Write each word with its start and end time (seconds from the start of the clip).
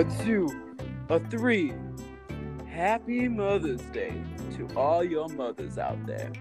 a 0.00 0.24
two, 0.24 0.48
a 1.10 1.20
three. 1.28 1.74
Happy 2.66 3.28
Mother's 3.28 3.82
Day 3.92 4.14
to 4.56 4.66
all 4.74 5.04
your 5.04 5.28
mothers 5.28 5.76
out 5.76 6.06
there. 6.06 6.32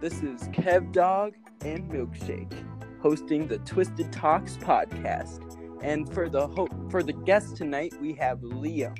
This 0.00 0.22
is 0.22 0.42
Kev 0.50 0.92
Dog 0.92 1.34
and 1.62 1.90
Milkshake 1.90 2.52
hosting 3.00 3.48
the 3.48 3.58
Twisted 3.58 4.12
Talks 4.12 4.56
podcast. 4.56 5.40
And 5.82 6.14
for 6.14 6.28
the 6.28 6.46
ho- 6.46 6.68
for 6.90 7.02
the 7.02 7.12
guest 7.12 7.56
tonight, 7.56 7.92
we 8.00 8.12
have 8.12 8.38
Liam, 8.38 8.94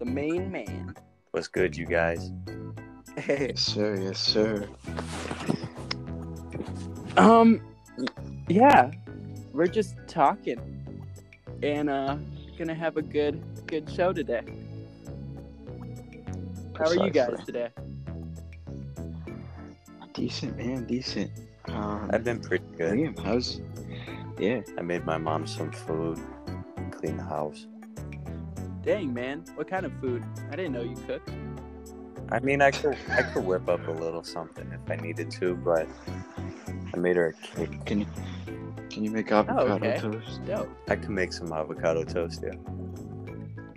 the 0.00 0.04
main 0.04 0.50
man. 0.50 0.96
What's 1.30 1.46
good, 1.46 1.76
you 1.76 1.86
guys? 1.86 2.32
Yes, 3.28 3.60
sir. 3.60 3.94
Yes, 4.00 4.18
sir. 4.18 4.68
um, 7.16 7.60
yeah, 8.48 8.90
we're 9.52 9.68
just 9.68 9.94
talking, 10.08 10.60
and 11.62 11.88
uh, 11.88 12.16
gonna 12.58 12.74
have 12.74 12.96
a 12.96 13.02
good 13.02 13.40
good 13.66 13.88
show 13.88 14.12
today. 14.12 14.42
How 16.76 16.86
are 16.86 17.06
you 17.06 17.10
guys 17.10 17.38
today? 17.46 17.68
Decent, 20.12 20.56
man. 20.56 20.84
Decent. 20.84 21.30
Um, 21.68 22.10
I've 22.12 22.24
been 22.24 22.40
pretty 22.40 22.64
good. 22.76 22.94
Liam, 22.94 23.18
how's? 23.24 23.60
Yeah. 24.38 24.62
I 24.76 24.82
made 24.82 25.04
my 25.04 25.18
mom 25.18 25.46
some 25.46 25.70
food, 25.70 26.18
cleaned 26.90 27.20
the 27.20 27.24
house. 27.24 27.66
Dang, 28.82 29.14
man, 29.14 29.44
what 29.54 29.68
kind 29.68 29.86
of 29.86 29.92
food? 30.00 30.24
I 30.50 30.56
didn't 30.56 30.72
know 30.72 30.82
you 30.82 30.96
cook. 31.06 31.22
I 32.30 32.40
mean, 32.40 32.60
I 32.60 32.72
could 32.72 32.96
I 33.10 33.22
could 33.22 33.44
whip 33.44 33.68
up 33.68 33.86
a 33.86 33.92
little 33.92 34.24
something 34.24 34.68
if 34.72 34.90
I 34.90 34.96
needed 34.96 35.30
to, 35.32 35.54
but 35.54 35.86
I 36.92 36.96
made 36.96 37.16
her 37.16 37.28
a 37.28 37.32
cake. 37.32 37.84
Can 37.84 38.00
you 38.00 38.06
can 38.98 39.04
you 39.04 39.10
make 39.12 39.30
avocado 39.30 39.68
oh, 39.68 39.74
okay. 39.74 39.96
toast? 40.00 40.44
Dope. 40.44 40.68
I 40.88 40.96
could 40.96 41.10
make 41.10 41.32
some 41.32 41.52
avocado 41.52 42.02
toast, 42.02 42.42
yeah. 42.42 42.54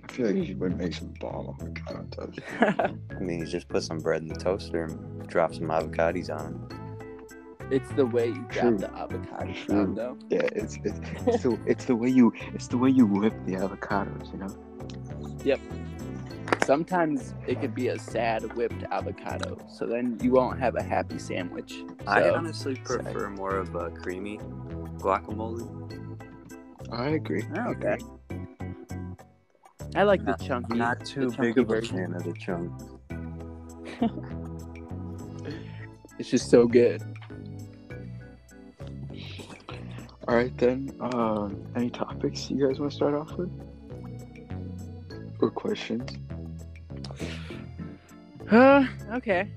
I 0.03 0.11
feel 0.11 0.31
like 0.31 0.47
you 0.47 0.58
would 0.58 0.75
make 0.75 0.95
some 0.95 1.14
bomb 1.19 1.55
avocado 1.61 2.08
toast. 2.09 2.39
I 2.59 3.19
mean, 3.19 3.38
you 3.38 3.45
just 3.45 3.69
put 3.69 3.83
some 3.83 3.99
bread 3.99 4.23
in 4.23 4.30
the 4.30 4.36
toaster 4.36 4.86
and 4.86 5.27
drop 5.27 5.53
some 5.53 5.67
avocados 5.67 6.36
on 6.36 6.67
it. 7.69 7.73
it's 7.73 7.92
the 7.92 8.05
way 8.08 8.30
you 8.30 8.45
True. 8.49 8.77
grab 8.77 8.80
the 8.80 8.92
avocado 8.94 9.53
True. 9.53 9.67
sound, 9.67 9.95
though. 9.95 10.17
Yeah, 10.31 10.49
it's 10.53 10.80
it's 10.83 10.99
it's 11.27 11.44
the 11.44 11.59
it's 11.67 11.86
the 11.86 11.95
way 11.95 12.09
you 12.09 12.33
it's 12.55 12.67
the 12.67 12.80
way 12.80 12.89
you 12.89 13.05
whip 13.05 13.36
the 13.45 13.53
avocados. 13.53 14.31
You 14.33 14.39
know. 14.39 15.38
Yep. 15.44 15.59
Sometimes 16.66 17.36
it 17.47 17.61
could 17.61 17.75
be 17.75 17.89
a 17.89 17.99
sad 17.99 18.55
whipped 18.55 18.83
avocado, 18.92 19.58
so 19.69 19.86
then 19.86 20.17
you 20.22 20.31
won't 20.31 20.59
have 20.59 20.75
a 20.75 20.83
happy 20.83 21.19
sandwich. 21.19 21.73
it. 21.73 22.08
I 22.08 22.30
honestly 22.31 22.75
prefer 22.75 23.30
more 23.30 23.55
of 23.58 23.75
a 23.75 23.92
creamy 23.92 24.39
guacamole. 25.02 25.67
I 26.91 27.09
agree. 27.09 27.44
Oh, 27.55 27.59
I 27.59 27.67
okay. 27.69 27.97
I 29.95 30.03
like 30.03 30.23
the 30.23 30.33
chunky. 30.35 30.77
Not 30.77 31.05
too 31.05 31.30
the 31.30 31.38
big 31.38 31.58
of 31.58 31.69
a 31.69 31.75
version. 31.75 31.97
fan 31.97 32.13
of 32.13 32.23
the 32.23 32.33
chunk. 32.33 32.71
It's 36.21 36.30
just 36.30 36.52
so 36.52 36.67
good. 36.67 37.02
All 40.27 40.35
right 40.35 40.55
then. 40.59 40.95
Um, 40.99 41.65
any 41.75 41.89
topics 41.89 42.52
you 42.52 42.67
guys 42.67 42.80
want 42.80 42.91
to 42.91 42.95
start 42.95 43.15
off 43.15 43.36
with, 43.38 43.49
or 45.39 45.49
questions? 45.49 46.11
Uh, 48.52 48.86
okay. 49.13 49.49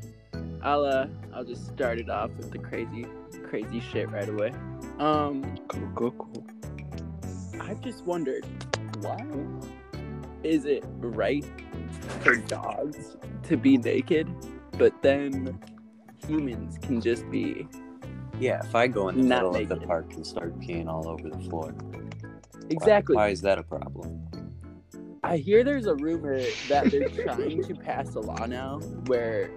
I'll 0.62 0.86
uh, 0.86 1.06
I'll 1.34 1.45
just 1.45 1.67
start 1.67 1.98
it 1.98 2.08
off 2.08 2.31
with 2.39 2.51
the 2.51 2.58
crazy, 2.58 3.05
crazy 3.47 3.81
shit 3.81 4.11
right 4.11 4.31
away. 4.31 4.51
Um, 4.98 5.56
Cool, 5.69 5.91
cool, 5.95 6.11
cool. 6.12 6.47
I've 7.61 7.81
just 7.81 8.05
wondered, 8.05 8.45
why 9.01 9.19
is 10.42 10.64
it 10.67 10.84
right 10.98 11.45
for 12.20 12.36
dogs 12.36 13.17
to 13.45 13.57
be 13.57 13.77
naked, 13.79 14.29
but 14.79 14.92
then 15.02 15.58
humans 16.27 16.79
can 16.83 17.01
just 17.01 17.29
be 17.30 17.67
Yeah, 18.39 18.61
if 18.64 18.74
I 18.74 18.86
go 18.86 19.08
in 19.08 19.17
the 19.17 19.23
Not 19.23 19.52
middle 19.52 19.73
of 19.73 19.80
the 19.80 19.86
park 19.86 20.13
and 20.14 20.27
start 20.27 20.58
peeing 20.61 20.89
all 20.89 21.08
over 21.08 21.29
the 21.30 21.39
floor, 21.48 21.73
why- 21.73 22.01
exactly? 22.70 23.17
Why, 23.17 23.29
is 23.29 23.40
that 23.42 23.58
a 23.58 23.63
problem? 23.63 24.20
I 25.23 25.39
hear 25.39 25.64
there's 25.64 25.86
a 25.86 25.95
rumor 25.95 26.39
that 26.69 26.90
they're 26.90 27.08
trying 27.08 27.63
to 27.64 27.74
pass 27.74 28.14
a 28.14 28.20
law 28.20 28.45
now 28.46 28.79
where 29.07 29.51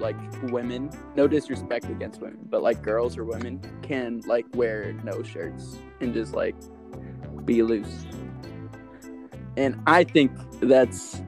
like 0.00 0.16
women, 0.50 0.90
no 1.16 1.26
disrespect 1.26 1.86
against 1.86 2.20
women, 2.20 2.40
but 2.50 2.62
like 2.62 2.82
girls 2.82 3.16
or 3.16 3.24
women 3.24 3.60
can 3.82 4.20
like 4.26 4.46
wear 4.54 4.92
no 5.04 5.22
shirts 5.22 5.78
and 6.00 6.12
just 6.14 6.34
like 6.34 6.54
be 7.44 7.62
loose. 7.62 8.06
And 9.56 9.80
I 9.86 10.04
think 10.04 10.32
that's 10.60 11.22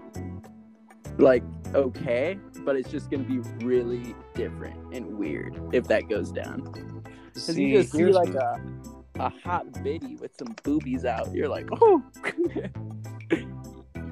like 1.18 1.42
okay, 1.74 2.38
but 2.64 2.76
it's 2.76 2.90
just 2.90 3.10
gonna 3.10 3.24
be 3.24 3.38
really 3.64 4.14
different 4.34 4.94
and 4.94 5.18
weird 5.18 5.60
if 5.72 5.86
that 5.88 6.08
goes 6.08 6.32
down. 6.32 7.02
Because 7.32 7.58
you 7.58 7.76
just 7.78 7.92
see 7.92 8.06
like 8.06 8.34
a 8.34 9.28
hot 9.28 9.82
biddy 9.82 10.16
with 10.16 10.36
some 10.36 10.54
boobies 10.62 11.04
out, 11.04 11.32
you're 11.34 11.48
like, 11.48 11.68
oh. 11.80 12.02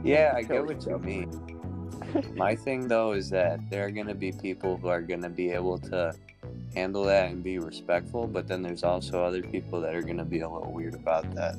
Yeah, 0.04 0.34
I 0.36 0.42
get 0.42 0.66
what 0.66 0.84
you 0.86 0.98
mean. 0.98 1.53
My 2.34 2.54
thing 2.54 2.88
though 2.88 3.12
is 3.12 3.30
that 3.30 3.60
there 3.70 3.86
are 3.86 3.90
gonna 3.90 4.14
be 4.14 4.32
people 4.32 4.76
who 4.76 4.88
are 4.88 5.02
gonna 5.02 5.30
be 5.30 5.50
able 5.50 5.78
to 5.78 6.14
handle 6.74 7.04
that 7.04 7.30
and 7.30 7.42
be 7.42 7.58
respectful, 7.58 8.26
but 8.26 8.48
then 8.48 8.62
there's 8.62 8.84
also 8.84 9.22
other 9.24 9.42
people 9.42 9.80
that 9.80 9.94
are 9.94 10.02
gonna 10.02 10.24
be 10.24 10.40
a 10.40 10.48
little 10.48 10.72
weird 10.72 10.94
about 10.94 11.32
that. 11.34 11.56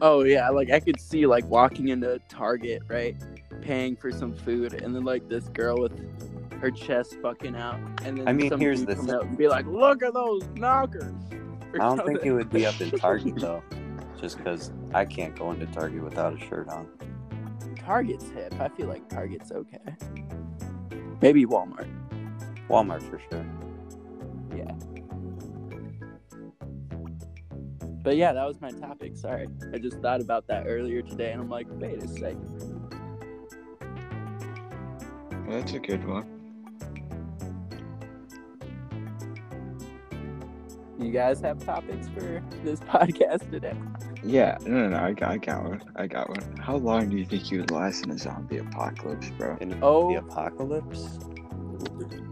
Oh 0.00 0.24
yeah, 0.24 0.48
like 0.48 0.70
I 0.70 0.80
could 0.80 1.00
see 1.00 1.26
like 1.26 1.44
walking 1.46 1.88
into 1.88 2.20
Target, 2.28 2.82
right, 2.88 3.16
paying 3.60 3.96
for 3.96 4.10
some 4.10 4.34
food, 4.34 4.74
and 4.74 4.94
then 4.94 5.04
like 5.04 5.28
this 5.28 5.44
girl 5.48 5.80
with 5.80 5.92
her 6.60 6.70
chest 6.70 7.16
fucking 7.22 7.56
out, 7.56 7.78
and 8.04 8.18
then 8.18 8.28
I 8.28 8.32
mean, 8.32 8.50
some 8.50 8.60
here's 8.60 8.84
the 8.84 8.94
thing. 8.94 9.10
out 9.10 9.24
and 9.24 9.36
be 9.36 9.48
like, 9.48 9.66
"Look 9.66 10.02
at 10.02 10.14
those 10.14 10.42
knockers." 10.54 11.12
I 11.74 11.78
don't 11.78 12.04
think 12.04 12.24
it 12.24 12.32
would 12.32 12.50
be 12.50 12.66
up 12.66 12.80
in 12.80 12.90
Target 12.90 13.36
though, 13.40 13.62
just 14.20 14.38
because 14.38 14.72
I 14.92 15.04
can't 15.04 15.36
go 15.36 15.50
into 15.52 15.66
Target 15.66 16.02
without 16.02 16.34
a 16.34 16.38
shirt 16.38 16.68
on. 16.68 16.88
Target's 17.84 18.30
hip. 18.30 18.54
I 18.60 18.68
feel 18.68 18.86
like 18.86 19.08
Target's 19.08 19.50
okay. 19.50 19.96
Maybe 21.20 21.44
Walmart. 21.44 21.90
Walmart 22.68 23.02
for 23.02 23.20
sure. 23.30 23.46
Yeah. 24.56 24.72
But 28.02 28.16
yeah, 28.16 28.32
that 28.32 28.46
was 28.46 28.60
my 28.60 28.70
topic. 28.70 29.16
Sorry, 29.16 29.48
I 29.72 29.78
just 29.78 29.98
thought 29.98 30.20
about 30.20 30.46
that 30.48 30.64
earlier 30.66 31.02
today, 31.02 31.32
and 31.32 31.40
I'm 31.40 31.48
like, 31.48 31.66
wait 31.70 32.02
a 32.02 32.08
second. 32.08 32.48
Well, 35.46 35.60
that's 35.60 35.72
a 35.72 35.78
good 35.78 36.04
one. 36.06 36.26
You 40.98 41.10
guys 41.10 41.40
have 41.40 41.64
topics 41.64 42.08
for 42.08 42.42
this 42.64 42.80
podcast 42.80 43.50
today? 43.50 43.74
Yeah, 44.24 44.56
no, 44.62 44.70
no, 44.70 44.88
no. 44.90 44.96
I 44.98 45.12
got, 45.12 45.30
I 45.30 45.36
got 45.38 45.64
one. 45.64 45.82
I 45.96 46.06
got 46.06 46.28
one. 46.28 46.56
How 46.58 46.76
long 46.76 47.08
do 47.08 47.16
you 47.16 47.24
think 47.24 47.50
you 47.50 47.60
would 47.60 47.70
last 47.72 48.04
in 48.04 48.10
a 48.12 48.18
zombie 48.18 48.58
apocalypse, 48.58 49.28
bro? 49.30 49.56
In 49.60 49.76
Oh. 49.82 50.08
the 50.08 50.18
apocalypse, 50.18 51.18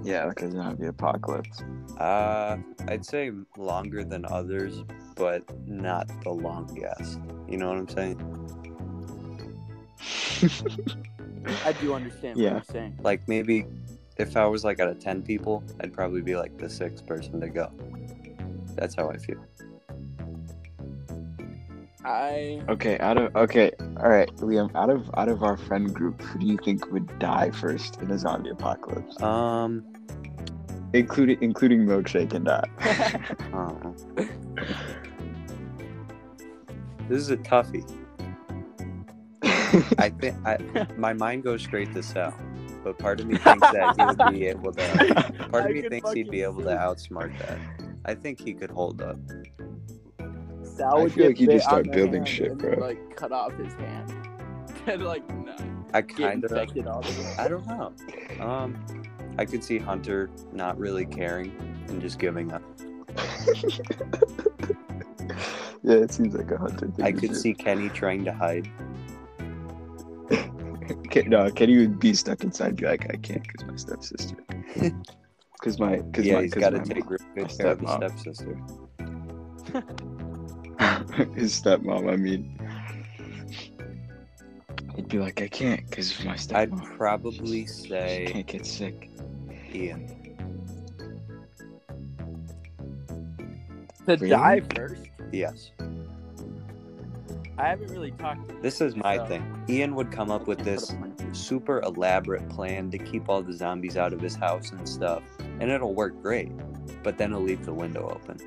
Yeah, 0.05 0.25
like 0.27 0.41
a 0.43 0.51
zombie 0.51 0.87
apocalypse. 0.87 1.63
uh, 1.99 2.57
I'd 2.89 3.05
say 3.05 3.33
longer 3.57 4.05
than 4.05 4.25
others, 4.27 4.85
but 5.17 5.43
not 5.67 6.09
the 6.23 6.31
longest. 6.31 7.19
You 7.49 7.59
know 7.59 7.69
what 7.69 7.79
I'm 7.79 7.89
saying? 7.89 8.19
I 11.67 11.73
do 11.73 11.95
understand 11.95 12.37
what 12.37 12.43
Yeah. 12.45 12.53
you're 12.53 12.63
saying. 12.71 12.99
Like 13.03 13.27
maybe 13.29 13.67
if 14.17 14.37
I 14.37 14.47
was 14.47 14.65
like 14.65 14.79
out 14.81 14.89
of 14.89 14.99
ten 15.01 15.23
people, 15.23 15.63
I'd 15.81 15.93
probably 15.93 16.23
be 16.23 16.37
like 16.37 16.57
the 16.59 16.69
sixth 16.71 17.05
person 17.07 17.41
to 17.41 17.49
go. 17.49 17.71
That's 18.77 18.95
how 18.95 19.11
I 19.11 19.17
feel. 19.17 19.45
I 22.05 22.63
okay, 22.69 22.99
out 22.99 23.19
of 23.19 23.37
okay, 23.37 23.71
all 23.99 24.09
right, 24.09 24.29
Liam. 24.37 24.75
Out 24.75 24.91
of 24.91 25.11
out 25.17 25.29
of 25.29 25.43
our 25.43 25.57
friend 25.57 25.93
group, 25.93 26.21
who 26.23 26.39
do 26.39 26.47
you 26.47 26.57
think 26.65 26.91
would 26.91 27.19
die 27.19 27.51
first 27.51 28.01
in 28.01 28.11
a 28.11 28.19
zombie 28.19 28.51
apocalypse, 28.51 29.21
Um, 29.23 29.85
including 30.95 31.39
including 31.43 31.85
milkshake 31.87 32.33
and 32.33 32.47
that. 32.47 32.69
I. 33.53 34.29
This 37.09 37.23
is 37.23 37.31
a 37.31 37.37
toughie. 37.39 37.83
I 39.99 40.11
think 40.11 40.37
I, 40.47 40.87
my 40.97 41.13
mind 41.13 41.43
goes 41.43 41.61
straight 41.61 41.93
to 41.95 42.05
Sal, 42.05 42.33
but 42.85 42.99
part 42.99 43.19
of 43.21 43.27
me 43.27 43.37
thinks 43.37 43.69
that 43.73 43.97
he 43.99 44.05
would 44.05 44.33
be 44.33 44.47
able 44.47 44.73
to. 44.73 45.35
Part 45.51 45.65
I 45.65 45.69
of 45.71 45.75
me 45.75 45.83
thinks 45.89 46.13
he'd 46.13 46.31
be 46.31 46.43
able 46.43 46.63
to 46.63 46.69
outsmart 46.69 47.37
that. 47.39 47.59
I 48.05 48.15
think 48.15 48.41
he 48.41 48.55
could 48.55 48.71
hold 48.71 49.03
up. 49.03 49.19
Sal 50.81 50.97
I 50.97 51.03
would 51.03 51.13
feel 51.13 51.27
like 51.27 51.39
you 51.39 51.47
just 51.47 51.67
start 51.67 51.93
building 51.93 52.25
shit, 52.25 52.53
and, 52.53 52.59
bro. 52.59 52.73
Like 52.79 53.15
cut 53.15 53.33
off 53.33 53.53
his 53.59 53.73
hand 53.75 54.13
and 54.87 55.05
like 55.05 55.29
no, 55.45 55.55
I 55.93 56.01
get 56.01 56.17
kind 56.17 56.43
of. 56.45 56.51
infected 56.51 56.87
all 56.87 57.03
the 57.03 57.11
way. 57.23 57.35
I 57.39 57.49
don't 57.49 57.67
know. 57.67 57.93
Um, 58.43 58.83
I 59.39 59.45
could 59.45 59.63
see 59.63 59.79
Hunter 59.79 60.31
not 60.53 60.79
really 60.79 61.05
caring 61.05 61.53
and 61.89 62.01
just 62.01 62.19
giving 62.19 62.51
up. 62.53 62.63
yeah, 65.83 65.97
it 65.97 66.13
seems 66.13 66.35
like 66.35 66.51
a 66.51 66.57
hunter 66.59 66.89
thing. 66.89 67.05
I 67.05 67.13
could 67.13 67.31
do. 67.31 67.35
see 67.35 67.53
Kenny 67.55 67.89
trying 67.91 68.25
to 68.25 68.33
hide. 68.33 68.69
Ke- 71.11 71.27
no, 71.27 71.51
Kenny 71.51 71.77
would 71.79 71.99
be 72.01 72.15
stuck 72.15 72.43
inside 72.43 72.77
be 72.77 72.87
like, 72.87 73.05
I 73.13 73.17
can't 73.17 73.43
because 73.43 73.65
my 73.67 73.77
stepsister. 73.77 74.37
Because 75.53 75.79
my, 75.79 75.97
because 75.99 76.27
yeah, 76.27 76.35
my, 76.37 76.43
he's 76.43 76.55
'cause 76.55 76.61
got 76.61 76.71
to 76.71 76.81
take 76.81 77.05
mom- 77.05 77.19
good 77.37 77.49
care 77.49 77.73
of 77.73 77.81
his 77.81 77.91
stepsister. 77.91 78.57
his 81.35 81.61
stepmom. 81.61 82.13
I 82.13 82.17
mean, 82.17 82.59
he'd 84.97 85.09
be 85.09 85.19
like, 85.19 85.41
I 85.43 85.49
can't 85.49 85.89
because 85.89 86.25
my 86.25 86.35
stepmom. 86.35 86.57
I'd 86.83 86.97
probably 86.97 87.63
She 87.67 87.89
say 87.89 88.29
can't 88.31 88.47
get 88.47 88.67
sick. 88.67 89.11
Ian. 89.75 90.17
To 94.07 94.17
Really? 94.17 94.29
die 94.31 94.61
first. 94.75 95.03
Yes. 95.33 95.71
I 97.59 97.69
haven't 97.69 97.91
really 97.93 98.11
talked. 98.13 98.49
To 98.49 98.55
This 98.63 98.81
is 98.81 98.97
my 98.97 99.19
so- 99.19 99.27
thing. 99.27 99.65
Ian 99.69 99.95
would 99.95 100.11
come 100.11 100.31
up 100.31 100.47
with 100.47 100.61
this 100.61 100.93
super 101.33 101.81
elaborate 101.83 102.49
plan 102.49 102.91
to 102.91 102.99
keep 102.99 103.29
all 103.29 103.43
the 103.43 103.53
zombies 103.53 103.97
out 103.97 104.13
of 104.13 104.21
his 104.21 104.35
house 104.35 104.71
and 104.73 104.89
stuff, 104.89 105.23
and 105.61 105.71
it'll 105.71 105.95
work 105.95 106.21
great. 106.23 106.51
But 107.05 107.19
then 107.19 107.31
he'll 107.31 107.43
leave 107.43 107.65
the 107.65 107.73
window 107.75 108.09
open. 108.09 108.39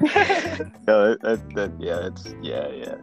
Yeah, 0.88 1.16
that, 1.16 1.18
that, 1.22 1.54
that 1.54 1.72
yeah, 1.78 2.06
it's 2.06 2.34
yeah, 2.42 2.68
yeah. 2.68 2.94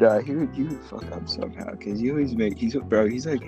Nah, 0.00 0.18
he 0.20 0.34
would 0.34 0.54
he 0.54 0.64
would 0.64 0.82
fuck 0.84 1.10
up 1.12 1.28
somehow 1.28 1.70
because 1.72 2.00
he 2.00 2.10
always 2.10 2.34
make 2.34 2.58
he's 2.58 2.74
bro. 2.74 3.08
He's 3.08 3.26
like 3.26 3.42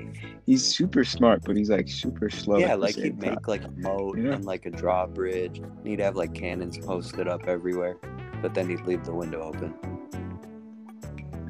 he's 0.47 0.65
super 0.65 1.05
smart, 1.05 1.43
but 1.45 1.57
he's 1.57 1.71
like 1.71 1.89
super 1.89 2.31
slow. 2.31 2.59
yeah, 2.59 2.75
like 2.75 2.95
he'd 2.95 3.21
time. 3.21 3.31
make 3.35 3.49
like 3.49 3.65
a 3.65 3.71
moat 3.71 4.19
Yeah. 4.19 4.33
and 4.33 4.45
like 4.45 4.67
a 4.67 4.71
drawbridge. 4.71 5.59
And 5.59 5.87
he'd 5.87 6.01
have 6.01 6.17
like 6.17 6.35
cannons 6.35 6.79
posted 6.79 7.27
up 7.29 7.47
everywhere, 7.49 7.97
but 8.43 8.55
then 8.55 8.69
he'd 8.69 8.83
leave 8.83 9.05
the 9.05 9.15
window 9.15 9.43
open. 9.43 9.75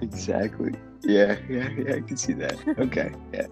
Exactly. 0.01 0.73
Yeah, 1.03 1.37
yeah, 1.49 1.69
yeah. 1.71 1.95
I 1.97 2.01
can 2.01 2.17
see 2.17 2.33
that. 2.35 2.57
Okay, 2.79 3.13
yeah. 3.33 3.47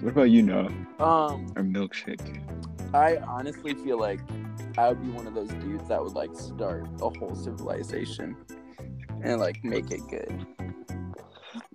What 0.00 0.12
about 0.12 0.30
you, 0.30 0.42
Noah? 0.42 0.66
Um, 0.98 1.46
Or 1.56 1.62
milkshake? 1.62 2.40
I 2.92 3.16
honestly 3.18 3.74
feel 3.74 3.98
like 3.98 4.20
I 4.76 4.88
would 4.88 5.02
be 5.02 5.10
one 5.10 5.26
of 5.26 5.34
those 5.34 5.48
dudes 5.48 5.88
that 5.88 6.02
would 6.02 6.14
like 6.14 6.34
start 6.34 6.86
a 7.00 7.10
whole 7.18 7.34
civilization 7.34 8.36
and 9.22 9.40
like 9.40 9.62
make 9.64 9.90
it 9.90 10.00
good. 10.08 10.46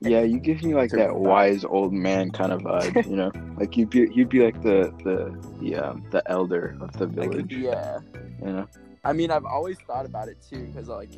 Yeah, 0.01 0.21
you 0.21 0.39
give 0.39 0.61
me 0.61 0.75
like 0.75 0.91
that 0.91 1.15
wise 1.15 1.63
old 1.63 1.93
man 1.93 2.31
kind 2.31 2.51
of 2.51 2.61
vibe, 2.61 3.05
you 3.09 3.15
know. 3.15 3.31
Like 3.57 3.77
you'd 3.77 3.89
be 3.89 4.09
you'd 4.13 4.27
be 4.27 4.41
like 4.43 4.61
the 4.63 4.93
the 5.05 5.33
the 5.61 5.75
um 5.77 6.03
the 6.11 6.21
elder 6.29 6.75
of 6.81 6.91
the 6.97 7.07
village, 7.07 7.53
Yeah. 7.53 7.99
you 8.41 8.51
know. 8.51 8.67
I 9.05 9.13
mean, 9.13 9.29
I've 9.29 9.45
always 9.45 9.77
thought 9.81 10.07
about 10.07 10.29
it 10.29 10.41
too, 10.41 10.65
because 10.65 10.87
like 10.87 11.11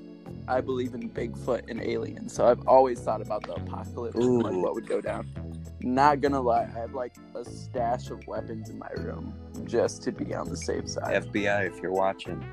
I 0.47 0.59
believe 0.59 0.93
in 0.93 1.09
Bigfoot 1.09 1.69
and 1.69 1.81
aliens, 1.81 2.33
so 2.33 2.45
I've 2.45 2.67
always 2.67 2.99
thought 2.99 3.21
about 3.21 3.43
the 3.43 3.53
apocalypse 3.53 4.17
and 4.17 4.43
like 4.43 4.53
what 4.53 4.75
would 4.75 4.87
go 4.87 4.99
down. 4.99 5.31
Not 5.79 6.19
gonna 6.19 6.41
lie, 6.41 6.63
I 6.63 6.79
have 6.79 6.93
like 6.93 7.15
a 7.33 7.45
stash 7.45 8.09
of 8.09 8.27
weapons 8.27 8.69
in 8.69 8.77
my 8.77 8.89
room 8.97 9.33
just 9.63 10.03
to 10.03 10.11
be 10.11 10.35
on 10.35 10.49
the 10.49 10.57
safe 10.57 10.89
side. 10.89 11.23
FBI, 11.31 11.65
if 11.65 11.81
you're 11.81 11.93
watching, 11.93 12.43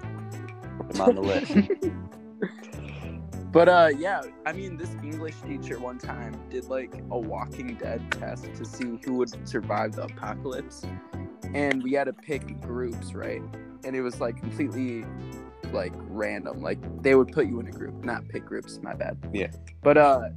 I'm 0.95 1.01
on 1.01 1.15
the 1.17 1.21
list. 1.21 1.69
But 3.55 3.69
uh, 3.69 3.91
yeah, 3.97 4.23
I 4.45 4.53
mean, 4.53 4.77
this 4.77 4.91
English 5.05 5.37
teacher 5.47 5.79
one 5.79 5.97
time 5.97 6.35
did 6.51 6.65
like 6.65 6.93
a 7.13 7.17
Walking 7.17 7.77
Dead 7.77 8.03
test 8.11 8.53
to 8.53 8.65
see 8.65 8.99
who 9.05 9.15
would 9.19 9.49
survive 9.49 9.93
the 9.93 10.07
apocalypse, 10.07 10.85
and 11.55 11.81
we 11.81 11.93
had 11.93 12.07
to 12.07 12.13
pick 12.13 12.61
groups, 12.63 13.15
right? 13.15 13.43
And 13.85 13.95
it 13.95 14.03
was 14.03 14.21
like 14.21 14.39
completely 14.39 15.05
like 15.73 15.93
random. 15.97 16.61
Like 16.63 16.79
they 17.03 17.15
would 17.15 17.33
put 17.33 17.47
you 17.47 17.61
in 17.61 17.69
a 17.69 17.73
group, 17.73 18.05
not 18.05 18.29
pick 18.29 18.45
groups. 18.45 18.79
My 18.83 18.95
bad. 18.95 19.19
Yeah. 19.33 19.51
But 19.83 19.97
uh, 19.99 20.29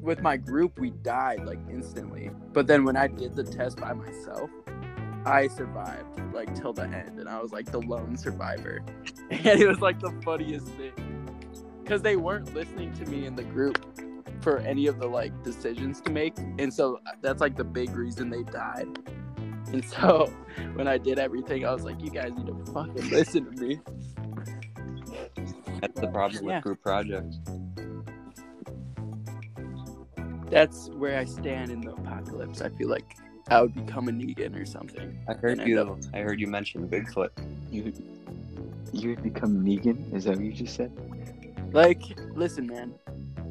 with 0.00 0.20
my 0.22 0.36
group, 0.36 0.78
we 0.78 0.90
died 0.90 1.44
like 1.44 1.58
instantly. 1.70 2.30
But 2.52 2.66
then 2.66 2.84
when 2.84 2.96
I 2.96 3.08
did 3.08 3.36
the 3.36 3.44
test 3.44 3.78
by 3.78 3.92
myself, 3.92 4.50
I 5.24 5.48
survived 5.48 6.20
like 6.32 6.54
till 6.54 6.72
the 6.72 6.84
end, 6.84 7.18
and 7.18 7.28
I 7.28 7.40
was 7.40 7.52
like 7.52 7.70
the 7.70 7.80
lone 7.80 8.16
survivor, 8.16 8.82
and 9.30 9.60
it 9.60 9.66
was 9.66 9.80
like 9.80 9.98
the 10.00 10.12
funniest 10.24 10.68
thing 10.68 10.92
because 11.88 12.02
they 12.02 12.16
weren't 12.16 12.54
listening 12.54 12.92
to 12.92 13.06
me 13.06 13.24
in 13.24 13.34
the 13.34 13.42
group 13.42 13.82
for 14.42 14.58
any 14.58 14.86
of 14.86 14.98
the 14.98 15.06
like 15.06 15.32
decisions 15.42 16.02
to 16.02 16.10
make 16.10 16.36
and 16.58 16.72
so 16.72 17.00
uh, 17.06 17.12
that's 17.22 17.40
like 17.40 17.56
the 17.56 17.64
big 17.64 17.90
reason 17.96 18.28
they 18.28 18.42
died 18.42 18.86
and 19.72 19.84
so 19.94 20.26
when 20.74 20.86
i 20.88 20.96
did 20.98 21.18
everything 21.18 21.64
i 21.66 21.72
was 21.72 21.84
like 21.84 22.00
you 22.02 22.10
guys 22.10 22.30
need 22.36 22.46
to 22.46 22.72
fucking 22.72 23.10
listen 23.10 23.44
to 23.54 23.62
me 23.62 23.80
That's 25.80 26.00
the 26.00 26.08
problem 26.08 26.44
with 26.44 26.52
Yeah. 26.54 26.60
group 26.60 26.82
projects. 26.82 27.38
that's 30.50 30.88
where 30.90 31.18
i 31.18 31.24
stand 31.24 31.70
in 31.70 31.80
the 31.82 31.92
apocalypse 31.92 32.60
i 32.62 32.68
feel 32.70 32.88
like 32.88 33.16
i 33.50 33.60
would 33.60 33.74
become 33.74 34.08
a 34.08 34.12
negan 34.12 34.58
or 34.60 34.64
something 34.66 35.18
I 35.28 35.34
heard 35.34 35.60
you. 35.66 35.80
up- 35.80 35.98
I 36.14 36.20
heard 36.20 36.40
you 36.40 36.46
mention 36.46 36.88
Bigfoot. 36.88 37.28
You 37.70 37.92
you 38.92 39.10
would 39.10 39.22
become 39.22 39.62
Negan? 39.62 40.14
Is 40.14 40.24
that 40.24 40.36
what 40.36 40.44
you 40.46 40.52
just 40.52 40.74
said? 40.74 40.90
like 41.72 42.00
listen 42.34 42.66
man 42.66 42.94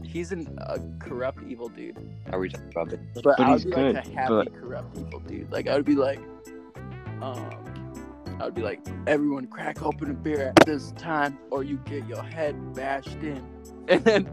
he's 0.07 0.31
an, 0.31 0.57
a 0.61 0.79
corrupt 0.99 1.39
evil 1.47 1.69
dude. 1.69 1.97
Are 2.31 2.39
we 2.39 2.49
talking 2.49 2.69
about 2.71 2.93
it? 2.93 2.99
but, 3.13 3.23
But 3.23 3.39
i 3.39 3.49
would 3.51 3.53
he's 3.61 3.65
be 3.65 3.71
good, 3.71 3.95
like 3.95 4.07
a 4.07 4.09
happy 4.11 4.33
but- 4.33 4.53
corrupt 4.59 4.97
evil 4.97 5.19
dude. 5.19 5.51
Like 5.51 5.67
i 5.67 5.75
would 5.75 5.85
be 5.85 5.95
like 5.95 6.19
um 7.21 7.49
i 8.39 8.45
would 8.45 8.53
be 8.55 8.61
like 8.61 8.81
everyone 9.07 9.47
crack 9.47 9.81
open 9.81 10.11
a 10.11 10.13
beer 10.13 10.49
at 10.49 10.65
this 10.65 10.91
time 10.93 11.37
or 11.51 11.63
you 11.63 11.77
get 11.85 12.07
your 12.07 12.23
head 12.23 12.55
bashed 12.73 13.17
in. 13.21 13.43
And 13.89 14.03
then 14.03 14.27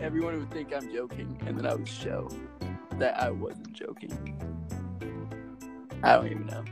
everyone 0.00 0.38
would 0.38 0.50
think 0.52 0.72
i'm 0.72 0.92
joking 0.92 1.36
and 1.46 1.58
then 1.58 1.66
i 1.66 1.74
would 1.74 1.88
show 1.88 2.28
that 2.98 3.20
i 3.20 3.28
wasn't 3.30 3.72
joking. 3.72 4.12
I 6.04 6.14
don't 6.16 6.26
even 6.26 6.46
know. 6.46 6.64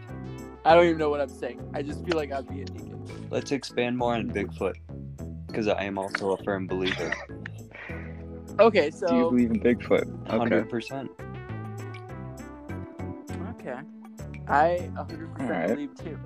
I 0.64 0.74
don't 0.74 0.86
even 0.86 0.98
know 0.98 1.10
what 1.10 1.20
i'm 1.20 1.28
saying. 1.28 1.60
I 1.74 1.82
just 1.82 2.04
feel 2.04 2.16
like 2.16 2.30
i'd 2.32 2.48
be 2.48 2.62
a 2.62 2.64
deacon 2.64 3.04
Let's 3.30 3.50
expand 3.52 3.96
more 3.98 4.14
on 4.14 4.28
Bigfoot, 4.30 4.74
because 5.46 5.68
I 5.68 5.84
am 5.84 5.98
also 5.98 6.32
a 6.32 6.42
firm 6.44 6.66
believer. 6.66 7.12
Okay 8.58 8.90
so 8.90 9.06
Do 9.06 9.16
you 9.16 9.30
believe 9.30 9.50
in 9.50 9.60
Bigfoot? 9.60 10.26
Okay. 10.26 10.38
Hundred 10.38 10.68
percent. 10.68 11.10
okay 13.50 13.78
i 14.48 14.90
100% 14.94 15.40
Alright. 15.40 15.68
believe 15.68 15.94
too 15.94 16.18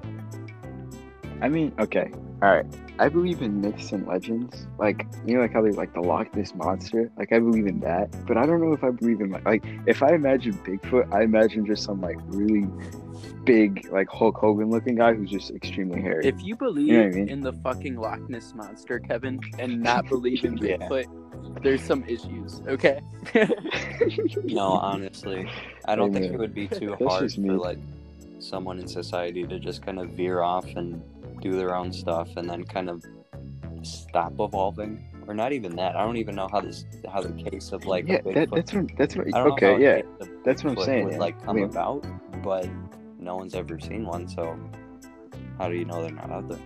I 1.41 1.49
mean, 1.49 1.73
okay, 1.79 2.11
all 2.43 2.55
right. 2.55 2.65
I 2.99 3.09
believe 3.09 3.43
in 3.43 3.61
myths 3.61 3.93
and 3.93 4.07
legends, 4.07 4.67
like 4.79 5.07
you 5.27 5.35
know, 5.35 5.41
like 5.41 5.53
how 5.53 5.63
they 5.63 5.73
like 5.73 5.93
the 5.93 6.01
Loch 6.01 6.35
Ness 6.35 6.55
monster. 6.55 7.11
Like 7.19 7.33
I 7.33 7.39
believe 7.41 7.67
in 7.67 7.81
that, 7.81 8.09
but 8.27 8.37
I 8.37 8.47
don't 8.47 8.61
know 8.61 8.73
if 8.73 8.85
I 8.85 8.91
believe 8.91 9.21
in 9.21 9.31
like, 9.31 9.45
like 9.45 9.65
if 9.87 10.03
I 10.03 10.15
imagine 10.15 10.55
Bigfoot, 10.65 11.13
I 11.13 11.23
imagine 11.23 11.67
just 11.67 11.83
some 11.83 12.01
like 12.01 12.17
really 12.29 12.67
big, 13.45 13.89
like 13.91 14.09
Hulk 14.09 14.37
Hogan 14.37 14.71
looking 14.71 14.97
guy 14.97 15.15
who's 15.15 15.31
just 15.31 15.51
extremely 15.51 16.01
hairy. 16.01 16.27
If 16.27 16.43
you 16.43 16.57
believe 16.57 16.89
You 16.89 16.99
know 16.99 17.07
I 17.07 17.11
mean? 17.11 17.29
in 17.29 17.41
the 17.41 17.53
fucking 17.53 17.97
Loch 17.97 18.29
Ness 18.29 18.55
monster, 18.55 18.99
Kevin, 18.99 19.41
and 19.59 19.83
not 19.83 20.09
believe 20.09 20.45
in 20.45 20.57
Yeah. 20.63 20.77
Bigfoot, 20.79 21.63
there's 21.63 21.83
some 21.83 22.05
issues. 22.05 22.61
Okay. 22.67 23.01
No, 24.45 24.69
honestly, 24.69 25.49
I 25.87 25.97
don't 25.97 26.13
think 26.13 26.27
it 26.33 26.39
would 26.39 26.55
be 26.55 26.69
too 26.69 26.91
That's 26.99 27.05
hard 27.05 27.23
just 27.25 27.39
me. 27.39 27.49
for 27.49 27.57
like 27.57 27.79
someone 28.39 28.79
in 28.79 28.87
society 28.87 29.45
to 29.45 29.59
just 29.59 29.85
kind 29.85 29.99
of 29.99 30.11
veer 30.11 30.41
off 30.43 30.67
and 30.77 31.03
do 31.41 31.53
their 31.57 31.75
own 31.75 31.93
stuff, 31.93 32.37
and 32.37 32.49
then 32.49 32.65
kind 32.65 32.89
of 32.91 33.05
stop 33.83 34.33
evolving, 34.39 35.05
or 35.27 35.35
not 35.35 35.53
even 35.53 35.75
that. 35.77 35.97
I 35.97 36.03
don't 36.05 36.17
even 36.19 36.35
know 36.35 36.49
how 36.51 36.61
this 36.61 36.85
how 37.11 37.23
the 37.23 37.33
case 37.43 37.73
of 37.73 37.87
like 37.87 38.07
yeah, 38.07 38.21
a 38.25 38.33
that, 38.35 38.51
that's 38.51 38.73
what 38.73 38.87
that's 38.97 39.17
what. 39.17 39.27
I 39.29 39.31
don't 39.45 39.49
know 39.49 39.55
Okay, 39.55 39.83
yeah, 39.83 40.03
that's 40.45 40.63
what 40.63 40.79
I'm 40.79 40.85
saying, 40.85 41.05
Would 41.07 41.15
yeah. 41.15 41.19
like 41.21 41.43
come 41.45 41.57
Liam. 41.57 41.71
about, 41.71 42.07
but 42.43 42.69
no 43.25 43.37
one's 43.37 43.55
ever 43.55 43.79
seen 43.81 44.05
one, 44.07 44.29
so 44.29 44.59
how 45.59 45.69
do 45.69 45.75
you 45.75 45.85
know 45.85 46.03
they're 46.03 46.13
not 46.13 46.31
out 46.31 46.49
there? 46.49 46.59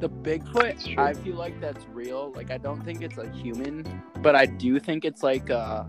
the 0.00 0.10
Bigfoot, 0.10 0.74
It's. 0.74 0.88
I 0.98 1.14
feel 1.14 1.36
like 1.36 1.58
that's 1.58 1.86
real. 1.86 2.30
Like 2.36 2.50
I 2.50 2.58
don't 2.58 2.84
think 2.84 3.00
it's 3.00 3.16
a 3.16 3.30
human, 3.30 4.02
but 4.20 4.34
I 4.36 4.44
do 4.44 4.78
think 4.78 5.04
it's 5.06 5.22
like 5.22 5.48
uh 5.50 5.84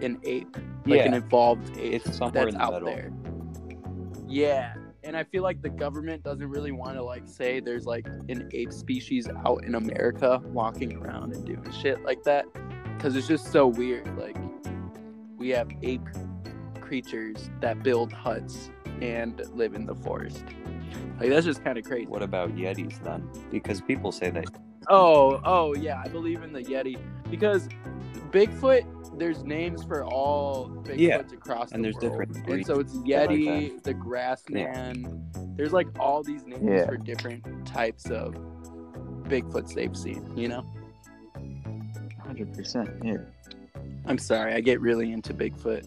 an 0.00 0.18
ape, 0.24 0.56
like 0.86 1.04
an 1.04 1.14
evolved 1.14 1.76
ape 1.76 2.06
It's 2.06 2.16
somewhere 2.16 2.44
that's 2.44 2.54
in 2.54 2.58
the 2.58 2.64
out 2.64 2.72
middle. 2.82 2.88
there. 2.88 3.12
Yeah. 4.26 4.74
And 5.04 5.16
I 5.16 5.24
feel 5.24 5.42
like 5.42 5.62
the 5.62 5.68
government 5.68 6.24
doesn't 6.24 6.48
really 6.48 6.72
want 6.72 6.94
to 6.94 7.02
like 7.02 7.28
say 7.28 7.60
there's 7.60 7.84
like 7.86 8.06
an 8.28 8.48
ape 8.52 8.72
species 8.72 9.28
out 9.44 9.64
in 9.64 9.74
America 9.74 10.40
walking 10.46 10.96
around 10.96 11.34
and 11.34 11.44
doing 11.44 11.70
shit 11.72 12.02
like 12.04 12.22
that 12.24 12.46
cuz 12.98 13.14
it's 13.14 13.28
just 13.28 13.52
so 13.52 13.66
weird 13.66 14.06
like 14.18 14.36
we 15.36 15.50
have 15.50 15.68
ape 15.82 16.08
creatures 16.80 17.50
that 17.60 17.82
build 17.82 18.12
huts 18.12 18.70
and 19.02 19.40
live 19.54 19.74
in 19.74 19.86
the 19.86 19.94
forest. 19.94 20.44
Like 21.20 21.30
that's 21.30 21.46
just 21.46 21.64
kind 21.64 21.78
of 21.78 21.84
crazy. 21.84 22.06
What 22.06 22.22
about 22.22 22.54
Yetis 22.56 23.02
then? 23.02 23.28
Because 23.50 23.80
people 23.80 24.12
say 24.12 24.30
that 24.30 24.46
Oh, 24.88 25.40
oh 25.44 25.74
yeah, 25.74 26.00
I 26.04 26.08
believe 26.08 26.42
in 26.42 26.52
the 26.52 26.62
Yeti 26.62 26.98
because 27.30 27.68
Bigfoot. 28.30 28.92
There's 29.18 29.44
names 29.44 29.82
for 29.82 30.04
all 30.04 30.68
Bigfoots 30.68 30.98
Yeah, 30.98 31.16
across 31.20 31.72
and 31.72 31.82
the 31.82 31.90
there's 31.90 32.02
world, 32.02 32.28
different 32.34 32.48
and 32.50 32.66
so 32.66 32.80
it's 32.80 32.94
like 32.94 33.06
Yeti, 33.06 33.82
the 33.82 33.94
Grassman. 33.94 35.56
There's 35.56 35.72
like 35.72 35.88
all 35.98 36.22
these 36.22 36.44
names 36.44 36.62
Yeah. 36.62 36.84
for 36.84 36.98
different 36.98 37.66
types 37.66 38.10
of 38.10 38.34
Bigfoots 39.22 39.72
they've 39.74 39.96
seen. 39.96 40.36
You 40.36 40.48
know? 40.48 40.66
hundred 42.20 42.52
percent. 42.52 42.90
Yeah. 43.02 43.16
I'm 44.04 44.18
sorry, 44.18 44.52
I 44.52 44.60
get 44.60 44.80
really 44.82 45.12
into 45.12 45.32
Bigfoot. 45.32 45.86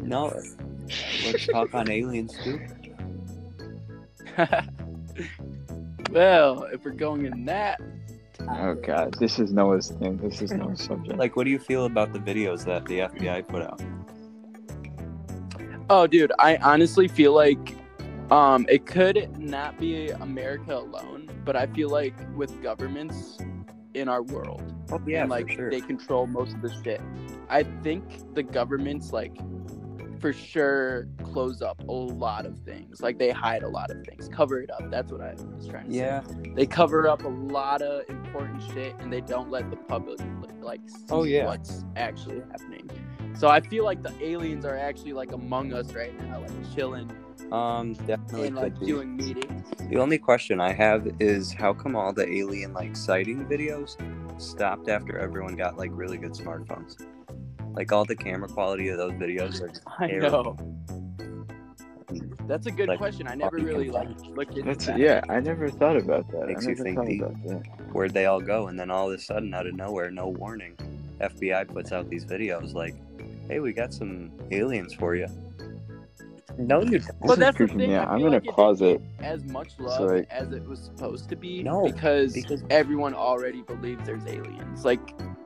No, 0.00 0.32
let's 1.24 1.46
talk 1.46 1.74
on 1.74 1.90
aliens 1.90 2.34
too. 2.44 2.60
well, 6.10 6.64
if 6.72 6.84
we're 6.84 6.90
going 6.92 7.26
in 7.26 7.44
that, 7.46 7.80
Oh 8.48 8.74
god, 8.74 9.14
this 9.20 9.38
is 9.38 9.52
Noah's 9.52 9.90
thing. 9.90 10.16
This 10.16 10.40
is 10.40 10.50
Noah's 10.52 10.82
subject. 10.84 11.18
Like, 11.18 11.36
what 11.36 11.44
do 11.44 11.50
you 11.50 11.58
feel 11.58 11.84
about 11.84 12.12
the 12.14 12.18
videos 12.18 12.64
that 12.64 12.86
the 12.86 13.00
FBI 13.00 13.46
put 13.46 13.62
out? 13.62 13.80
oh, 15.90 16.06
dude, 16.06 16.32
I 16.38 16.56
honestly 16.58 17.06
feel 17.08 17.34
like 17.34 17.76
um, 18.30 18.64
it 18.68 18.86
could 18.86 19.36
not 19.38 19.76
be 19.78 20.08
America 20.10 20.76
alone, 20.76 21.28
but 21.44 21.56
I 21.56 21.66
feel 21.66 21.90
like 21.90 22.14
with 22.36 22.62
governments 22.62 23.38
in 23.94 24.08
our 24.08 24.22
world, 24.22 24.62
Oh 24.92 25.00
yeah, 25.06 25.22
and 25.22 25.30
like 25.30 25.50
sure. 25.50 25.68
they 25.70 25.80
control 25.80 26.26
most 26.28 26.54
of 26.54 26.62
the 26.62 26.72
shit. 26.82 27.00
I 27.48 27.64
think 27.82 28.34
the 28.34 28.42
governments 28.44 29.12
like 29.12 29.36
for 30.20 30.32
sure 30.32 31.08
close 31.22 31.62
up 31.62 31.80
a 31.88 31.92
lot 31.92 32.46
of 32.46 32.58
things. 32.64 33.00
Like 33.00 33.18
they 33.18 33.30
hide 33.30 33.62
a 33.62 33.68
lot 33.68 33.90
of 33.90 34.04
things, 34.04 34.28
cover 34.28 34.60
it 34.60 34.70
up. 34.70 34.90
That's 34.90 35.10
what 35.10 35.20
I 35.20 35.34
was 35.56 35.66
trying 35.66 35.88
to 35.88 35.94
yeah. 35.96 36.22
say. 36.22 36.52
They 36.54 36.66
cover 36.66 37.08
up 37.08 37.24
a 37.24 37.28
lot 37.28 37.82
of 37.82 38.08
important 38.08 38.62
shit 38.72 38.94
and 39.00 39.12
they 39.12 39.20
don't 39.20 39.50
let 39.50 39.70
the 39.70 39.76
public 39.76 40.20
like 40.60 40.80
see 40.88 40.96
Oh, 41.10 41.24
yeah. 41.24 41.46
what's 41.46 41.84
actually 41.96 42.40
happening. 42.50 42.90
So 43.34 43.48
I 43.48 43.60
feel 43.60 43.84
like 43.84 44.02
the 44.02 44.12
aliens 44.22 44.64
are 44.64 44.76
actually 44.76 45.14
like 45.14 45.32
among 45.32 45.72
us 45.72 45.94
right 45.94 46.12
now, 46.28 46.40
like 46.40 46.74
chilling 46.74 47.10
Um, 47.50 47.94
definitely 47.94 48.48
and 48.48 48.56
like 48.56 48.78
doing 48.80 49.16
meetings. 49.16 49.66
The 49.88 49.98
only 49.98 50.18
question 50.18 50.60
I 50.60 50.72
have 50.72 51.08
is 51.18 51.52
how 51.52 51.72
come 51.72 51.96
all 51.96 52.12
the 52.12 52.30
alien 52.30 52.74
like 52.74 52.94
sighting 52.96 53.46
videos 53.46 53.96
stopped 54.40 54.88
after 54.88 55.18
everyone 55.18 55.56
got 55.56 55.78
like 55.78 55.90
really 55.94 56.18
good 56.18 56.32
smartphones? 56.32 56.96
Like 57.74 57.92
all 57.92 58.04
the 58.04 58.16
camera 58.16 58.48
quality 58.48 58.88
of 58.88 58.98
those 58.98 59.12
videos 59.12 59.60
are 59.62 59.70
I 59.98 60.08
terrible. 60.08 60.54
know. 60.54 61.46
That's 62.48 62.66
a 62.66 62.72
good 62.72 62.88
Like, 62.88 62.98
question. 62.98 63.28
I 63.28 63.34
never 63.36 63.56
really 63.58 63.90
like 63.90 64.08
content. 64.08 64.36
looked 64.36 64.56
into 64.56 64.64
That's 64.64 64.86
that. 64.86 64.98
yeah. 64.98 65.20
I 65.28 65.38
never 65.38 65.70
thought 65.70 65.96
about 65.96 66.28
that. 66.32 66.48
Makes 66.48 66.66
I 66.66 66.70
you 66.70 66.76
think 66.76 66.96
thought 66.96 67.06
deep. 67.06 67.22
about 67.22 67.42
that. 67.44 67.62
where'd 67.92 68.12
they 68.12 68.26
all 68.26 68.40
go? 68.40 68.66
And 68.66 68.78
then 68.78 68.90
all 68.90 69.08
of 69.10 69.16
a 69.16 69.22
sudden, 69.22 69.54
out 69.54 69.68
of 69.68 69.74
nowhere, 69.74 70.10
no 70.10 70.28
warning, 70.28 70.76
FBI 71.20 71.68
puts 71.68 71.92
out 71.92 72.10
these 72.10 72.24
videos 72.24 72.74
like, 72.74 72.94
"Hey, 73.48 73.60
we 73.60 73.72
got 73.72 73.94
some 73.94 74.32
aliens 74.50 74.92
for 74.94 75.14
you." 75.14 75.28
No, 76.58 76.82
you 76.82 76.98
don't. 76.98 77.20
But 77.24 77.38
that's 77.38 77.56
the 77.56 77.68
thing. 77.68 77.76
me 77.76 77.94
I 77.94 78.02
out. 78.02 78.08
I'm 78.08 78.18
feel 78.18 78.26
gonna 78.26 78.36
like 78.38 78.46
it 78.48 78.54
pause 78.54 78.80
it. 78.82 79.00
as 79.20 79.44
much 79.44 79.76
So, 79.76 79.84
love 79.84 80.10
like- 80.10 80.28
as 80.30 80.50
it 80.52 80.66
was 80.66 80.80
supposed 80.80 81.28
to 81.28 81.36
be 81.36 81.62
No, 81.62 81.84
because, 81.84 82.32
because- 82.34 82.64
everyone 82.70 83.14
already 83.14 83.62
believes 83.62 84.04
there's 84.04 84.26
aliens. 84.26 84.84
Like, 84.84 85.00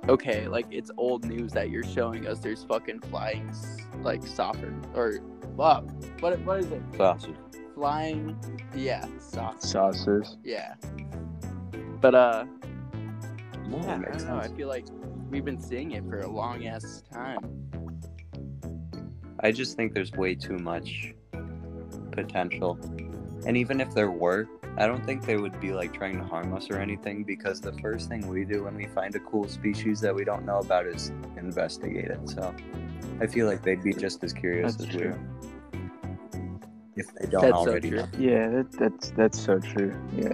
okay, 0.08 0.48
like 0.48 0.66
it's 0.70 0.90
old 0.96 1.24
news 1.24 1.52
that 1.52 1.70
you're 1.70 1.84
showing 1.84 2.26
us 2.26 2.38
there's 2.40 2.64
fucking 2.64 3.00
flying 3.00 3.52
like 4.02 4.26
saucer 4.26 4.74
or 4.94 5.18
fuck. 5.56 5.84
What 6.20 6.38
what 6.40 6.60
is 6.60 6.70
it? 6.72 6.82
Sausage. 6.96 7.34
Flying? 7.74 8.38
Yeah, 8.74 9.04
saucer. 9.18 9.66
Saucers. 9.66 10.36
Yeah. 10.44 10.74
But 12.00 12.14
uh, 12.14 12.44
No, 13.68 13.78
yeah, 13.78 14.02
I 14.06 14.16
don't 14.18 14.28
know. 14.28 14.36
I 14.36 14.48
feel 14.48 14.68
like 14.68 14.86
we've 15.30 15.44
been 15.44 15.60
seeing 15.60 15.92
it 15.92 16.04
for 16.08 16.20
a 16.20 16.28
long 16.28 16.66
ass 16.66 17.02
time. 17.12 17.38
I 19.40 19.52
just 19.52 19.76
think 19.76 19.94
there's 19.94 20.12
way 20.12 20.34
too 20.34 20.58
much 20.58 21.14
potential. 22.12 22.78
And 23.46 23.56
even 23.56 23.80
if 23.80 23.92
there 23.94 24.10
were, 24.10 24.48
I 24.76 24.86
don't 24.86 25.04
think 25.04 25.24
they 25.26 25.36
would 25.36 25.60
be 25.60 25.72
like 25.72 25.92
trying 25.92 26.18
to 26.18 26.24
harm 26.24 26.54
us 26.54 26.70
or 26.70 26.78
anything 26.78 27.24
because 27.24 27.60
the 27.60 27.72
first 27.74 28.08
thing 28.08 28.26
we 28.28 28.44
do 28.44 28.64
when 28.64 28.74
we 28.74 28.86
find 28.86 29.14
a 29.14 29.20
cool 29.20 29.46
species 29.48 30.00
that 30.00 30.14
we 30.14 30.24
don't 30.24 30.44
know 30.46 30.58
about 30.58 30.86
is 30.86 31.12
investigate 31.36 32.06
it. 32.06 32.28
So 32.28 32.54
I 33.20 33.26
feel 33.26 33.46
like 33.46 33.62
they'd 33.62 33.82
be 33.82 33.92
just 33.92 34.24
as 34.24 34.32
curious 34.32 34.76
That's 34.76 34.88
as 34.90 34.96
we 34.96 35.02
true. 35.02 35.10
are. 35.12 35.20
If 36.96 37.12
they 37.14 37.26
don't 37.26 37.42
That's 37.42 37.54
already 37.54 37.90
true. 37.90 37.98
know. 38.00 38.08
Yeah, 38.18 38.48
that, 38.48 38.72
that's 38.72 39.10
that's 39.10 39.38
so 39.40 39.58
true. 39.58 39.94
Yeah. 40.16 40.32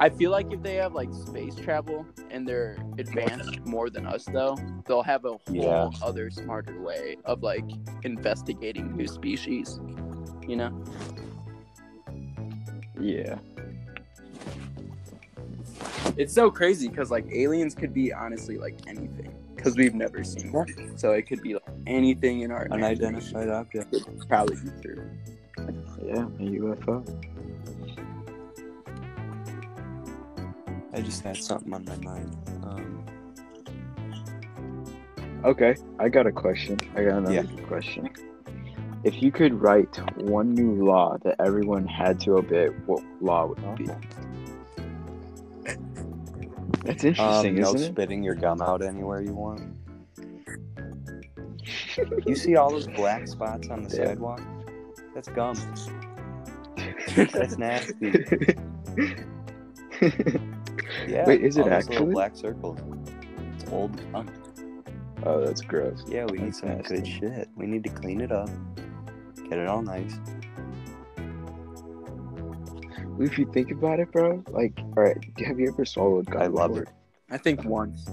I 0.00 0.08
feel 0.08 0.30
like 0.30 0.52
if 0.52 0.62
they 0.62 0.76
have 0.76 0.94
like 0.94 1.12
space 1.12 1.56
travel 1.56 2.06
and 2.30 2.46
they're 2.48 2.76
advanced 2.98 3.58
more 3.66 3.90
than 3.90 4.06
us 4.06 4.24
though, 4.24 4.56
they'll 4.86 5.02
have 5.02 5.24
a 5.24 5.30
whole 5.32 5.40
Yeah. 5.48 5.90
other 6.00 6.30
smarter 6.30 6.80
way 6.80 7.16
of 7.24 7.42
like 7.42 7.64
investigating 8.04 8.96
new 8.96 9.08
species. 9.08 9.80
You 10.46 10.56
know? 10.56 10.84
Yeah. 13.00 13.38
It's 16.16 16.32
so 16.34 16.50
crazy 16.50 16.88
because 16.88 17.10
like 17.10 17.26
aliens 17.30 17.74
could 17.74 17.94
be 17.94 18.12
honestly 18.12 18.58
like 18.58 18.74
anything 18.86 19.32
because 19.54 19.76
we've 19.76 19.94
never 19.94 20.24
seen 20.24 20.52
one. 20.52 20.96
So 20.96 21.12
it 21.12 21.22
could 21.22 21.42
be 21.42 21.54
like 21.54 21.62
anything 21.86 22.40
in 22.40 22.50
our. 22.50 22.66
Unidentified 22.70 23.48
object. 23.48 23.92
Could 23.92 24.28
probably 24.28 24.56
be 24.56 24.70
true. 24.82 25.08
Yeah. 26.04 26.22
A 26.22 26.50
UFO. 26.60 27.04
I 30.92 31.00
just 31.00 31.22
had 31.22 31.36
something 31.36 31.72
on 31.72 31.84
my 31.84 31.96
mind. 31.96 32.36
Um, 32.64 33.04
Okay, 35.44 35.76
I 36.00 36.08
got 36.08 36.26
a 36.26 36.32
question. 36.32 36.76
I 36.96 37.04
got 37.04 37.18
another 37.18 37.32
Yeah. 37.32 37.66
question. 37.68 38.08
If 39.04 39.22
you 39.22 39.30
could 39.30 39.54
write 39.60 39.96
one 40.20 40.54
new 40.54 40.84
law 40.84 41.16
that 41.22 41.36
everyone 41.40 41.86
had 41.86 42.18
to 42.20 42.36
obey, 42.38 42.66
what 42.86 43.02
law 43.20 43.46
would 43.46 43.58
it 43.58 43.76
be? 43.76 43.86
That's 46.84 47.04
interesting, 47.04 47.54
um, 47.56 47.60
no 47.60 47.74
isn't 47.74 47.92
spitting 47.92 48.22
your 48.22 48.34
gum 48.34 48.60
out 48.60 48.82
anywhere 48.82 49.20
you 49.22 49.34
want. 49.34 49.60
You 52.26 52.34
see 52.34 52.56
all 52.56 52.70
those 52.70 52.86
black 52.86 53.28
spots 53.28 53.68
on 53.68 53.82
the 53.84 53.96
Yeah. 53.96 54.06
sidewalk? 54.06 54.40
That's 55.14 55.28
gum. 55.28 55.56
That's 57.16 57.56
nasty. 57.58 58.26
Yeah. 61.08 61.26
Wait, 61.26 61.42
is 61.42 61.56
it 61.56 61.62
all 61.62 61.72
actually? 61.72 62.12
black 62.12 62.36
circles? 62.36 62.78
It's 63.54 63.70
old 63.70 63.96
gum. 64.12 64.28
oh, 65.24 65.44
that's 65.44 65.60
gross. 65.60 66.04
Yeah, 66.08 66.24
we 66.26 66.38
need 66.38 66.46
That's 66.54 66.60
some 66.60 66.78
good 66.82 67.06
shit. 67.06 67.48
We 67.56 67.66
need 67.66 67.84
to 67.84 67.90
clean 67.90 68.20
it 68.20 68.32
up. 68.32 68.48
Get 69.48 69.58
it 69.58 69.66
all 69.68 69.82
nice. 69.82 70.18
If 73.20 73.36
you 73.38 73.46
think 73.52 73.70
about 73.72 73.98
it, 73.98 74.12
bro, 74.12 74.44
like, 74.50 74.78
all 74.96 75.02
right, 75.02 75.16
have 75.44 75.58
you 75.58 75.68
ever 75.68 75.84
swallowed 75.84 76.26
gum? 76.26 76.40
I 76.42 76.46
love 76.46 76.70
before? 76.70 76.82
it. 76.84 76.88
I 77.30 77.36
think 77.38 77.64
once. 77.64 78.06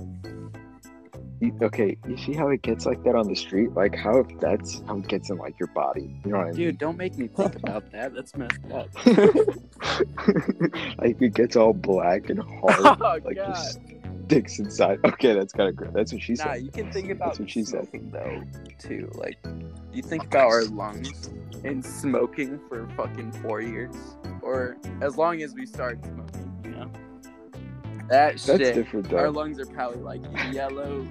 You, 1.42 1.56
okay, 1.62 1.98
you 2.08 2.18
see 2.18 2.34
how 2.34 2.48
it 2.50 2.62
gets 2.64 2.86
like 2.86 3.04
that 3.04 3.14
on 3.14 3.28
the 3.28 3.36
street? 3.36 3.74
Like, 3.74 3.94
how 3.96 4.20
if 4.20 4.40
that's 4.40 4.82
how 4.88 4.98
it 4.98 5.08
gets 5.08 5.30
in 5.30 5.38
like 5.38 5.60
your 5.60 5.68
body? 5.68 6.20
You 6.26 6.32
know 6.32 6.38
what 6.38 6.48
I 6.48 6.52
mean? 6.52 6.56
Dude, 6.56 6.78
don't 6.80 6.98
make 6.98 7.18
me 7.18 7.28
think 7.28 7.56
about 7.58 7.92
that. 7.92 8.16
That's 8.16 8.36
messed 8.36 8.72
up. 8.74 8.88
like 10.98 11.22
it 11.22 11.34
gets 11.34 11.56
all 11.56 11.74
black 11.74 12.30
and 12.30 12.40
hard, 12.62 12.98
Oh, 13.02 13.20
like 13.26 13.36
God. 13.36 13.54
just 13.54 13.80
sticks 14.26 14.60
inside. 14.60 15.00
Okay, 15.06 15.34
that's 15.34 15.54
kind 15.54 15.70
of 15.70 15.76
good. 15.76 15.92
That's 15.94 16.12
what 16.12 16.22
she 16.22 16.34
Nah, 16.34 16.54
said. 16.54 16.64
you 16.64 16.72
can 16.72 16.92
think 16.92 17.10
about 17.10 17.28
That's 17.30 17.40
what 17.40 17.50
she 17.50 17.64
said. 17.64 17.88
though, 18.12 18.44
too. 18.80 19.10
Like, 19.16 19.38
you 19.94 20.02
think 20.02 20.26
about 20.26 20.48
our 20.48 20.66
lungs 20.66 21.30
and 21.64 21.84
smoking 21.86 22.60
for 22.68 22.88
fucking 22.98 23.32
four 23.42 23.62
years, 23.62 23.96
or 24.42 24.78
as 25.02 25.18
long 25.18 25.42
as 25.42 25.54
we 25.54 25.66
start 25.66 26.00
smoking, 26.04 26.60
you 26.64 26.72
know. 26.72 26.92
That 28.10 28.38
That's 28.38 28.46
shit. 28.46 28.76
different 28.76 29.12
Our 29.14 29.32
lungs 29.32 29.60
are 29.60 29.66
probably 29.66 30.02
like 30.02 30.22
yellow, 30.54 31.08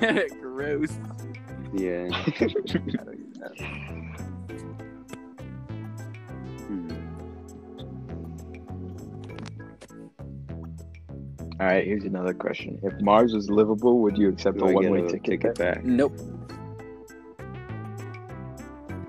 gross. 0.40 0.92
Yeah. 1.72 2.08
I 2.12 2.30
don't 2.30 2.70
even 2.78 3.32
know. 3.38 3.52
Hmm. 6.66 6.99
All 11.60 11.66
right, 11.66 11.84
here's 11.86 12.04
another 12.04 12.32
question. 12.32 12.80
If 12.82 13.00
Mars 13.02 13.34
was 13.34 13.50
livable, 13.50 14.00
would 14.00 14.16
you 14.16 14.30
accept 14.30 14.58
Do 14.58 14.64
a 14.64 14.68
I 14.68 14.72
get 14.72 14.90
one-way 14.90 15.00
a 15.00 15.08
ticket, 15.10 15.24
ticket 15.24 15.54
there? 15.56 15.74
back? 15.74 15.84
Nope. 15.84 16.18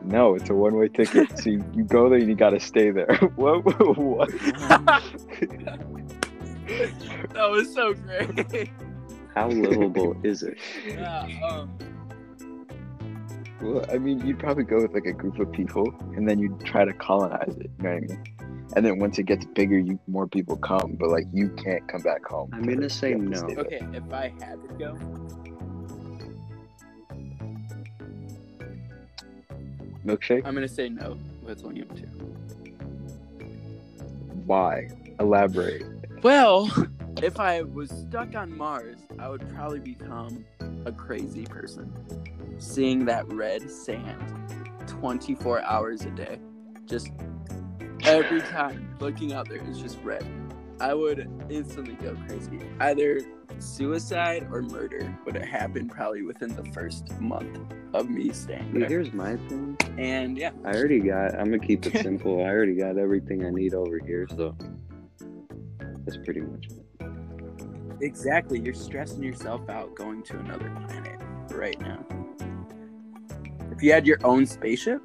No, 0.04 0.36
it's 0.36 0.50
a 0.50 0.54
one-way 0.54 0.90
ticket. 0.90 1.38
so 1.40 1.50
you, 1.50 1.64
you 1.74 1.84
go 1.86 2.10
there 2.10 2.20
and 2.20 2.28
you 2.28 2.36
gotta 2.36 2.60
stay 2.60 2.92
there. 2.92 3.16
what? 3.36 3.64
what? 3.98 4.30
That 7.34 7.50
was 7.50 7.74
so 7.74 7.94
great. 7.94 8.70
How 9.36 9.48
livable 9.50 10.16
is 10.24 10.44
it? 10.44 10.58
yeah, 10.88 11.28
um, 11.44 11.78
Well, 13.62 13.86
I 13.92 13.98
mean, 13.98 14.26
you'd 14.26 14.40
probably 14.40 14.64
go 14.64 14.82
with 14.82 14.94
like 14.94 15.06
a 15.06 15.12
group 15.14 15.40
of 15.40 15.52
people, 15.52 15.94
and 16.16 16.28
then 16.30 16.40
you'd 16.40 16.64
try 16.66 16.86
to 16.86 16.94
colonize 16.94 17.56
it. 17.58 17.70
You 17.78 17.84
know 17.84 17.90
what 17.90 17.98
I 17.98 18.00
mean? 18.00 18.24
And 18.76 18.86
then 18.86 19.00
once 19.00 19.18
it 19.20 19.24
gets 19.24 19.46
bigger, 19.46 19.78
you 19.78 20.00
more 20.08 20.28
people 20.28 20.56
come, 20.58 20.96
but 21.00 21.10
like 21.10 21.26
you 21.34 21.50
can't 21.50 21.86
come 21.90 22.02
back 22.02 22.26
home. 22.26 22.50
I'm 22.54 22.64
gonna 22.64 22.90
say 22.90 23.10
You 23.10 23.18
to 23.18 23.24
no. 23.24 23.38
stay 23.38 23.56
there. 23.56 23.66
okay, 23.66 23.82
if 23.94 24.14
I 24.14 24.34
had 24.40 24.62
to 24.64 24.74
go, 24.80 24.98
Milkshake? 30.06 30.46
I'm 30.46 30.54
gonna 30.54 30.68
say 30.68 30.90
no 30.90 31.18
with 31.44 31.64
William 31.64 31.88
too. 31.90 32.08
Why? 34.46 34.90
Elaborate. 35.20 35.84
Well, 36.24 36.72
if 37.22 37.40
I 37.40 37.62
was 37.62 37.90
stuck 37.90 38.36
on 38.36 38.56
Mars, 38.58 38.98
I 39.20 39.30
would 39.30 39.48
probably 39.54 39.80
become 39.80 40.46
a 40.86 40.92
crazy 40.92 41.46
person. 41.46 41.92
Seeing 42.58 43.06
that 43.06 43.28
red 43.32 43.70
sand 43.70 44.20
24 44.88 45.62
hours 45.64 46.02
a 46.02 46.10
day. 46.12 46.40
Just 46.86 47.10
every 48.04 48.42
time 48.42 48.96
looking 49.00 49.34
out 49.34 49.50
there 49.50 49.62
is 49.70 49.80
just 49.80 49.98
red. 50.04 50.26
I 50.80 50.94
would 50.96 51.30
instantly 51.50 51.94
go 51.96 52.18
crazy. 52.28 52.60
Either 52.80 53.22
suicide 53.60 54.48
or 54.52 54.64
murder 54.64 55.16
would 55.26 55.36
have 55.36 55.46
happened 55.46 55.92
probably 55.92 56.24
within 56.24 56.56
the 56.56 56.66
first 56.72 57.08
month 57.20 57.60
of 57.94 58.10
me 58.10 58.32
staying 58.32 58.74
there. 58.74 58.90
here's 58.90 59.14
my 59.14 59.36
thing. 59.48 59.78
And 60.00 60.38
yeah, 60.38 60.52
I 60.66 60.72
already 60.74 61.00
got. 61.00 61.36
I'm 61.36 61.46
gonna 61.46 61.60
keep 61.60 61.86
it 61.86 62.02
simple. 62.02 62.40
I 62.40 62.50
already 62.50 62.76
got 62.76 62.98
everything 62.98 63.46
I 63.46 63.52
need 63.52 63.76
over 63.76 64.00
here, 64.00 64.28
so 64.36 64.56
that's 66.04 66.18
pretty 66.18 66.42
much 66.42 66.68
it. 66.70 67.08
exactly. 68.02 68.60
You're 68.60 68.74
stressing 68.74 69.22
yourself 69.22 69.70
out 69.70 69.94
going 69.96 70.24
to 70.24 70.40
another 70.40 70.72
planet 70.88 71.20
right 71.52 71.80
now. 71.80 72.04
If 73.72 73.84
you 73.84 73.92
had 73.92 74.08
your 74.08 74.18
own 74.24 74.48
spaceship 74.48 75.02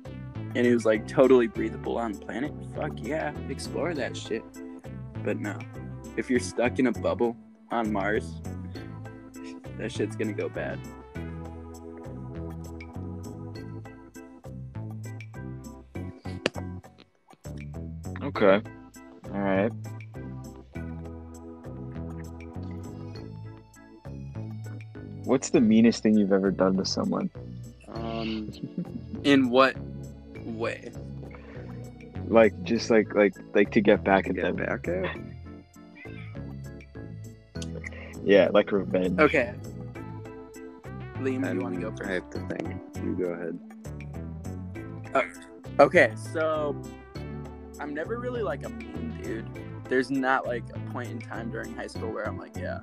and 0.57 0.67
it 0.67 0.73
was 0.73 0.87
like 0.87 1.07
totally 1.07 1.47
breathable 1.47 1.99
on 1.99 2.13
the 2.13 2.19
planet, 2.19 2.51
fuck 2.75 2.93
yeah, 2.97 3.35
explore 3.51 3.93
that 3.93 4.17
shit. 4.17 4.43
But 5.23 5.39
no, 5.39 5.59
if 6.17 6.31
you're 6.31 6.41
stuck 6.41 6.79
in 6.79 6.87
a 6.87 6.93
bubble 6.93 7.37
on 7.71 7.93
Mars, 7.93 8.41
that 9.77 9.93
shit's 9.93 10.17
gonna 10.17 10.33
go 10.33 10.49
bad. 10.49 10.81
Okay. 18.23 18.63
All 19.27 19.41
right. 19.41 19.73
What's 25.25 25.51
the 25.51 25.61
meanest 25.61 26.03
thing 26.03 26.17
you've 26.17 26.33
ever 26.33 26.51
done 26.51 26.79
to 26.79 26.87
someone? 26.87 27.31
Um, 27.89 28.51
in 29.25 29.51
what 29.51 29.77
way? 30.57 30.91
Like 32.29 32.61
just 32.65 32.91
like 32.91 33.15
like 33.15 33.35
like 33.55 33.71
to 33.73 33.81
get 33.81 34.03
back 34.03 34.27
at 34.29 34.35
Get 34.35 34.43
them. 34.45 34.57
back 34.57 34.89
at? 34.89 35.17
Yeah, 38.25 38.49
like 38.53 38.73
revenge. 38.73 39.21
Okay. 39.21 39.55
Liam, 41.19 41.43
do 41.49 41.55
you 41.55 41.61
want 41.61 41.75
to 41.77 41.81
go 41.81 41.91
first? 41.91 42.03
I 42.03 42.21
first? 42.21 42.35
have 42.37 42.49
to 42.49 42.65
think. 42.65 42.81
You 43.05 43.15
go 43.15 43.31
ahead. 43.31 43.59
Oh, 45.15 45.85
okay, 45.85 46.13
so 46.33 46.77
I'm 47.81 47.95
never 47.95 48.19
really 48.19 48.43
like 48.43 48.65
a 48.67 48.69
mean 48.69 49.19
dude. 49.23 49.49
There's 49.89 50.11
not 50.11 50.47
like 50.47 50.65
a 50.75 50.81
point 50.93 51.09
in 51.09 51.21
time 51.21 51.51
during 51.51 51.75
high 51.75 51.87
school 51.87 52.11
where 52.13 52.27
I'm 52.27 52.37
like, 52.37 52.57
yeah, 52.57 52.81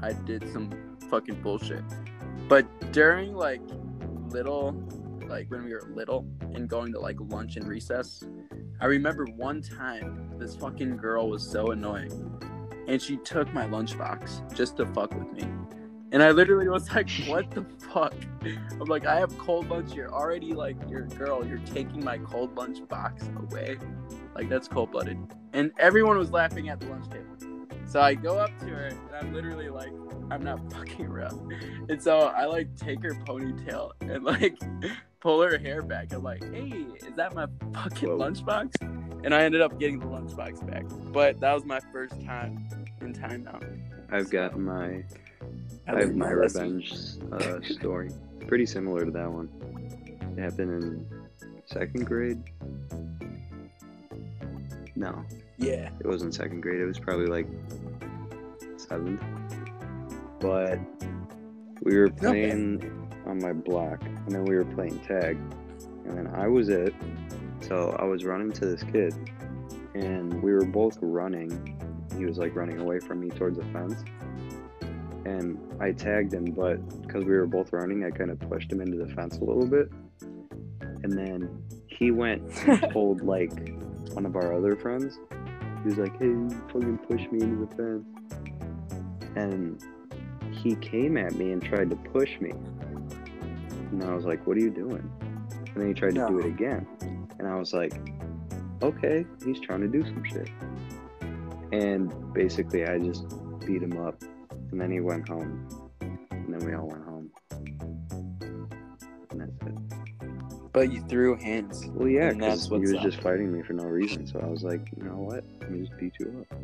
I 0.00 0.14
did 0.14 0.50
some 0.52 0.96
fucking 1.10 1.42
bullshit. 1.42 1.84
But 2.48 2.64
during 2.92 3.34
like 3.34 3.60
little, 4.30 4.72
like 5.32 5.50
when 5.50 5.64
we 5.64 5.72
were 5.72 5.82
little 5.94 6.26
and 6.54 6.68
going 6.68 6.92
to 6.92 7.00
like 7.00 7.16
lunch 7.18 7.56
and 7.56 7.66
recess, 7.66 8.22
I 8.82 8.84
remember 8.84 9.24
one 9.34 9.62
time 9.62 10.30
this 10.38 10.54
fucking 10.54 10.98
girl 10.98 11.30
was 11.30 11.42
so 11.42 11.70
annoying 11.70 12.12
and 12.86 13.00
she 13.00 13.16
took 13.16 13.52
my 13.54 13.66
lunchbox 13.66 14.54
just 14.54 14.76
to 14.76 14.84
fuck 14.86 15.14
with 15.14 15.32
me. 15.32 15.48
And 16.12 16.22
I 16.22 16.32
literally 16.32 16.68
was 16.68 16.90
like, 16.92 17.08
what 17.26 17.50
the 17.50 17.64
fuck? 17.92 18.12
I'm 18.42 18.88
like, 18.88 19.06
I 19.06 19.18
have 19.18 19.36
cold 19.38 19.70
lunch. 19.70 19.94
You're 19.94 20.12
already 20.12 20.52
like, 20.52 20.76
you're 20.86 21.04
a 21.04 21.08
girl. 21.08 21.46
You're 21.46 21.62
taking 21.64 22.04
my 22.04 22.18
cold 22.18 22.54
lunch 22.54 22.86
box 22.86 23.30
away. 23.38 23.78
Like, 24.34 24.50
that's 24.50 24.68
cold 24.68 24.92
blooded. 24.92 25.16
And 25.54 25.72
everyone 25.78 26.18
was 26.18 26.30
laughing 26.30 26.68
at 26.68 26.80
the 26.80 26.88
lunch 26.88 27.08
table. 27.08 27.31
So 27.92 28.00
I 28.00 28.14
go 28.14 28.38
up 28.38 28.58
to 28.60 28.68
her 28.68 28.86
and 28.86 28.98
I'm 29.14 29.34
literally 29.34 29.68
like, 29.68 29.92
I'm 30.30 30.42
not 30.42 30.72
fucking 30.72 31.04
around. 31.04 31.52
And 31.90 32.02
so 32.02 32.20
I 32.20 32.46
like 32.46 32.74
take 32.74 33.02
her 33.02 33.10
ponytail 33.10 33.90
and 34.00 34.24
like 34.24 34.56
pull 35.20 35.42
her 35.42 35.58
hair 35.58 35.82
back. 35.82 36.14
I'm 36.14 36.22
like, 36.22 36.42
hey, 36.54 36.86
is 36.96 37.14
that 37.16 37.34
my 37.34 37.46
fucking 37.74 38.08
Whoa. 38.08 38.16
lunchbox? 38.16 38.80
And 39.24 39.34
I 39.34 39.42
ended 39.42 39.60
up 39.60 39.78
getting 39.78 39.98
the 39.98 40.06
lunchbox 40.06 40.66
back. 40.66 40.84
But 41.12 41.38
that 41.40 41.52
was 41.52 41.66
my 41.66 41.80
first 41.92 42.18
time 42.24 42.66
in 43.02 43.12
timeout. 43.12 43.62
I've 44.10 44.30
got 44.30 44.58
my. 44.58 45.04
I 45.86 45.92
I 45.94 46.00
have 46.00 46.16
my 46.16 46.30
revenge 46.30 46.94
uh, 47.30 47.60
story. 47.62 48.10
Pretty 48.46 48.64
similar 48.64 49.04
to 49.04 49.10
that 49.10 49.30
one. 49.30 49.50
It 50.38 50.40
happened 50.40 50.82
in 50.82 51.06
second 51.66 52.06
grade. 52.06 52.42
No, 54.96 55.26
Yeah. 55.62 55.90
it 56.00 56.06
wasn't 56.06 56.34
second 56.34 56.60
grade. 56.60 56.80
It 56.80 56.86
was 56.86 56.98
probably 56.98 57.26
like 57.26 57.46
seventh. 58.76 59.22
But 60.40 60.78
we 61.82 61.96
were 61.96 62.10
playing 62.10 63.10
on 63.26 63.38
my 63.38 63.52
block, 63.52 64.02
and 64.04 64.30
then 64.30 64.44
we 64.44 64.54
were 64.54 64.64
playing 64.64 64.98
tag, 65.00 65.38
and 66.06 66.18
then 66.18 66.26
I 66.34 66.48
was 66.48 66.68
it. 66.68 66.94
So 67.60 67.96
I 67.98 68.04
was 68.04 68.24
running 68.24 68.52
to 68.52 68.66
this 68.66 68.82
kid, 68.82 69.14
and 69.94 70.42
we 70.42 70.52
were 70.52 70.64
both 70.64 70.98
running. 71.00 71.78
He 72.16 72.24
was 72.24 72.38
like 72.38 72.54
running 72.56 72.80
away 72.80 72.98
from 72.98 73.20
me 73.20 73.30
towards 73.30 73.58
the 73.58 73.64
fence, 73.66 74.02
and 75.24 75.58
I 75.80 75.92
tagged 75.92 76.34
him, 76.34 76.46
but 76.46 76.76
because 77.02 77.24
we 77.24 77.32
were 77.32 77.46
both 77.46 77.72
running, 77.72 78.04
I 78.04 78.10
kind 78.10 78.30
of 78.30 78.40
pushed 78.40 78.70
him 78.72 78.80
into 78.80 78.96
the 78.96 79.12
fence 79.14 79.38
a 79.38 79.44
little 79.44 79.66
bit, 79.66 79.90
and 80.80 81.12
then 81.12 81.62
he 81.86 82.10
went 82.10 82.42
and 82.66 82.82
told 82.92 83.22
like 83.22 83.52
one 84.14 84.26
of 84.26 84.36
our 84.36 84.54
other 84.54 84.76
friends. 84.76 85.18
He 85.82 85.88
was 85.88 85.98
like, 85.98 86.16
"Hey, 86.18 86.26
you 86.26 86.48
fucking 86.72 86.98
push 86.98 87.28
me 87.32 87.40
into 87.40 87.66
the 87.66 87.74
fence," 87.74 88.06
and 89.34 89.82
he 90.52 90.76
came 90.76 91.16
at 91.16 91.34
me 91.34 91.50
and 91.52 91.60
tried 91.62 91.90
to 91.90 91.96
push 91.96 92.40
me, 92.40 92.52
and 93.90 94.04
I 94.04 94.14
was 94.14 94.24
like, 94.24 94.46
"What 94.46 94.56
are 94.56 94.60
you 94.60 94.70
doing?" 94.70 95.10
And 95.50 95.76
then 95.76 95.88
he 95.88 95.94
tried 95.94 96.14
to 96.14 96.26
do 96.28 96.38
it 96.38 96.46
again, 96.46 96.86
and 97.38 97.48
I 97.48 97.56
was 97.56 97.72
like, 97.72 97.94
"Okay, 98.82 99.26
he's 99.44 99.58
trying 99.60 99.80
to 99.80 99.88
do 99.88 100.02
some 100.02 100.22
shit." 100.22 100.50
And 101.72 102.12
basically, 102.32 102.86
I 102.86 102.98
just 102.98 103.24
beat 103.66 103.82
him 103.82 103.98
up, 103.98 104.22
and 104.70 104.80
then 104.80 104.90
he 104.90 105.00
went 105.00 105.28
home, 105.28 105.66
and 106.00 106.54
then 106.54 106.64
we 106.64 106.74
all 106.74 106.86
went 106.86 107.04
home, 107.04 107.30
and 109.30 109.40
that's 109.40 109.66
it. 109.66 109.91
But 110.72 110.90
you 110.90 111.02
threw 111.02 111.36
hands. 111.36 111.84
Well, 111.88 112.08
yeah, 112.08 112.30
And 112.30 112.42
that's 112.42 112.66
because 112.68 112.88
he 112.88 112.94
was 112.96 113.04
up. 113.04 113.10
just 113.10 113.20
fighting 113.22 113.52
me 113.52 113.62
for 113.62 113.74
no 113.74 113.84
reason. 113.84 114.26
So 114.26 114.40
I 114.40 114.46
was 114.46 114.62
like, 114.62 114.80
you 114.96 115.02
know 115.04 115.16
what? 115.16 115.44
Let 115.60 115.70
me 115.70 115.86
just 115.86 115.98
beat 115.98 116.14
you 116.18 116.46
up. 116.50 116.58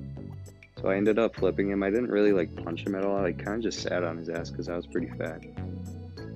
So 0.80 0.88
I 0.88 0.96
ended 0.96 1.18
up 1.18 1.34
flipping 1.36 1.68
him. 1.70 1.82
I 1.82 1.90
didn't 1.90 2.10
really 2.10 2.32
like 2.32 2.54
punch 2.64 2.86
him 2.86 2.94
at 2.94 3.04
all. 3.04 3.22
I 3.24 3.32
kind 3.32 3.56
of 3.56 3.62
just 3.62 3.80
sat 3.80 4.04
on 4.04 4.16
his 4.16 4.28
ass 4.28 4.50
because 4.50 4.68
I 4.68 4.76
was 4.76 4.86
pretty 4.86 5.10
fat. 5.18 5.42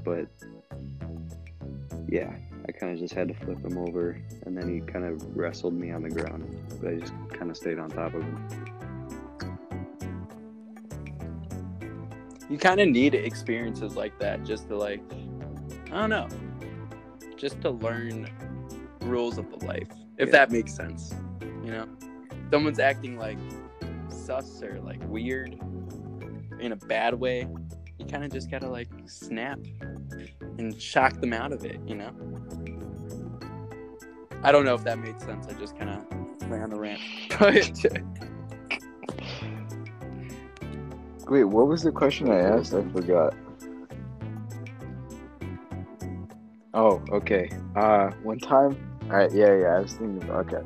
But 0.04 0.26
yeah, 2.08 2.34
I 2.68 2.72
kind 2.72 2.92
of 2.92 2.98
just 2.98 3.14
had 3.14 3.28
to 3.28 3.34
flip 3.34 3.64
him 3.64 3.78
over, 3.78 4.20
and 4.44 4.56
then 4.56 4.68
he 4.68 4.80
kind 4.80 5.04
of 5.04 5.36
wrestled 5.36 5.74
me 5.74 5.92
on 5.92 6.02
the 6.02 6.10
ground. 6.10 6.44
But 6.80 6.90
I 6.90 6.94
just 6.96 7.12
kind 7.32 7.50
of 7.50 7.56
stayed 7.56 7.78
on 7.78 7.88
top 7.88 8.14
of 8.14 8.22
him. 8.22 8.48
You 12.50 12.58
kind 12.58 12.80
of 12.80 12.88
need 12.88 13.14
experiences 13.14 13.96
like 13.96 14.18
that 14.18 14.44
just 14.44 14.68
to 14.68 14.76
like, 14.76 15.00
I 15.90 16.00
don't 16.00 16.10
know, 16.10 16.28
just 17.42 17.60
to 17.60 17.70
learn 17.70 18.28
rules 19.00 19.36
of 19.36 19.50
the 19.50 19.56
life, 19.66 19.88
if 20.16 20.28
Yeah. 20.28 20.32
that 20.32 20.52
makes 20.52 20.72
sense. 20.72 21.12
You 21.64 21.72
know, 21.72 21.88
someone's 22.52 22.78
acting 22.78 23.18
like 23.18 23.36
sus 24.08 24.62
or 24.62 24.80
like 24.80 25.00
weird 25.08 25.58
in 26.60 26.70
a 26.70 26.76
bad 26.76 27.14
way. 27.14 27.48
You 27.98 28.06
kind 28.06 28.22
of 28.24 28.30
just 28.32 28.48
gotta 28.48 28.68
like 28.68 28.88
snap 29.06 29.58
and 30.58 30.80
shock 30.80 31.20
them 31.20 31.32
out 31.32 31.50
of 31.52 31.64
it. 31.64 31.80
You 31.84 31.96
know. 31.96 32.12
I 34.44 34.52
don't 34.52 34.64
know 34.64 34.74
if 34.74 34.84
that 34.84 35.00
made 35.00 35.20
sense. 35.20 35.48
I 35.48 35.52
just 35.54 35.76
kind 35.76 35.90
of 35.90 36.04
ran 36.48 36.72
a 36.72 36.76
rant, 36.76 37.00
Wait, 41.28 41.44
what 41.44 41.66
was 41.66 41.82
the 41.82 41.90
question 41.92 42.30
I 42.30 42.38
asked? 42.38 42.72
I 42.74 42.82
forgot. 42.90 43.34
Oh, 46.74 47.02
okay. 47.12 47.50
Uh, 47.76 48.10
one 48.22 48.38
time. 48.38 48.76
Right. 49.06 49.30
Yeah, 49.32 49.54
yeah. 49.56 49.76
I 49.76 49.80
was 49.80 49.92
thinking. 49.92 50.30
Okay. 50.30 50.62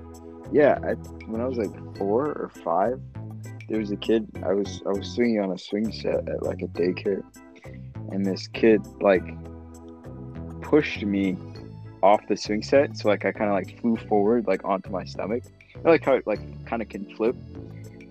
Yeah. 0.53 0.79
I, 0.83 0.93
when 1.27 1.41
I 1.41 1.47
was 1.47 1.59
like 1.59 1.97
four 1.97 2.27
or 2.27 2.51
five, 2.63 3.01
there 3.69 3.81
was 3.81 3.91
a 3.91 3.97
kid. 3.97 4.29
I 4.45 4.53
was 4.53 4.83
I 4.87 4.91
was 4.91 5.11
swinging 5.11 5.41
on 5.41 5.53
a 5.53 5.59
swing 5.59 5.91
set 5.93 6.29
at 6.29 6.43
like 6.43 6.63
a 6.63 6.69
daycare, 6.69 7.23
and 8.13 8.25
this 8.25 8.47
kid 8.49 8.87
like 9.01 9.25
pushed 10.63 11.03
me 11.03 11.37
off 12.03 12.21
the 12.29 12.37
swing 12.37 12.63
set. 12.63 12.97
So 12.97 13.09
like 13.09 13.25
I 13.25 13.33
kind 13.33 13.51
of 13.51 13.55
like 13.55 13.81
flew 13.81 13.97
forward 13.97 14.47
like 14.47 14.65
onto 14.65 14.91
my 14.91 15.05
stomach. 15.05 15.43
I 15.85 15.89
like 15.91 16.05
how 16.05 16.15
it 16.15 16.27
like 16.27 16.41
kind 16.67 16.83
of 16.83 16.89
can 16.89 17.13
flip. 17.17 17.37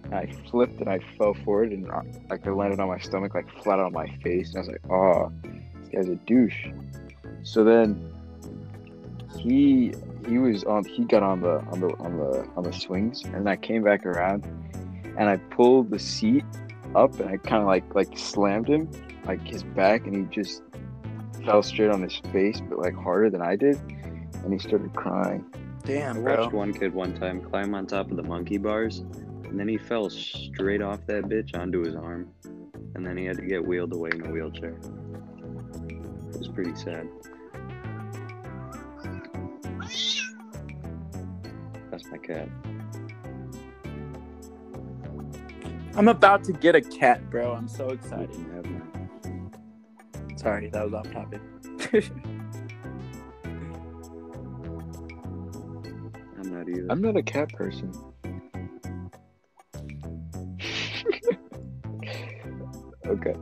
And 0.04 0.14
I 0.14 0.32
flipped 0.52 0.80
and 0.82 0.90
I 0.90 1.00
fell 1.18 1.34
forward 1.34 1.72
and 1.72 1.90
uh, 1.90 2.02
like 2.30 2.46
I 2.46 2.52
landed 2.52 2.80
on 2.80 2.88
my 2.88 3.00
stomach 3.00 3.34
like 3.34 3.50
flat 3.64 3.80
on 3.80 3.92
my 3.92 4.08
face 4.24 4.50
and 4.50 4.58
I 4.58 4.60
was 4.60 4.68
like, 4.68 4.92
oh, 4.92 5.32
this 5.80 5.90
guy's 5.90 6.10
a 6.10 6.16
douche. 6.28 6.68
So 7.46 7.64
then 7.64 8.12
he 9.40 9.94
he 10.28 10.40
was 10.40 10.64
on 10.66 10.84
he 10.84 11.06
got 11.06 11.24
on 11.24 11.40
the 11.40 11.60
on 11.72 11.80
the 11.80 11.96
on 12.00 12.18
the 12.18 12.50
on 12.58 12.64
the 12.64 12.74
swings 12.74 13.24
and 13.24 13.48
I 13.48 13.56
came 13.56 13.84
back 13.84 14.06
around 14.06 14.44
and 15.18 15.30
I 15.30 15.38
pulled 15.38 15.92
the 15.92 16.00
seat 16.00 16.44
up, 16.96 17.20
and 17.20 17.30
I 17.30 17.38
kind 17.38 17.62
of 17.62 17.68
like 17.68 17.94
like 17.94 18.18
slammed 18.18 18.68
him, 18.68 18.90
like 19.26 19.42
his 19.46 19.64
back, 19.64 20.08
and 20.08 20.16
he 20.16 20.24
just 20.24 20.64
fell 21.46 21.62
straight 21.62 21.92
on 21.92 22.02
his 22.02 22.18
face, 22.32 22.62
but 22.62 22.80
like 22.80 22.96
harder 22.96 23.30
than 23.30 23.42
I 23.42 23.56
did, 23.56 23.78
and 24.44 24.52
he 24.52 24.60
started 24.60 24.94
crying. 24.94 25.46
I 25.54 25.88
Damn, 25.88 26.24
bro. 26.24 26.42
watched 26.42 26.54
one 26.54 26.74
kid 26.74 26.94
one 26.94 27.14
time 27.14 27.42
climb 27.42 27.76
on 27.76 27.86
top 27.86 28.10
of 28.10 28.18
the 28.18 28.24
monkey 28.24 28.58
bars, 28.58 29.00
and 29.44 29.60
then 29.60 29.68
he 29.68 29.78
fell 29.78 30.10
straight 30.10 30.82
off 30.82 31.06
that 31.08 31.26
bitch 31.26 31.56
onto 31.56 31.84
his 31.84 31.96
arm, 31.96 32.30
and 32.96 33.06
then 33.06 33.18
he 33.18 33.26
had 33.26 33.38
to 33.38 33.46
get 33.46 33.66
wheeled 33.66 33.94
away 33.94 34.10
in 34.14 34.26
a 34.26 34.32
wheelchair. 34.32 34.78
It 36.30 36.40
was 36.40 36.48
pretty 36.48 36.76
sad. 36.76 37.08
That's 41.96 42.12
my 42.12 42.18
cat. 42.18 42.50
I'm 45.96 46.10
about 46.10 46.44
to 46.44 46.52
get 46.52 46.76
a 46.76 46.82
cat, 46.82 47.30
bro. 47.30 47.54
I'm 47.54 47.70
so 47.70 47.88
excited. 47.88 48.36
have 48.54 48.66
mine. 48.66 49.50
Sorry, 50.36 50.70
that 50.72 50.84
was 50.84 50.94
off 50.94 51.10
topic. 51.14 51.40
I'm 56.38 56.52
not 56.52 56.68
either. 56.68 56.88
I'm 56.90 57.02
not 57.02 57.16
a 57.16 57.24
cat 57.24 57.48
person. 57.54 57.94
okay. 63.08 63.36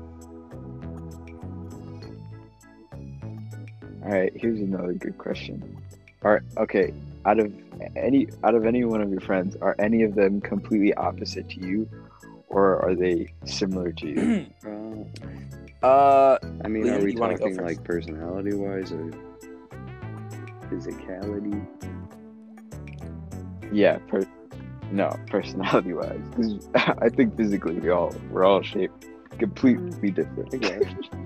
All 4.04 4.12
right, 4.12 4.32
here's 4.36 4.60
another 4.60 4.94
good 4.94 5.18
question. 5.18 5.76
Are 6.24 6.42
okay, 6.58 6.94
out 7.26 7.40
of 7.40 7.54
any 7.96 8.28
out 8.44 8.56
of 8.56 8.66
any 8.66 8.84
one 8.86 9.02
of 9.02 9.10
your 9.12 9.22
friends, 9.22 9.56
are 9.62 9.76
any 9.80 10.04
of 10.04 10.16
them 10.16 10.42
completely 10.42 10.94
opposite 10.94 11.50
to 11.50 11.60
you 11.60 11.90
or 12.48 12.80
are 12.82 12.96
they 12.96 13.34
similar 13.46 13.92
to 13.92 14.08
you? 14.08 14.46
Uh, 15.84 15.86
uh, 15.86 16.38
I 16.64 16.68
mean, 16.70 16.86
Liam, 16.86 17.00
are 17.00 17.04
we 17.04 17.12
you 17.12 17.20
wanna 17.20 17.34
go 17.34 17.40
talking 17.40 17.58
first? 17.58 17.68
like 17.68 17.84
personality 17.84 18.54
wise 18.54 18.92
or 18.94 19.12
physicality? 20.70 21.68
yeah, 23.74 23.98
per 24.08 24.26
no, 24.92 25.14
personality 25.28 25.92
wise. 25.94 26.22
Cuz 26.36 26.70
I 26.76 27.10
think 27.10 27.36
physically 27.36 27.80
we 27.80 27.90
all 27.90 28.16
we're 28.32 28.46
all 28.46 28.62
shaped 28.62 29.08
completely 29.40 30.12
different. 30.12 30.54
I 30.54 30.80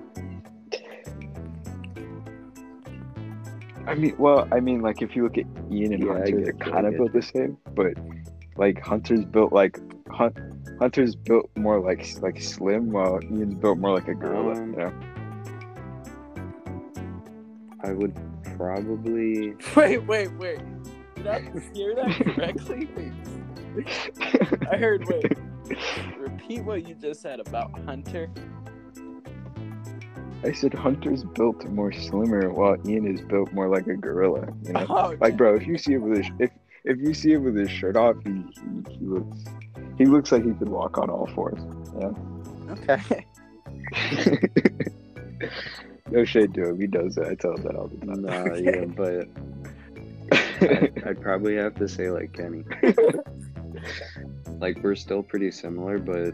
I 3.88 3.96
mean, 3.96 4.16
well, 4.18 4.48
I 4.52 4.60
mean, 4.60 4.82
like 4.82 5.02
if 5.02 5.16
you 5.16 5.24
look 5.24 5.38
at 5.38 5.46
Ian 5.72 5.94
and 5.94 6.04
Yeah, 6.04 6.14
Hunter, 6.14 6.42
they're 6.44 6.54
kind 6.54 6.86
of 6.86 6.98
built 6.98 7.14
the 7.14 7.22
same, 7.22 7.58
but 7.74 7.94
like 8.58 8.82
Hunter's 8.82 9.24
built 9.24 9.54
like 9.54 9.80
Hunt, 10.12 10.38
Hunter's 10.80 11.16
built 11.16 11.50
more 11.56 11.80
like 11.80 12.06
like 12.22 12.42
slim, 12.42 12.92
while 12.92 13.20
Ian's 13.24 13.56
built 13.56 13.78
more 13.78 13.94
like 13.94 14.10
a 14.10 14.14
gorilla. 14.14 14.54
Um, 14.62 14.74
you 14.74 14.78
know? 14.78 14.94
I 17.82 17.94
would 17.94 18.14
probably. 18.58 19.56
wait, 19.76 20.06
wait, 20.06 20.34
wait. 20.34 20.60
Did 21.16 21.28
I 21.28 21.40
hear 21.74 21.96
that 21.96 22.12
correctly? 22.36 22.90
I 24.70 24.78
heard. 24.78 25.06
Wait. 25.08 25.38
Repeat 26.18 26.64
what 26.64 26.88
you 26.88 26.94
just 26.96 27.22
said 27.22 27.40
about 27.40 27.78
Hunter. 27.86 28.30
I 30.48 30.54
said 30.54 30.74
Hunter's 30.74 31.26
built 31.26 31.66
more 31.66 31.92
slimmer, 31.92 32.50
while 32.54 32.78
Ian 32.88 33.06
is 33.14 33.20
built 33.22 33.52
more 33.52 33.68
like 33.68 33.86
a 33.88 33.96
gorilla. 33.98 34.48
You 34.64 34.74
know, 34.74 34.86
Oh, 34.90 35.16
like 35.20 35.36
bro, 35.36 35.56
if 35.56 35.68
you 35.68 35.78
see 35.78 35.94
him 35.94 36.04
with 36.10 36.20
his 36.20 36.32
if 36.40 36.52
if 36.86 36.98
you 37.00 37.14
see 37.14 37.34
him 37.34 37.44
with 37.44 37.58
his 37.58 37.70
shirt 37.70 37.98
off, 37.98 38.16
he 38.24 38.32
he, 38.32 38.94
he 38.98 39.06
looks 39.06 39.44
he 39.98 40.06
looks 40.06 40.32
like 40.32 40.46
he 40.46 40.54
could 40.54 40.70
walk 40.70 40.98
on 40.98 41.10
all 41.10 41.28
fours. 41.36 41.60
Yeah. 42.00 42.14
Okay. 42.72 43.26
no 46.12 46.24
shade 46.24 46.54
to 46.54 46.70
him, 46.70 46.80
he 46.80 46.88
does 46.88 47.16
that. 47.16 47.28
I 47.28 47.36
tell 47.36 47.54
him 47.56 47.64
that 47.64 47.76
all 47.76 47.90
the 47.90 48.06
time. 48.06 48.22
Nah, 48.22 48.54
yeah, 48.56 48.86
but 48.86 49.28
I, 50.62 51.10
I'd 51.10 51.22
probably 51.22 51.58
have 51.58 51.76
to 51.76 51.90
say 51.90 52.10
like 52.10 52.32
Kenny. 52.32 52.64
Like 54.60 54.82
we're 54.82 54.96
still 54.96 55.22
pretty 55.22 55.52
similar, 55.52 56.00
but 56.00 56.34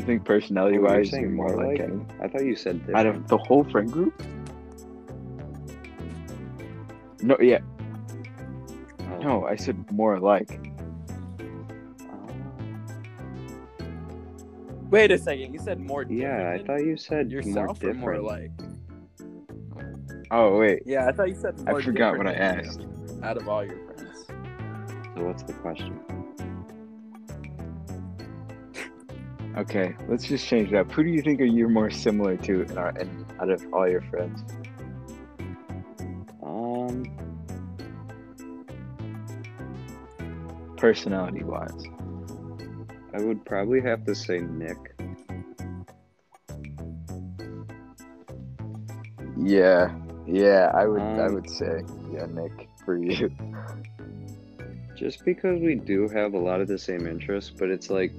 You 0.00 0.06
think 0.06 0.24
personality 0.24 0.78
Oh, 0.78 0.80
you're 0.80 0.88
wise, 0.96 1.12
you're 1.12 1.28
more 1.28 1.48
more 1.48 1.56
like 1.58 1.78
like 1.78 1.88
Kenny? 1.90 2.06
I 2.22 2.28
thought 2.28 2.42
you 2.42 2.56
said 2.56 2.78
different. 2.86 2.96
Out 2.98 3.06
of 3.06 3.28
the 3.28 3.36
whole 3.36 3.64
friend 3.64 3.92
group? 3.92 4.14
No, 7.22 7.36
yeah, 7.38 7.58
Oh. 9.12 9.18
no, 9.18 9.44
I 9.44 9.56
said 9.56 9.76
more 9.92 10.18
like. 10.18 10.72
Oh. 12.00 12.32
Wait 14.90 15.10
a 15.10 15.18
second. 15.18 15.52
You 15.52 15.60
said 15.60 15.78
more. 15.78 16.06
yeah, 16.08 16.56
I 16.58 16.64
thought 16.64 16.82
you 16.82 16.96
said 16.96 17.28
than 17.28 17.52
more 17.52 17.66
yourself 17.66 17.84
or 17.84 17.92
more 17.92 18.18
like. 18.22 18.52
Oh 20.30 20.56
wait, 20.58 20.82
Yeah, 20.86 21.08
I 21.08 21.12
thought 21.12 21.28
you 21.28 21.34
said. 21.34 21.62
I 21.66 21.78
forgot 21.82 22.16
what 22.16 22.26
I 22.26 22.32
asked. 22.32 22.86
Out 23.22 23.36
of 23.36 23.46
all 23.50 23.62
your 23.66 23.76
friends. 23.84 24.24
So 25.14 25.24
what's 25.26 25.42
the 25.42 25.52
question? 25.52 26.00
Okay, 29.60 29.94
let's 30.08 30.24
just 30.24 30.46
change 30.46 30.70
that. 30.70 30.90
Who 30.92 31.02
do 31.02 31.10
you 31.10 31.20
think 31.20 31.38
are 31.38 31.44
you 31.44 31.68
more 31.68 31.90
similar 31.90 32.34
to 32.38 32.62
in 32.62 32.78
our, 32.78 32.96
in, 32.98 33.26
out 33.38 33.50
of 33.50 33.62
all 33.74 33.86
your 33.86 34.00
friends? 34.00 34.42
Um, 36.42 37.04
Personality 40.78 41.44
wise. 41.44 41.84
I 43.12 43.20
would 43.20 43.44
probably 43.44 43.82
have 43.82 44.06
to 44.06 44.14
say 44.14 44.38
Nick. 44.38 44.78
Yeah, 49.36 49.94
yeah, 50.26 50.70
I 50.72 50.86
would, 50.86 51.02
I 51.02 51.26
Um, 51.26 51.34
would 51.34 51.50
say, 51.50 51.82
yeah, 52.10 52.24
Nick 52.32 52.66
for 52.86 52.96
you. 52.96 53.30
Just 54.96 55.22
because 55.26 55.60
we 55.60 55.74
do 55.74 56.08
have 56.08 56.32
a 56.32 56.38
lot 56.38 56.62
of 56.62 56.68
the 56.68 56.78
same 56.78 57.06
interests, 57.06 57.50
but 57.50 57.68
it's 57.68 57.90
like 57.90 58.12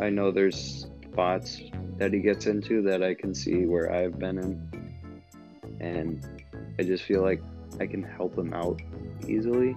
I 0.00 0.10
know 0.10 0.30
there's 0.30 0.86
spots 1.12 1.60
that 1.98 2.12
he 2.12 2.20
gets 2.20 2.46
into 2.46 2.82
that 2.82 3.02
I 3.02 3.14
can 3.14 3.34
see 3.34 3.66
where 3.66 3.92
I've 3.92 4.18
been 4.18 4.38
in, 4.38 4.96
and 5.80 6.26
I 6.78 6.82
just 6.82 7.04
feel 7.04 7.22
like 7.22 7.42
I 7.80 7.86
can 7.86 8.02
help 8.02 8.36
him 8.36 8.52
out 8.52 8.80
easily 9.28 9.76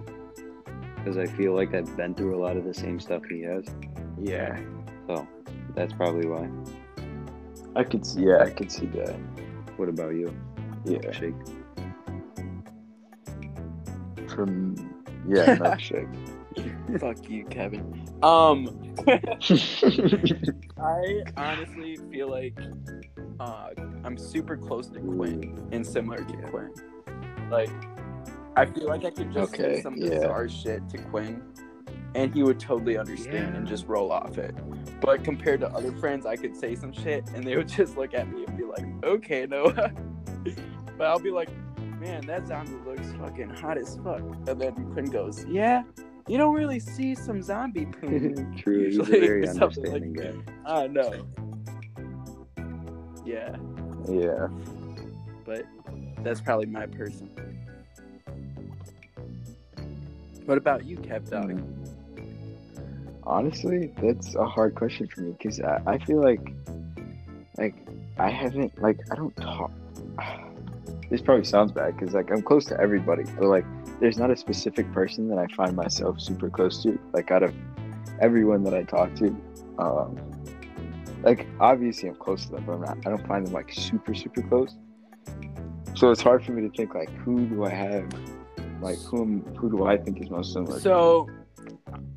because 0.96 1.16
I 1.16 1.26
feel 1.26 1.54
like 1.54 1.74
I've 1.74 1.96
been 1.96 2.14
through 2.14 2.36
a 2.36 2.40
lot 2.42 2.56
of 2.56 2.64
the 2.64 2.74
same 2.74 2.98
stuff 3.00 3.22
he 3.30 3.42
has. 3.42 3.64
Yeah, 4.20 4.60
So 5.06 5.26
that's 5.74 5.92
probably 5.92 6.26
why. 6.26 6.48
I 7.76 7.84
could, 7.84 8.04
see, 8.04 8.22
yeah, 8.22 8.38
I 8.42 8.50
could 8.50 8.72
see 8.72 8.86
that. 8.86 9.14
What 9.76 9.88
about 9.88 10.14
you, 10.14 10.34
Yeah, 10.84 11.12
Shake? 11.12 11.34
from 14.28 14.74
yeah, 15.28 15.56
milkshake. 15.56 16.12
Fuck 17.00 17.28
you, 17.28 17.44
Kevin. 17.46 18.04
Um, 18.22 18.94
I 19.08 21.22
honestly 21.36 21.96
feel 22.10 22.30
like 22.30 22.58
uh, 23.40 23.68
I'm 24.04 24.16
super 24.16 24.56
close 24.56 24.88
to 24.88 25.00
Quinn 25.00 25.68
and 25.72 25.86
similar 25.86 26.18
to 26.18 26.36
Quinn. 26.48 26.72
Like, 27.50 27.70
I 28.56 28.66
feel 28.66 28.86
like 28.86 29.04
I 29.04 29.10
could 29.10 29.32
just 29.32 29.54
Okay, 29.54 29.76
say 29.76 29.82
some 29.82 29.96
yeah. 29.96 30.10
bizarre 30.10 30.48
shit 30.48 30.88
to 30.90 30.98
Quinn, 30.98 31.42
and 32.14 32.34
he 32.34 32.42
would 32.42 32.58
totally 32.58 32.98
understand 32.98 33.56
and 33.56 33.66
just 33.66 33.86
roll 33.86 34.10
off 34.10 34.38
it. 34.38 34.54
But 35.00 35.22
compared 35.22 35.60
to 35.60 35.68
other 35.68 35.92
friends, 35.92 36.26
I 36.26 36.36
could 36.36 36.56
say 36.56 36.74
some 36.74 36.92
shit, 36.92 37.28
and 37.34 37.44
they 37.44 37.56
would 37.56 37.68
just 37.76 37.96
look 37.96 38.14
at 38.14 38.28
me 38.28 38.44
and 38.46 38.56
be 38.56 38.64
like, 38.64 38.84
"Okay, 39.04 39.46
Noah," 39.46 39.92
but 40.96 41.06
I'll 41.06 41.20
be 41.20 41.30
like, 41.30 41.50
"Man, 42.00 42.26
that 42.26 42.48
zombie 42.48 42.72
looks 42.84 43.12
fucking 43.20 43.50
hot 43.50 43.78
as 43.78 43.96
fuck," 44.02 44.20
and 44.48 44.60
then 44.60 44.74
Quinn 44.92 45.06
goes, 45.06 45.44
"Yeah." 45.46 45.82
You 46.28 46.36
don't 46.36 46.54
really 46.54 46.78
see 46.78 47.14
some 47.14 47.42
zombie 47.42 47.86
poon 47.86 48.54
True, 48.62 48.84
he's 48.90 48.98
a 48.98 49.02
very 49.02 49.46
something 49.46 49.84
like- 49.84 50.02
understanding 50.02 50.44
guy. 50.44 50.52
I 50.66 50.86
know. 50.86 51.26
Yeah, 53.24 53.56
yeah, 54.08 54.48
but 55.44 55.66
that's 56.22 56.40
probably 56.40 56.66
my 56.66 56.86
person. 56.86 57.28
What 60.46 60.56
about 60.56 60.86
you, 60.86 60.96
Kev 60.96 61.28
Dog? 61.28 61.50
Mm. 61.50 61.62
Honestly, 63.24 63.92
that's 64.00 64.34
a 64.34 64.46
hard 64.46 64.74
question 64.74 65.06
for 65.08 65.20
me 65.20 65.32
because 65.32 65.60
I, 65.60 65.82
I 65.86 65.98
feel 65.98 66.22
like, 66.22 66.40
like, 67.58 67.74
I 68.18 68.30
haven't 68.30 68.80
like 68.80 68.98
I 69.12 69.14
don't 69.16 69.36
talk. 69.36 69.70
This 71.10 71.22
probably 71.22 71.44
sounds 71.44 71.72
bad 71.72 71.96
because 71.96 72.14
like 72.14 72.30
I'm 72.30 72.42
close 72.42 72.66
to 72.66 72.80
everybody, 72.80 73.24
but 73.24 73.44
like 73.44 73.64
there's 74.00 74.18
not 74.18 74.30
a 74.30 74.36
specific 74.36 74.90
person 74.92 75.28
that 75.28 75.38
I 75.38 75.46
find 75.54 75.74
myself 75.74 76.20
super 76.20 76.50
close 76.50 76.82
to. 76.82 76.98
Like 77.12 77.30
out 77.30 77.42
of 77.42 77.54
everyone 78.20 78.62
that 78.64 78.74
I 78.74 78.82
talk 78.82 79.14
to, 79.16 79.26
um, 79.78 80.18
like 81.22 81.46
obviously 81.60 82.08
I'm 82.08 82.16
close 82.16 82.44
to 82.46 82.52
them, 82.52 82.64
but 82.66 82.72
I'm 82.74 82.80
not. 82.82 82.98
I 83.06 83.10
don't 83.10 83.26
find 83.26 83.46
them 83.46 83.54
like 83.54 83.72
super 83.72 84.14
super 84.14 84.42
close. 84.42 84.76
So 85.96 86.10
it's 86.10 86.22
hard 86.22 86.44
for 86.44 86.52
me 86.52 86.68
to 86.68 86.76
think 86.76 86.94
like 86.94 87.10
who 87.10 87.46
do 87.46 87.64
I 87.64 87.70
have 87.70 88.06
Like 88.80 88.98
who 88.98 89.42
who 89.56 89.70
do 89.70 89.86
I 89.86 89.96
think 89.96 90.20
is 90.20 90.30
most 90.30 90.52
similar? 90.52 90.78
So 90.78 91.28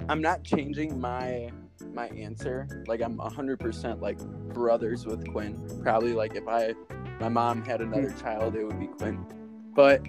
I'm 0.10 0.22
not 0.22 0.44
changing 0.44 1.00
my 1.00 1.50
my 1.94 2.08
answer. 2.10 2.68
Like 2.88 3.02
I'm 3.02 3.18
hundred 3.20 3.60
percent 3.60 4.02
like 4.02 4.20
brothers 4.54 5.06
with 5.06 5.26
Quinn. 5.32 5.60
Probably 5.84 6.14
like 6.14 6.36
if 6.36 6.48
I 6.48 6.74
my 7.20 7.30
mom 7.30 7.64
had 7.64 7.82
another 7.82 8.14
child, 8.22 8.56
it 8.56 8.64
would 8.66 8.80
be 8.80 8.88
Quinn. 8.88 9.26
But 9.76 10.02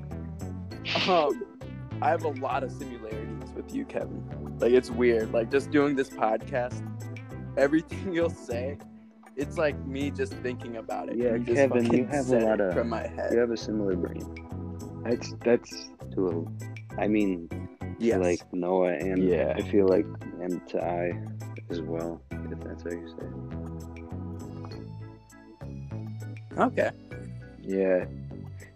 um 1.08 1.42
I 2.00 2.08
have 2.08 2.24
a 2.24 2.28
lot 2.40 2.64
of 2.64 2.72
similarities 2.72 3.50
with 3.54 3.72
you, 3.74 3.84
Kevin. 3.84 4.24
Like 4.58 4.72
it's 4.72 4.90
weird. 4.90 5.32
Like 5.32 5.50
just 5.50 5.70
doing 5.70 5.94
this 5.94 6.10
podcast, 6.10 6.82
everything 7.56 8.12
you'll 8.14 8.30
say, 8.30 8.78
it's 9.36 9.56
like 9.58 9.78
me 9.86 10.10
just 10.10 10.32
thinking 10.34 10.76
about 10.78 11.08
it. 11.08 11.16
Yeah, 11.16 11.34
You 11.34 11.38
just 11.40 11.54
Kevin, 11.56 11.92
you 11.92 12.04
have 12.06 12.28
a 12.30 12.38
lot 12.40 12.60
of- 12.60 12.74
from 12.74 12.88
my 12.88 13.06
head. 13.06 13.32
You 13.32 13.38
have 13.38 13.50
a 13.50 13.56
similar 13.56 13.94
brain 13.96 14.26
That's 15.04 15.34
that's 15.44 15.90
to 16.14 16.28
a. 16.28 17.00
I 17.00 17.08
mean, 17.08 17.48
Yes. 17.98 18.20
like 18.20 18.52
Noah 18.52 18.94
and 18.94 19.22
Yeah. 19.22 19.54
I 19.56 19.62
feel 19.62 19.86
like 19.86 20.06
and 20.40 20.66
to 20.68 20.84
I 20.84 21.12
as 21.72 21.80
well, 21.80 22.20
if 22.30 22.60
that's 22.60 22.82
how 22.84 22.90
you 22.90 23.08
say 23.08 23.26
it. 26.52 26.58
okay. 26.58 26.90
yeah. 27.62 28.04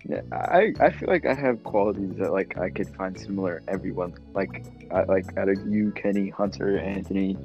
Yeah, 0.09 0.21
I 0.31 0.73
I 0.79 0.91
feel 0.91 1.09
like 1.09 1.27
I 1.27 1.35
have 1.35 1.65
qualities 1.65 2.13
that 2.19 2.33
like 2.33 2.57
I 2.59 2.71
could 2.71 2.89
find 2.95 3.19
similar 3.19 3.61
everyone. 3.67 4.15
Like 4.35 4.65
I 4.93 5.03
like 5.03 5.37
out 5.37 5.49
of 5.49 5.59
you, 5.67 5.91
Kenny, 5.93 6.29
Hunter, 6.31 6.79
Anthony, 6.79 7.37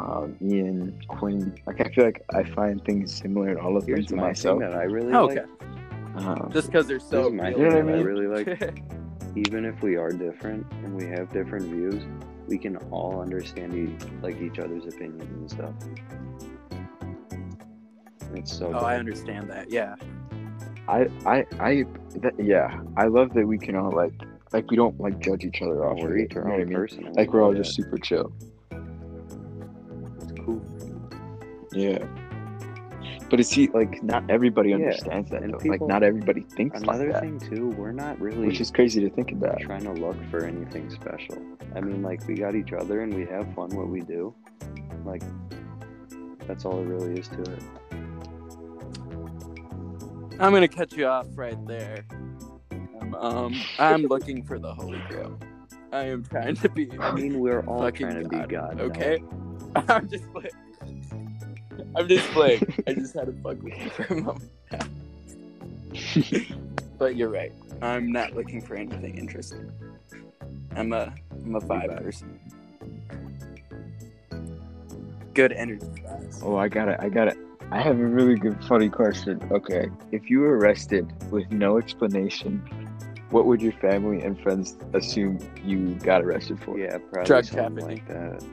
um, 0.00 0.36
Ian, 0.42 0.98
Quinn. 1.06 1.56
Like 1.64 1.80
I 1.80 1.88
feel 1.90 2.04
like 2.04 2.24
I 2.34 2.42
find 2.42 2.84
things 2.84 3.14
similar 3.14 3.50
in 3.50 3.56
all 3.58 3.76
of 3.76 3.86
them 3.86 4.04
to 4.04 4.16
my 4.16 4.22
myself. 4.22 4.58
thing 4.60 4.68
that 4.68 4.76
I 4.76 4.82
really 4.82 5.14
Okay. 5.14 5.42
like. 5.42 6.26
Um, 6.26 6.50
Just 6.52 6.66
because 6.66 6.88
they're 6.88 6.98
so 6.98 7.30
my 7.30 7.50
real 7.50 7.58
You 7.60 7.64
know 7.68 7.70
what 7.70 7.76
I 7.76 7.80
I 7.92 7.96
mean? 7.98 8.04
really 8.04 8.26
like. 8.26 8.82
Even 9.36 9.64
if 9.64 9.80
we 9.80 9.94
are 9.96 10.10
different 10.10 10.66
and 10.82 10.96
we 10.96 11.06
have 11.06 11.30
different 11.32 11.66
views, 11.66 12.02
we 12.46 12.58
can 12.58 12.76
all 12.90 13.20
understand 13.20 13.74
e- 13.74 13.96
like 14.22 14.40
each 14.40 14.58
other's 14.58 14.84
opinions 14.86 15.22
and 15.22 15.50
stuff. 15.50 15.74
It's 18.34 18.56
so. 18.56 18.72
oh, 18.74 18.78
I 18.78 18.96
understand 18.96 19.50
that. 19.50 19.70
Yeah. 19.70 19.94
I 20.88 21.06
I 21.26 21.44
I 21.60 21.84
that, 22.20 22.34
yeah. 22.38 22.80
I 22.96 23.06
love 23.06 23.32
that 23.34 23.46
we 23.46 23.58
can 23.58 23.76
all 23.76 23.92
like 23.92 24.14
like 24.52 24.70
we 24.70 24.76
don't 24.76 24.98
like 25.00 25.18
judge 25.20 25.44
each 25.44 25.62
other 25.62 25.84
off. 25.84 25.98
We're 26.00 26.12
of 26.12 26.16
it, 26.16 26.24
each 26.24 26.34
you 26.34 26.40
our 26.40 26.48
know 26.48 26.54
I 26.54 26.64
mean? 26.64 26.74
person. 26.74 27.12
Like 27.12 27.32
we 27.32 27.38
we're 27.38 27.44
all 27.44 27.52
know 27.52 27.62
just 27.62 27.74
super 27.74 27.98
chill. 27.98 28.32
It's 28.70 30.32
cool. 30.44 30.60
Yeah. 31.72 32.04
But 33.32 33.40
it's 33.40 33.48
see, 33.48 33.66
like 33.68 34.02
not 34.02 34.24
everybody 34.28 34.68
Yeah, 34.68 34.76
understands 34.76 35.30
that. 35.30 35.40
people- 35.42 35.70
like 35.70 35.80
not 35.80 36.02
everybody 36.02 36.42
thinks 36.42 36.82
Another 36.82 37.04
like 37.04 37.12
that, 37.14 37.22
thing 37.22 37.40
too, 37.40 37.68
we're 37.78 37.90
not 37.90 38.20
really 38.20 38.46
which 38.46 38.60
is 38.60 38.70
crazy 38.70 39.00
to 39.00 39.08
think 39.08 39.32
about. 39.32 39.58
trying 39.60 39.84
to 39.84 39.92
look 39.94 40.22
for 40.30 40.44
anything 40.44 40.90
special. 40.90 41.38
I 41.74 41.80
mean, 41.80 42.02
like 42.02 42.28
we 42.28 42.34
got 42.34 42.54
each 42.54 42.74
other 42.74 43.00
and 43.00 43.14
we 43.14 43.24
have 43.24 43.46
fun 43.54 43.70
what 43.74 43.88
we 43.88 44.00
do. 44.02 44.34
Like 45.06 45.22
that's 46.46 46.66
all 46.66 46.78
it 46.80 46.84
really 46.84 47.18
is 47.20 47.28
to 47.28 47.40
it. 47.40 47.62
I'm 50.38 50.52
gonna 50.52 50.68
cut 50.68 50.92
you 50.92 51.06
off 51.06 51.26
right 51.34 51.56
there. 51.66 52.04
Um, 53.00 53.14
um, 53.14 53.54
I'm 53.78 54.02
looking 54.02 54.42
for 54.44 54.58
the 54.58 54.74
Holy 54.74 55.00
Grail. 55.08 55.40
I 55.90 56.04
am 56.08 56.22
trying 56.22 56.56
to 56.56 56.68
be 56.68 56.90
I 57.00 57.12
mean, 57.12 57.40
we're 57.40 57.60
all 57.64 57.90
trying 57.92 58.22
to 58.22 58.28
be 58.28 58.40
God. 58.40 58.76
now. 58.76 58.82
Okay, 58.84 59.22
I'm 59.88 60.06
just 60.10 60.30
playing. 60.32 60.50
I'm 61.94 62.08
just 62.08 62.26
playing. 62.30 62.62
I 62.86 62.94
just 62.94 63.14
had 63.14 63.26
to 63.26 63.32
fuck 63.42 63.62
with 63.62 63.78
you 63.78 63.90
for 63.90 64.14
a 64.14 64.16
moment. 64.16 64.50
but 66.98 67.16
you're 67.16 67.28
right. 67.28 67.52
I'm 67.82 68.10
not 68.12 68.34
looking 68.34 68.62
for 68.62 68.76
anything 68.76 69.18
interesting. 69.18 69.70
I'm 70.74 70.92
a 70.92 71.12
I'm 71.44 71.54
a 71.54 71.60
vibe 71.60 71.90
vibe. 71.90 72.02
person. 72.02 72.38
Good 75.34 75.52
energy. 75.52 75.86
guys. 76.02 76.40
Oh, 76.42 76.56
I 76.56 76.68
got 76.68 76.88
it. 76.88 76.96
I 77.00 77.08
got 77.08 77.28
it. 77.28 77.36
I 77.70 77.80
have 77.80 77.98
a 77.98 78.04
really 78.04 78.34
good 78.34 78.62
funny 78.64 78.88
question. 78.88 79.40
Okay, 79.50 79.88
if 80.12 80.28
you 80.28 80.40
were 80.40 80.58
arrested 80.58 81.10
with 81.30 81.50
no 81.50 81.78
explanation, 81.78 82.58
what 83.30 83.46
would 83.46 83.62
your 83.62 83.72
family 83.72 84.20
and 84.22 84.38
friends 84.42 84.76
assume 84.92 85.38
you 85.64 85.94
got 85.96 86.22
arrested 86.22 86.60
for? 86.62 86.78
Yeah, 86.78 86.98
probably 86.98 87.24
Drug 87.24 87.44
something 87.46 87.86
trafficking. 87.86 87.88
like 87.88 88.08
that. 88.08 88.44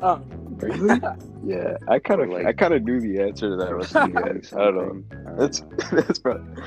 Um, 0.00 0.24
Really? 0.62 1.00
Yeah, 1.44 1.76
I 1.88 1.98
kind 1.98 2.20
of, 2.20 2.28
Like- 2.28 2.46
I 2.46 2.52
kind 2.52 2.72
of 2.72 2.84
knew 2.84 3.00
the 3.00 3.20
answer 3.20 3.50
to 3.50 3.56
that. 3.56 3.72
Or 3.72 3.78
Was 3.78 3.96
I 3.96 4.06
don't 4.06 4.14
know. 4.24 4.42
something. 4.42 5.04
That's 5.36 5.60
that's 5.90 6.18
probably. 6.20 6.62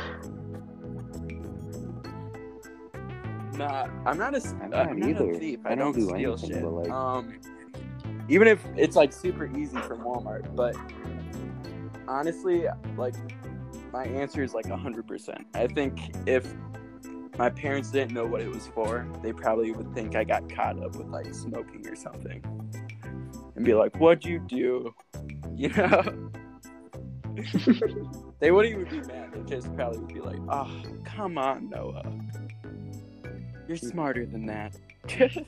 Nah, 3.57 3.87
I'm 4.05 4.17
not 4.17 4.33
a, 4.33 4.37
s- 4.37 4.53
I'm 4.61 4.71
not 4.71 4.87
I'm 4.89 4.99
not 4.99 5.09
either. 5.09 5.31
a 5.31 5.39
thief. 5.39 5.59
I, 5.63 5.71
I 5.71 5.75
don't, 5.75 5.93
don't 5.93 6.09
do 6.09 6.09
steal 6.09 6.33
anything, 6.33 6.49
shit. 6.49 6.63
like- 6.65 6.89
Um, 6.91 7.39
even 8.27 8.47
if 8.49 8.65
it's 8.75 8.97
like 8.97 9.13
super 9.13 9.45
easy 9.57 9.77
from 9.81 9.99
Walmart, 10.01 10.53
but 10.55 10.75
honestly, 12.07 12.65
like 12.97 13.15
my 13.93 14.03
answer 14.05 14.43
is 14.43 14.53
like 14.53 14.69
hundred 14.69 15.07
percent. 15.07 15.45
I 15.53 15.67
think 15.67 15.99
if 16.27 16.53
my 17.37 17.49
parents 17.49 17.91
didn't 17.91 18.13
know 18.13 18.25
what 18.25 18.41
it 18.41 18.49
was 18.49 18.67
for, 18.67 19.07
they 19.21 19.33
probably 19.33 19.71
would 19.71 19.93
think 19.93 20.15
I 20.15 20.23
got 20.23 20.49
caught 20.49 20.81
up 20.81 20.95
with 20.95 21.07
like 21.07 21.33
smoking 21.33 21.87
or 21.87 21.95
something, 21.95 22.43
and 23.55 23.65
be 23.65 23.73
like, 23.73 23.95
"What'd 23.97 24.25
you 24.25 24.39
do?" 24.39 24.93
You 25.55 25.69
know. 25.69 26.31
they 28.39 28.51
wouldn't 28.51 28.75
even 28.77 29.01
be 29.01 29.07
mad. 29.07 29.31
They 29.33 29.55
just 29.55 29.73
probably 29.73 29.99
would 29.99 30.13
be 30.13 30.19
like, 30.19 30.39
"Oh, 30.49 30.69
come 31.05 31.37
on, 31.37 31.69
Noah." 31.69 32.03
You're 33.65 33.77
mm. 33.77 33.89
smarter 33.89 34.25
than 34.25 34.47
that. 34.47 34.75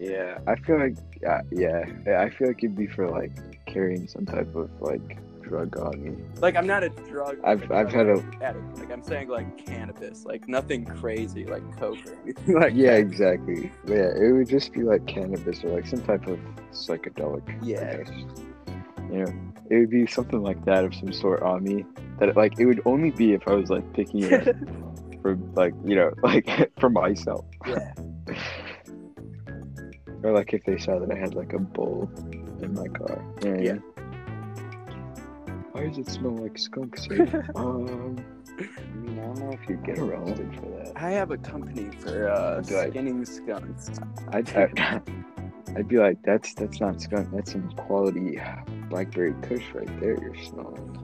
Yeah, 0.00 0.38
I 0.46 0.54
feel 0.54 0.78
like, 0.78 0.96
yeah, 1.20 1.40
yeah, 1.50 2.20
I 2.22 2.30
feel 2.30 2.48
like 2.48 2.62
it'd 2.62 2.76
be 2.76 2.86
for 2.86 3.10
like 3.10 3.32
carrying 3.66 4.06
some 4.06 4.24
type 4.24 4.54
of 4.54 4.70
like 4.80 5.18
drug 5.48 5.76
on 5.78 6.02
me. 6.02 6.16
like 6.40 6.56
I'm 6.56 6.66
not 6.66 6.82
a 6.84 6.90
drug. 6.90 7.38
I've- 7.44 7.66
a 7.70 7.74
I've 7.76 7.92
had 7.92 8.06
a- 8.08 8.22
addict. 8.42 8.78
Like 8.78 8.90
I'm 8.92 9.02
saying 9.02 9.28
like 9.28 9.64
cannabis, 9.66 10.24
like 10.24 10.46
nothing 10.48 10.84
crazy 10.84 11.44
like 11.44 11.62
coke 11.78 11.98
or 12.06 12.14
anything 12.22 12.54
like 12.60 12.72
yeah, 12.74 12.92
that. 12.92 13.00
exactly. 13.00 13.72
Yeah, 13.86 14.10
it 14.16 14.32
would 14.32 14.48
just 14.48 14.72
be 14.72 14.82
like 14.82 15.06
cannabis 15.06 15.64
or 15.64 15.70
like 15.70 15.86
some 15.86 16.02
type 16.02 16.26
of 16.26 16.38
psychedelic. 16.72 17.42
Yeah. 17.62 17.98
You 19.10 19.24
know, 19.24 19.32
it 19.70 19.76
would 19.78 19.90
be 19.90 20.06
something 20.06 20.42
like 20.42 20.62
that 20.66 20.84
of 20.84 20.94
some 20.94 21.12
sort 21.12 21.42
on 21.42 21.64
me. 21.64 21.84
That 22.18 22.36
like 22.36 22.58
it 22.60 22.66
would 22.66 22.82
only 22.84 23.10
be 23.10 23.32
if 23.32 23.46
I 23.48 23.54
was 23.54 23.70
like 23.70 23.90
picking 23.94 24.24
it 24.24 24.48
up 24.48 24.56
for 25.22 25.36
like 25.54 25.72
you 25.84 25.96
know 25.96 26.12
like 26.22 26.46
for 26.78 26.90
myself, 26.90 27.44
yeah. 27.66 27.92
or 30.22 30.32
like 30.32 30.52
if 30.52 30.64
they 30.64 30.76
saw 30.78 30.98
that 30.98 31.10
I 31.10 31.18
had 31.18 31.34
like 31.34 31.52
a 31.54 31.58
bowl 31.58 32.10
in 32.60 32.74
my 32.74 32.88
car. 32.88 33.22
You 33.44 33.50
know 33.50 33.62
Yeah. 33.62 33.78
Mean? 35.80 35.90
Why 35.90 35.96
does 35.96 35.98
it 36.08 36.10
smell 36.12 36.36
like 36.36 36.58
skunk 36.58 36.96
sir? 36.98 37.44
um, 37.54 38.16
I 38.58 38.62
mean, 38.96 39.18
I 39.18 39.22
don't 39.22 39.38
know 39.38 39.52
if 39.52 39.68
you 39.68 39.76
get 39.76 39.94
I 39.94 40.00
don't 40.00 40.08
know. 40.10 40.14
arrested 40.26 40.54
for 40.56 40.84
that. 40.84 40.92
I 40.96 41.10
have 41.10 41.30
a 41.30 41.38
company 41.38 41.90
for 42.00 42.28
uh, 42.28 42.60
Do 42.60 42.78
I- 42.78 42.90
skinning 42.90 43.24
skunks. 43.24 43.90
I'd, 44.32 44.54
I'd, 44.56 45.02
I'd 45.76 45.88
be 45.88 45.98
like, 45.98 46.18
that's 46.22 46.54
that's 46.54 46.80
not 46.80 47.00
skunk. 47.00 47.30
That's 47.32 47.52
some 47.52 47.70
quality 47.72 48.40
blackberry 48.88 49.34
kush 49.42 49.64
right 49.74 50.00
there. 50.00 50.16
You're 50.20 50.34
smelling. 50.44 50.94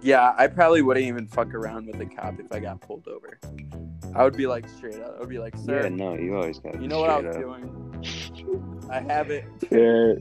Yeah, 0.00 0.34
I 0.36 0.48
probably 0.48 0.82
wouldn't 0.82 1.06
even 1.06 1.26
fuck 1.26 1.54
around 1.54 1.86
with 1.86 1.98
a 2.00 2.06
cop 2.06 2.38
if 2.38 2.52
I 2.52 2.60
got 2.60 2.80
pulled 2.82 3.08
over. 3.08 3.38
I 4.14 4.22
would 4.22 4.36
be 4.36 4.46
like 4.46 4.68
straight 4.68 5.00
up. 5.00 5.14
I 5.16 5.20
would 5.20 5.30
be 5.30 5.38
like, 5.38 5.56
sir, 5.56 5.82
Yeah, 5.82 5.88
no, 5.88 6.14
you 6.14 6.36
always 6.36 6.58
got. 6.58 6.80
you 6.80 6.88
know 6.88 7.00
what 7.00 7.08
I 7.10 7.20
was 7.20 7.36
doing? 7.36 8.86
I 8.90 9.00
have 9.00 9.30
it. 9.30 9.44
Yeah. 9.70 10.14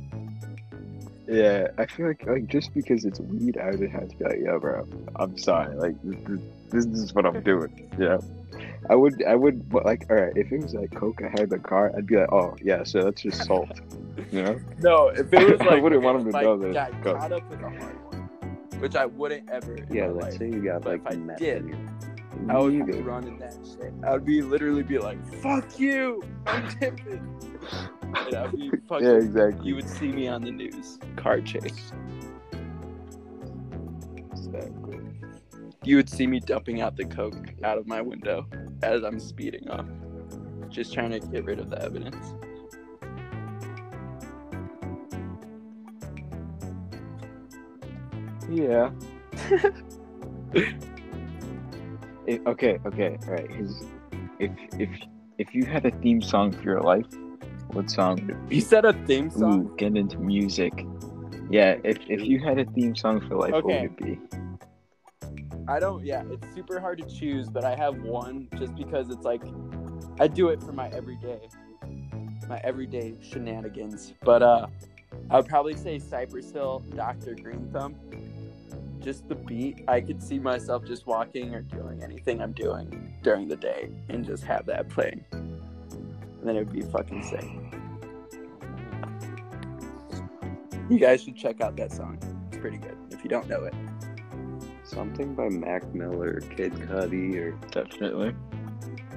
Yeah, 1.27 1.67
I 1.77 1.85
feel 1.85 2.07
like 2.07 2.25
like 2.27 2.47
just 2.47 2.73
because 2.73 3.05
it's 3.05 3.19
weed, 3.19 3.57
I 3.57 3.71
would 3.71 3.89
have 3.91 4.09
to 4.09 4.15
be 4.17 4.23
like, 4.25 4.39
yo, 4.43 4.59
bro, 4.59 4.87
I'm 5.15 5.37
sorry. 5.37 5.75
Like 5.75 5.95
this, 6.03 6.39
this, 6.69 6.85
this 6.85 6.99
is 6.99 7.13
what 7.13 7.25
I'm 7.25 7.41
doing. 7.43 7.89
Yeah. 7.97 8.17
I 8.89 8.95
would 8.95 9.23
I 9.23 9.35
would 9.35 9.69
but 9.69 9.85
like 9.85 10.05
all 10.09 10.17
right 10.17 10.33
if 10.35 10.51
it 10.51 10.61
was 10.61 10.73
like 10.73 10.93
coke 10.93 11.21
I 11.23 11.29
had 11.39 11.49
the 11.49 11.59
car, 11.59 11.91
I'd 11.97 12.05
be 12.07 12.17
like, 12.17 12.31
oh 12.31 12.55
yeah, 12.61 12.83
so 12.83 13.03
that's 13.03 13.21
just 13.21 13.45
salt. 13.45 13.69
You 14.31 14.43
know? 14.43 14.59
No, 14.79 15.07
if 15.07 15.33
it 15.33 15.49
was 15.49 15.59
like, 15.61 15.69
I 15.69 15.79
wouldn't 15.79 16.01
want 16.03 16.17
him 16.17 16.23
to 16.23 16.29
if 16.29 16.35
I 16.35 16.43
know 16.43 16.57
that 16.73 17.01
got 17.01 17.19
caught 17.19 17.31
up 17.31 17.49
with 17.49 17.59
a 17.61 17.69
hard 17.69 18.13
one, 18.13 18.29
which 18.79 18.95
I 18.95 19.05
wouldn't 19.05 19.49
ever. 19.49 19.77
Yeah, 19.89 20.07
my 20.07 20.13
let's 20.13 20.25
life. 20.25 20.37
say 20.39 20.47
you 20.47 20.63
got 20.63 20.81
But 20.81 21.03
like 21.05 21.13
if 21.13 21.29
I 21.31 21.35
did, 21.35 21.65
in. 21.65 22.49
I 22.49 22.57
would 22.59 22.73
You 22.73 22.83
be 22.83 22.93
running 22.93 23.37
that 23.39 23.55
shit. 23.63 23.93
I 24.05 24.11
would 24.13 24.25
be 24.25 24.41
literally 24.41 24.83
be 24.83 24.97
like, 24.97 25.23
"Fuck 25.41 25.79
you, 25.79 26.21
I'm 26.45 26.67
tipping." 26.79 27.29
fucking, 28.87 29.07
yeah, 29.07 29.13
exactly. 29.15 29.67
You 29.67 29.75
would 29.75 29.89
see 29.89 30.11
me 30.11 30.27
on 30.27 30.43
the 30.43 30.51
news. 30.51 30.99
Car 31.15 31.41
chase. 31.41 31.91
Exactly. 34.31 34.99
You 35.83 35.95
would 35.97 36.09
see 36.09 36.27
me 36.27 36.39
dumping 36.39 36.81
out 36.81 36.95
the 36.95 37.05
coke 37.05 37.53
out 37.63 37.77
of 37.77 37.87
my 37.87 38.01
window 38.01 38.45
as 38.81 39.03
I'm 39.03 39.19
speeding 39.19 39.69
off, 39.69 39.85
just 40.69 40.93
trying 40.93 41.11
to 41.11 41.19
get 41.19 41.45
rid 41.45 41.59
of 41.59 41.69
the 41.69 41.81
evidence. 41.81 42.35
Yeah. 48.49 48.91
it, 52.27 52.41
okay. 52.45 52.79
Okay. 52.85 53.17
All 53.27 53.33
right. 53.33 53.49
If 54.39 54.51
if 54.79 54.89
if 55.37 55.55
you 55.55 55.65
had 55.65 55.85
a 55.85 55.91
theme 55.91 56.21
song 56.21 56.51
for 56.51 56.63
your 56.63 56.81
life, 56.81 57.07
what 57.73 57.89
song? 57.89 58.47
You 58.49 58.61
said 58.61 58.85
a 58.85 58.93
theme 59.05 59.29
song. 59.29 59.65
Ooh, 59.65 59.75
get 59.77 59.97
into 59.97 60.19
music. 60.19 60.85
Yeah, 61.49 61.77
if 61.83 61.97
if 62.07 62.21
you 62.21 62.39
had 62.39 62.59
a 62.59 62.65
theme 62.65 62.95
song 62.95 63.21
for 63.27 63.35
life, 63.35 63.51
what 63.51 63.65
would 63.65 63.75
it 63.75 63.97
be? 63.97 64.19
I 65.67 65.79
don't. 65.79 66.05
Yeah, 66.05 66.23
it's 66.29 66.53
super 66.53 66.79
hard 66.79 66.99
to 66.99 67.07
choose, 67.07 67.49
but 67.49 67.63
I 67.63 67.75
have 67.75 68.01
one 68.01 68.47
just 68.57 68.75
because 68.75 69.09
it's 69.09 69.25
like 69.25 69.43
I 70.19 70.27
do 70.27 70.49
it 70.49 70.61
for 70.61 70.71
my 70.71 70.89
everyday, 70.89 71.39
my 72.47 72.59
everyday 72.63 73.15
shenanigans. 73.21 74.13
But 74.23 74.43
uh, 74.43 74.67
I 75.29 75.37
would 75.37 75.47
probably 75.47 75.75
say 75.75 75.99
Cypress 75.99 76.51
Hill, 76.51 76.83
Doctor 76.95 77.35
Green 77.35 77.69
Thumb. 77.71 77.95
Just 78.99 79.27
the 79.27 79.35
beat, 79.35 79.83
I 79.87 79.99
could 79.99 80.23
see 80.23 80.39
myself 80.39 80.85
just 80.85 81.05
walking 81.07 81.53
or 81.53 81.61
doing 81.61 82.01
anything 82.01 82.41
I'm 82.41 82.53
doing 82.53 83.13
during 83.21 83.49
the 83.49 83.57
day, 83.57 83.89
and 84.09 84.25
just 84.25 84.43
have 84.45 84.65
that 84.67 84.89
playing. 84.89 85.25
And 86.43 86.49
then 86.49 86.57
it 86.57 86.67
would 86.67 86.73
be 86.73 86.81
fucking 86.81 87.23
sick. 87.23 87.45
You 90.89 90.99
guys 90.99 91.23
should 91.23 91.37
check 91.37 91.61
out 91.61 91.77
that 91.77 91.93
song. 91.93 92.19
It's 92.49 92.57
pretty 92.57 92.79
good 92.79 92.97
if 93.11 93.23
you 93.23 93.29
don't 93.29 93.47
know 93.47 93.63
it. 93.63 93.73
Something 94.83 95.35
by 95.35 95.47
Mac 95.47 95.85
Miller, 95.95 96.41
Kid 96.41 96.73
Cudi, 96.73 97.37
or 97.37 97.51
Definitely. 97.71 98.35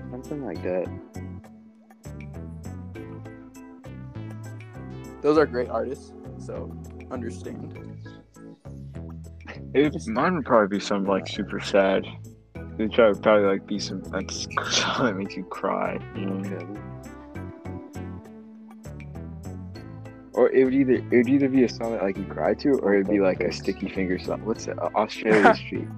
something 0.08 0.46
like 0.46 0.62
that. 0.62 0.86
Those 5.20 5.36
are 5.36 5.46
great 5.46 5.68
artists, 5.68 6.12
so 6.38 6.72
understand. 7.10 7.76
It, 9.74 10.06
mine 10.06 10.36
would 10.36 10.44
probably 10.44 10.78
be 10.78 10.80
something 10.80 11.10
like 11.10 11.26
super 11.26 11.58
sad. 11.58 12.06
It'd 12.78 12.92
probably, 12.92 13.20
probably 13.20 13.46
like 13.48 13.66
be 13.66 13.80
some 13.80 14.04
like 14.04 14.30
song 14.70 15.06
that 15.06 15.16
makes 15.16 15.34
you 15.34 15.42
cry. 15.42 15.98
You 16.14 16.26
know? 16.26 16.82
Or 20.36 20.50
it 20.50 20.64
would 20.64 20.74
either 20.74 20.92
it 20.92 21.10
would 21.10 21.28
either 21.28 21.48
be 21.48 21.64
a 21.64 21.68
song 21.68 21.92
that 21.92 22.02
like 22.02 22.18
you 22.18 22.24
cry 22.24 22.52
to, 22.54 22.72
or 22.80 22.94
it'd 22.94 23.08
be 23.08 23.20
like 23.20 23.40
a 23.40 23.50
sticky 23.50 23.88
finger 23.88 24.18
song. 24.18 24.44
What's 24.44 24.66
it? 24.66 24.78
Australia 24.94 25.54
Street. 25.54 25.88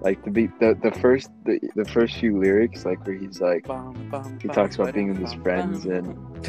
Like 0.00 0.24
the 0.24 0.30
beat, 0.30 0.58
the 0.60 0.78
the 0.82 0.92
first 0.98 1.30
the, 1.44 1.60
the 1.74 1.84
first 1.84 2.16
few 2.16 2.38
lyrics, 2.38 2.86
like 2.86 3.06
where 3.06 3.16
he's 3.16 3.40
like 3.40 3.66
He 4.40 4.48
talks 4.48 4.76
about 4.76 4.94
being 4.94 5.08
with 5.08 5.18
his 5.18 5.34
friends 5.42 5.84
and, 5.84 6.06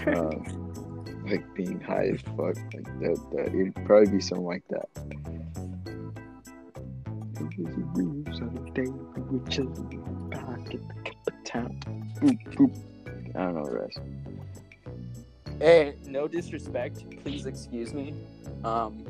um, 0.07 1.23
like 1.29 1.43
being 1.53 1.81
high 1.81 2.11
as 2.13 2.21
fuck. 2.21 2.55
Like 2.73 2.99
that, 3.01 3.27
that 3.33 3.47
it'd 3.47 3.75
probably 3.85 4.09
be 4.09 4.21
something 4.21 4.45
like 4.45 4.63
that. 4.69 4.87
It 7.39 7.59
was 7.59 7.73
a 7.73 7.81
real 7.93 8.23
sunny 8.33 8.71
day. 8.71 8.89
We 9.15 9.37
were 9.37 9.47
chilling 9.47 9.91
in 9.91 10.29
the 10.29 10.37
park 10.37 10.73
at 10.73 10.87
the 10.87 11.01
cap 11.03 11.27
of 11.27 11.43
town. 11.43 11.79
Boop, 12.21 12.55
boop. 12.55 13.35
I 13.35 13.39
don't 13.39 13.55
know 13.55 13.65
the 13.65 13.79
rest. 13.79 13.99
Hey, 15.59 15.95
no 16.05 16.27
disrespect. 16.27 17.03
Please 17.23 17.45
excuse 17.45 17.93
me. 17.93 18.13
Um, 18.63 19.03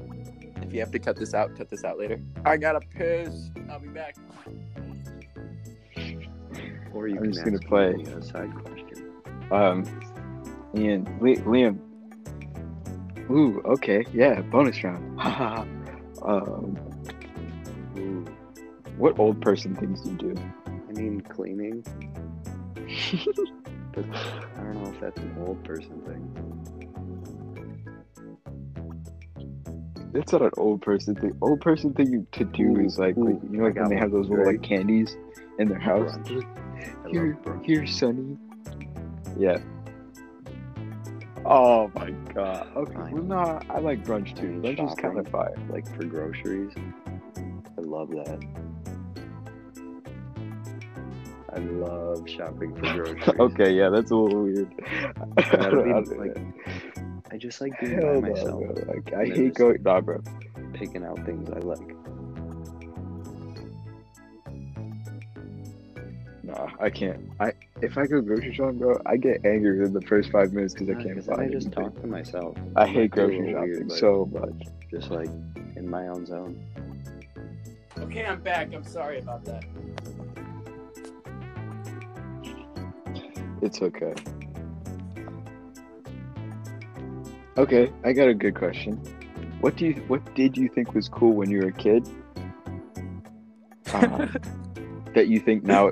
if 0.62 0.74
you 0.74 0.80
have 0.80 0.92
to 0.92 1.00
cut 1.00 1.18
this 1.18 1.34
out, 1.34 1.56
cut 1.58 1.70
this 1.70 1.84
out 1.84 1.98
later. 2.00 2.20
I 2.46 2.58
gotta 2.58 2.80
piss. 2.80 3.50
I'll 3.70 3.80
be 3.80 3.90
back. 3.90 4.16
Or 6.94 7.08
you 7.08 7.18
I'm 7.18 7.24
can 7.24 7.34
just 7.34 7.44
gonna 7.46 7.58
ask 7.58 7.68
play. 7.68 7.94
me 7.94 8.04
a 8.06 8.22
side 8.22 8.52
question. 8.64 9.12
Um, 9.52 9.84
Ian, 10.76 11.18
Li- 11.22 11.38
Liam. 11.38 11.80
Ooh, 13.30 13.62
okay, 13.66 14.06
yeah, 14.14 14.42
bonus 14.42 14.82
round. 14.84 15.20
Haha. 15.20 15.64
um, 16.24 16.78
Ooh, 17.98 18.26
what 18.98 19.20
old 19.20 19.42
person 19.42 19.76
things 19.76 20.02
do 20.02 20.12
you 20.12 20.18
do? 20.18 20.36
I 20.68 20.92
mean 20.94 21.22
cleaning, 21.22 21.84
but 24.06 24.16
I 24.58 24.64
don't 24.64 24.84
know 24.84 24.90
if 24.92 25.00
that's 25.00 25.18
an 25.20 25.36
old 25.46 25.64
person 25.64 26.02
thing. 26.02 26.34
It's 30.14 30.32
not 30.32 30.42
an 30.42 30.52
old 30.58 30.82
person 30.82 31.16
thing. 31.16 31.36
Old 31.42 31.62
person 31.62 31.94
thing 31.94 32.12
you- 32.12 32.28
to 32.34 32.46
do 32.46 32.80
is 32.80 32.98
like, 32.98 33.18
like, 33.18 33.36
you 33.52 33.58
know, 33.58 33.66
like 33.66 33.76
when 33.76 33.90
they 33.90 33.98
have 33.98 34.12
those 34.12 34.30
little 34.30 34.46
like 34.46 34.62
candies 34.62 35.16
in 35.60 35.68
their 35.68 35.80
house. 35.80 36.16
Here, 37.10 37.38
here, 37.64 37.88
Sonny. 37.88 38.38
Yeah. 39.38 39.58
Oh 41.46 41.90
my 41.96 42.12
god. 42.34 42.68
Okay. 42.76 42.94
Fine. 42.94 43.12
Well, 43.14 43.24
no, 43.24 43.60
I 43.70 43.80
like 43.80 44.04
brunch 44.04 44.36
too. 44.38 44.62
Brunch 44.62 44.86
is 44.88 44.94
kind 44.96 45.18
of 45.18 45.28
fire. 45.30 45.56
like 45.70 45.88
for 45.96 46.04
groceries. 46.06 46.74
I 47.38 47.82
love 47.82 48.10
that. 48.12 48.67
I 51.58 51.60
love 51.60 52.30
shopping 52.30 52.76
for 52.76 52.82
groceries. 52.94 53.28
okay, 53.40 53.74
yeah, 53.74 53.90
that's 53.90 54.12
a 54.12 54.16
little 54.16 54.44
weird. 54.44 54.70
gotta 55.36 55.56
be, 55.56 55.58
I 55.58 55.70
don't- 55.70 56.20
like, 56.20 56.38
I 57.32 57.38
just 57.38 57.60
like 57.62 57.80
being 57.80 58.00
Hell 58.00 58.22
by 58.22 58.30
myself, 58.30 58.64
bro. 58.64 58.94
Like, 58.94 59.14
I 59.14 59.26
hate 59.26 59.36
just- 59.48 59.58
going. 59.58 59.82
Nah, 59.84 60.02
bro. 60.02 60.22
picking 60.74 61.04
out 61.04 61.18
things 61.26 61.50
I 61.50 61.58
like. 61.60 61.96
Nah, 66.44 66.68
I 66.80 66.90
can't. 66.90 67.20
I 67.40 67.52
if 67.82 67.98
I 67.98 68.06
go 68.06 68.22
grocery 68.22 68.54
shopping, 68.54 68.78
bro, 68.78 69.02
I 69.06 69.18
get 69.18 69.44
angry 69.46 69.84
in 69.84 69.94
the 69.94 70.02
first 70.02 70.32
five 70.32 70.54
minutes 70.54 70.74
because 70.76 70.90
I 70.90 71.02
can't 71.04 71.24
find 71.26 71.40
then 71.40 71.50
I 71.50 71.52
just 71.52 71.68
anything. 71.68 71.84
talk 71.84 72.02
to 72.02 72.08
myself. 72.08 72.56
I 72.76 72.84
It 72.84 72.90
hate 72.90 72.96
might 72.96 72.96
be 72.96 73.04
a 73.04 73.08
grocery 73.28 73.52
shopping 73.54 73.72
weird, 73.72 73.92
so 73.92 74.30
much. 74.32 74.68
Just 74.92 75.10
like 75.12 75.30
in 75.76 75.90
my 75.90 76.08
own 76.08 76.26
zone. 76.26 76.64
Okay, 78.00 78.26
I'm 78.26 78.42
back. 78.42 78.74
I'm 78.74 78.84
sorry 78.86 79.20
about 79.20 79.44
that. 79.46 79.66
It's 83.62 83.82
okay. 83.82 84.14
Okay, 87.58 87.92
I 88.04 88.14
got 88.14 88.28
a 88.28 88.36
good 88.36 88.54
question. 88.54 88.98
What 89.62 89.76
do 89.76 89.88
you 89.88 89.94
what 90.08 90.36
did 90.36 90.56
you 90.56 90.70
think 90.70 90.94
was 90.94 91.10
cool 91.10 91.34
when 91.34 91.50
you 91.50 91.60
were 91.60 91.70
a 91.70 91.72
kid? 91.72 92.08
Um, 93.94 94.36
that 95.16 95.28
you 95.28 95.40
think 95.40 95.64
now 95.64 95.92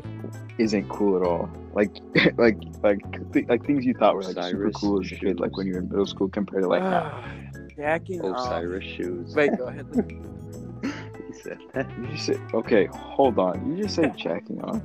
isn't 0.59 0.87
cool 0.89 1.17
at 1.17 1.27
all? 1.27 1.49
Like 1.73 1.91
like 2.37 2.57
like 2.83 3.33
th- 3.33 3.47
like 3.47 3.65
things 3.65 3.83
you 3.83 3.95
thought 3.95 4.15
were 4.15 4.21
like 4.21 4.51
super 4.51 4.69
cool 4.71 5.03
as 5.03 5.11
a 5.11 5.15
kid, 5.15 5.39
like 5.39 5.57
when 5.57 5.65
you 5.65 5.73
were 5.73 5.79
in 5.79 5.89
middle 5.89 6.05
school 6.05 6.29
compared 6.29 6.63
to 6.63 6.69
like 6.69 6.83
now. 6.83 7.23
Jacking 7.75 8.21
off. 8.21 8.45
Osiris 8.45 8.85
shoes. 8.85 9.35
Wait, 9.35 9.57
go 9.57 9.65
ahead. 9.65 9.85
he 10.83 11.33
said 11.41 11.57
that. 11.73 11.89
You 11.99 12.07
just 12.07 12.27
said 12.27 12.39
okay, 12.53 12.85
hold 12.85 13.39
on. 13.39 13.75
You 13.75 13.83
just 13.83 13.95
said 13.95 14.15
jacking 14.15 14.61
off. 14.61 14.81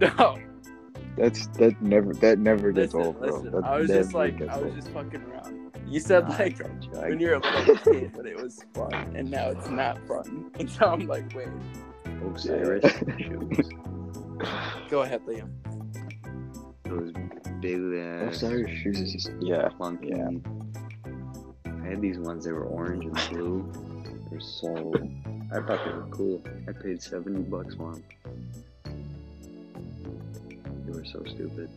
No, 0.00 0.38
That's 1.16 1.46
that 1.58 1.80
never 1.80 2.12
that 2.14 2.38
never 2.38 2.72
gets 2.72 2.92
listen, 2.94 3.06
old, 3.06 3.18
bro. 3.18 3.28
listen. 3.28 3.50
That 3.52 3.64
I 3.64 3.78
was 3.78 3.88
just 3.88 4.12
like, 4.14 4.40
I 4.42 4.56
was 4.58 4.64
old. 4.64 4.74
just 4.76 4.88
fucking 4.90 5.22
around. 5.22 5.70
You 5.88 6.00
said 6.00 6.28
Nah, 6.28 6.36
like 6.36 6.58
you, 6.58 6.66
when 6.90 7.20
you're 7.20 7.34
a 7.34 7.38
little 7.38 7.76
kid, 7.76 8.12
but 8.14 8.26
it 8.26 8.36
was 8.42 8.64
fun, 8.74 8.92
and 9.14 9.30
now 9.30 9.48
it's 9.50 9.68
not 9.70 9.98
fun. 10.06 10.50
And 10.58 10.68
so 10.70 10.86
I'm 10.86 11.06
like, 11.06 11.32
wait, 11.34 11.48
Osiris 12.34 12.92
shoes. 13.18 13.68
go 14.90 15.02
ahead, 15.02 15.22
Liam. 15.26 15.50
Those 16.84 17.12
big 17.60 17.80
Oh, 17.80 18.26
ass 18.28 18.40
sorry, 18.40 18.76
shoes 18.76 19.00
is 19.00 19.12
just 19.12 19.30
yeah. 19.40 19.68
clunky. 19.80 20.10
Yeah. 20.10 21.72
I 21.82 21.88
had 21.90 22.00
these 22.02 22.18
ones. 22.18 22.44
They 22.44 22.52
were 22.52 22.64
orange 22.64 23.04
and 23.04 23.14
blue. 23.30 23.72
They're 24.30 24.40
so. 24.40 24.92
I 25.52 25.60
thought 25.60 25.84
they 25.84 25.92
were 25.92 26.08
cool. 26.10 26.42
I 26.68 26.72
paid 26.72 27.00
seventy 27.02 27.42
bucks 27.42 27.74
for 27.76 27.92
them. 27.92 28.04
Were 30.96 31.04
so 31.04 31.22
stupid. 31.26 31.68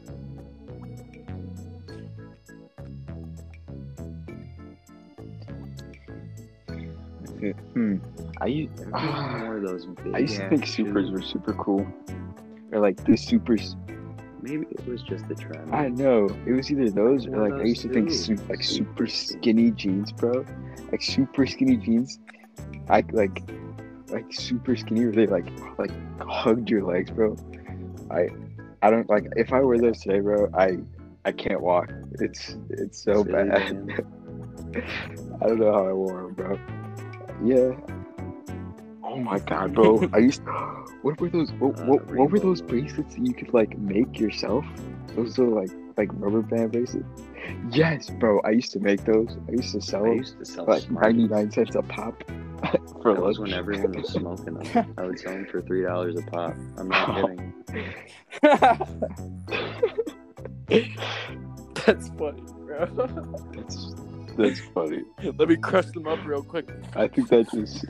Hmm. 7.73 7.97
I 8.39 8.45
used 8.45 8.87
more 8.91 9.57
of 9.57 9.63
those. 9.63 9.87
I 10.13 10.19
used 10.19 10.37
to 10.37 10.47
think 10.47 10.63
Supras 10.63 11.01
shoes. 11.01 11.11
were 11.11 11.21
super 11.21 11.53
cool. 11.55 11.85
Or 12.71 12.79
like 12.79 12.95
the 13.03 13.13
Supras. 13.13 13.75
Maybe 14.41 14.65
it 14.71 14.87
was 14.87 15.01
just 15.01 15.27
the 15.27 15.35
trend. 15.35 15.75
I 15.75 15.89
know 15.89 16.29
it 16.45 16.53
was 16.53 16.71
either 16.71 16.89
those 16.89 17.27
or 17.27 17.49
like 17.49 17.59
I 17.59 17.65
used 17.65 17.81
to 17.81 17.89
think 17.89 18.09
su- 18.11 18.37
like 18.47 18.63
super 18.63 19.05
Super 19.05 19.07
skinny 19.07 19.71
jeans, 19.71 20.13
bro. 20.13 20.45
Like 20.93 21.01
super 21.01 21.45
skinny 21.45 21.75
jeans. 21.75 22.19
I 22.89 23.03
like 23.11 23.41
like 24.07 24.33
super 24.33 24.77
skinny 24.77 25.03
where 25.03 25.11
they 25.11 25.27
like 25.27 25.47
like 25.77 25.91
hugged 26.21 26.69
your 26.69 26.83
legs, 26.83 27.11
bro. 27.11 27.35
I 28.09 28.29
I 28.81 28.89
don't 28.89 29.09
like 29.09 29.25
if 29.35 29.51
I 29.51 29.61
wear 29.61 29.77
those 29.77 29.99
today, 29.99 30.19
bro. 30.19 30.49
I 30.53 30.77
I 31.25 31.31
can't 31.31 31.61
walk. 31.61 31.91
It's 32.19 32.57
it's 32.69 33.03
so 33.03 33.23
Silly 33.23 33.33
bad. 33.33 33.55
I 35.41 35.47
don't 35.47 35.59
know 35.59 35.73
how 35.73 35.87
I 35.87 35.93
wore 35.93 36.23
them, 36.23 36.33
bro. 36.33 36.59
Yeah. 37.43 37.71
Oh 39.03 39.17
my 39.17 39.39
god, 39.39 39.73
bro! 39.73 40.07
I 40.13 40.19
used. 40.19 40.45
To, 40.45 40.51
What 41.01 41.19
were 41.19 41.29
those? 41.29 41.51
What, 41.53 41.79
what, 41.85 42.05
what 42.11 42.31
were 42.31 42.39
those 42.39 42.61
bracelets 42.61 43.15
that 43.15 43.25
you 43.25 43.33
could 43.33 43.53
like 43.53 43.77
make 43.77 44.19
yourself? 44.19 44.65
Those 45.15 45.39
are 45.39 45.45
like 45.45 45.71
like 45.99 46.09
rubber 46.13 46.41
band 46.41 46.71
bracelets. 46.71 47.05
Yes, 47.71 48.09
bro. 48.09 48.39
I 48.41 48.51
used 48.51 48.71
to 48.71 48.79
make 48.79 49.03
those. 49.05 49.35
I 49.47 49.51
used 49.51 49.73
to 49.73 49.81
sell 49.81 50.05
I 50.05 50.09
them 50.09 50.17
used 50.19 50.37
to 50.39 50.45
sell 50.45 50.65
like 50.65 50.83
Smarties. 50.83 51.17
ninety 51.19 51.33
nine 51.33 51.51
cents 51.51 51.75
a 51.75 51.81
pop 51.81 52.23
for 53.01 53.13
That 53.13 53.21
was 53.21 53.37
when 53.39 53.53
everyone 53.53 53.91
was 53.91 54.09
smoking 54.13 54.53
them. 54.55 54.93
I 54.97 55.03
would 55.03 55.19
sell 55.19 55.33
them 55.33 55.45
for 55.47 55.61
three 55.61 55.83
dollars 55.83 56.15
a 56.17 56.21
pop. 56.23 56.55
I'm 56.77 56.87
not 56.87 57.09
Oh. 57.09 57.27
kidding. 57.27 57.53
That's 61.85 62.09
funny, 62.09 62.43
bro. 62.65 62.85
That's 63.53 63.93
that's 64.37 64.59
funny. 64.73 65.03
Let 65.23 65.49
me 65.49 65.57
crush 65.57 65.87
them 65.87 66.07
up 66.07 66.19
real 66.25 66.43
quick. 66.43 66.69
I 66.95 67.07
think 67.09 67.27
that 67.29 67.49
just. 67.51 67.85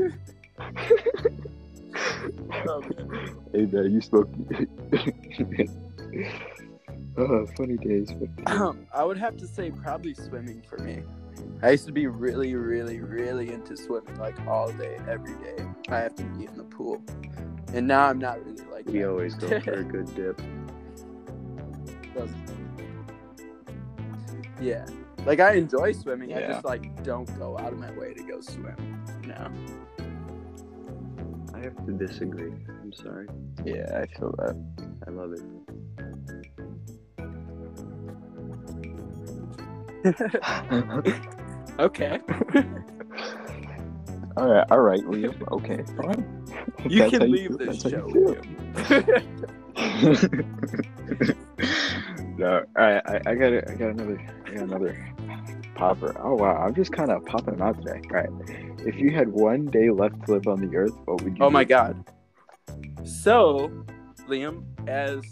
Oh, 2.68 2.82
man. 2.82 3.36
hey 3.54 3.66
man, 3.66 3.92
you 3.94 4.02
smoke. 4.02 4.30
Oh, 7.20 7.48
funny 7.58 7.78
days. 7.78 8.12
Um, 8.48 8.88
I 8.94 9.04
would 9.04 9.18
have 9.18 9.38
to 9.38 9.48
say 9.48 9.72
probably 9.72 10.14
swimming 10.14 10.64
for 10.68 10.78
me. 10.80 11.04
I 11.62 11.72
used 11.72 11.86
to 11.88 11.92
be 11.92 12.08
really, 12.08 12.56
really, 12.56 13.00
really 13.00 13.52
into 13.52 13.76
swimming 13.78 14.18
like 14.18 14.40
all 14.48 14.72
day, 14.72 14.98
every 15.08 15.34
day. 15.36 15.66
I 15.90 15.98
have 16.00 16.16
to 16.16 16.24
be 16.24 16.46
in 16.46 16.58
the 16.58 16.64
pool, 16.64 17.02
and 17.74 17.88
now 17.88 18.06
I'm 18.08 18.20
not 18.20 18.44
really 18.46 18.64
like 18.72 18.86
We 18.88 19.00
that. 19.00 19.10
always 19.10 19.36
go 19.36 19.60
for 19.62 19.74
a 19.74 19.84
good 19.84 20.14
dip. 20.16 20.42
Yeah, 24.62 24.86
like 25.26 25.40
I 25.40 25.54
enjoy 25.54 25.94
swimming. 25.94 26.34
I 26.34 26.42
just 26.48 26.66
like 26.66 27.02
don't 27.04 27.26
go 27.40 27.58
out 27.58 27.72
of 27.72 27.80
my 27.80 27.92
way 27.92 28.14
to 28.14 28.24
go 28.24 28.42
swim. 28.42 28.76
No. 29.26 29.52
I 31.54 31.60
have 31.60 31.86
to 31.86 31.92
disagree. 31.94 32.52
I'm 32.68 32.92
sorry. 32.92 33.28
Yeah, 33.66 34.02
I 34.02 34.06
feel 34.18 34.34
that. 34.38 34.62
I 35.08 35.12
love 35.12 35.32
it. 35.32 35.42
Okay. 41.80 42.20
all 44.36 44.50
right, 44.50 44.68
all 44.70 44.82
right, 44.82 45.00
Liam. 45.00 45.34
Okay, 45.54 45.82
fine. 45.96 46.46
You 46.90 47.00
that's 47.00 47.12
can 47.12 47.32
leave 47.32 47.58
feel, 47.58 47.58
this 47.58 47.82
show. 47.82 48.06
Liam. 48.10 48.44
no, 52.38 52.66
all 52.76 52.84
right. 52.84 53.02
I, 53.06 53.22
I 53.26 53.36
got 53.36 53.54
it. 53.54 53.64
I 53.70 53.76
got 53.76 53.92
another. 53.92 54.20
I 54.46 54.50
got 54.56 54.64
another 54.64 55.16
popper. 55.76 56.14
Oh 56.22 56.36
wow, 56.36 56.58
I'm 56.58 56.76
just 56.76 56.92
kind 56.92 57.12
of 57.12 57.26
popping 57.26 57.56
them 57.56 57.62
out 57.62 57.78
today. 57.78 58.02
All 58.12 58.18
right. 58.18 58.30
If 58.80 59.00
you 59.00 59.12
had 59.12 59.30
one 59.30 59.66
day 59.66 59.90
left 59.90 60.26
to 60.26 60.34
live 60.34 60.48
on 60.48 60.60
the 60.60 60.76
earth, 60.76 60.94
what 61.06 61.22
would 61.22 61.38
you? 61.38 61.44
Oh 61.44 61.50
my 61.50 61.64
god. 61.64 62.04
So, 63.06 63.72
Liam, 64.28 64.66
as 64.88 65.24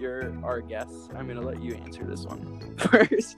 your 0.00 0.34
our 0.44 0.60
guest, 0.60 0.92
I'm 1.14 1.28
gonna 1.28 1.42
let 1.42 1.62
you 1.62 1.76
answer 1.76 2.04
this 2.04 2.24
one 2.24 2.76
first. 2.78 3.36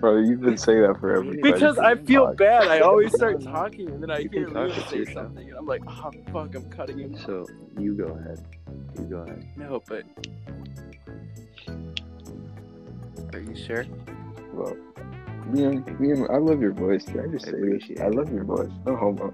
Bro. 0.00 0.18
You've 0.18 0.40
been 0.40 0.56
saying 0.56 0.82
that 0.82 0.98
for 1.00 1.16
every. 1.16 1.40
because 1.40 1.78
I 1.78 1.94
feel 1.96 2.26
Fuck. 2.28 2.36
bad. 2.38 2.68
I 2.68 2.80
always 2.80 3.12
start 3.14 3.40
talking 3.42 3.88
and 3.90 4.02
then 4.02 4.10
I 4.10 4.18
You 4.18 4.28
hear 4.32 4.44
can 4.46 4.54
talk 4.54 4.72
to 4.74 4.88
say 4.88 5.04
something 5.12 5.48
and 5.48 5.56
I'm 5.58 5.66
like, 5.66 5.82
oh 5.86 6.10
fuck, 6.32 6.54
I'm 6.54 6.68
cutting 6.70 6.98
him. 6.98 7.16
So 7.18 7.46
you 7.78 7.94
go 7.94 8.04
ahead. 8.06 8.44
You 8.98 9.04
go 9.04 9.16
ahead. 9.18 9.46
No, 9.56 9.82
but 9.88 10.04
are 13.32 13.40
you 13.40 13.54
sure? 13.56 13.84
Well, 14.52 14.76
me 15.50 15.64
and, 15.64 16.00
me 16.00 16.08
Liam, 16.08 16.30
I 16.30 16.38
love 16.38 16.60
your 16.60 16.72
voice. 16.72 17.04
Can 17.04 17.20
I 17.20 17.26
just 17.26 17.46
I 17.48 17.50
say 17.52 17.56
appreciate 17.58 17.98
this? 17.98 18.04
I 18.04 18.08
love 18.08 18.32
your 18.32 18.44
voice. 18.44 18.70
No 18.86 18.96
homo. 18.96 19.32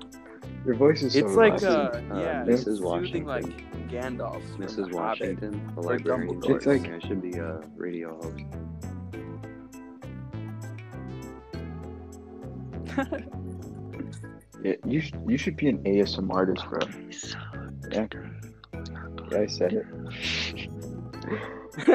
Your 0.66 0.74
voice 0.76 1.02
is 1.02 1.12
so 1.12 1.18
It's 1.26 1.34
like 1.36 1.60
relaxing. 1.60 2.10
uh, 2.10 2.14
Uh, 2.14 2.20
yeah, 2.20 2.44
Mrs. 2.44 2.48
it's 2.50 2.64
soothing 2.64 2.84
Washington. 2.84 3.26
like 3.26 3.90
Gandalf. 3.90 4.42
from 4.52 4.64
Mrs. 4.64 4.76
The 4.76 4.82
Hobbit. 4.82 4.94
Washington, 4.94 5.70
the 5.74 5.80
librarian. 5.82 6.40
Dumbledore. 6.40 6.56
It's 6.56 6.66
like- 6.66 6.88
I 6.90 6.98
should 7.06 7.22
be 7.22 7.32
a 7.38 7.60
radio 7.76 8.14
host. 8.16 8.44
Yeah, 14.62 14.74
you 14.86 15.00
should 15.00 15.20
you 15.26 15.36
should 15.36 15.56
be 15.56 15.68
an 15.68 15.78
ASMR 15.84 16.32
artist, 16.34 16.64
bro. 16.68 16.78
Yeah. 17.90 18.06
Yeah, 19.30 19.38
I 19.38 19.46
said 19.46 19.72
it. 19.74 19.86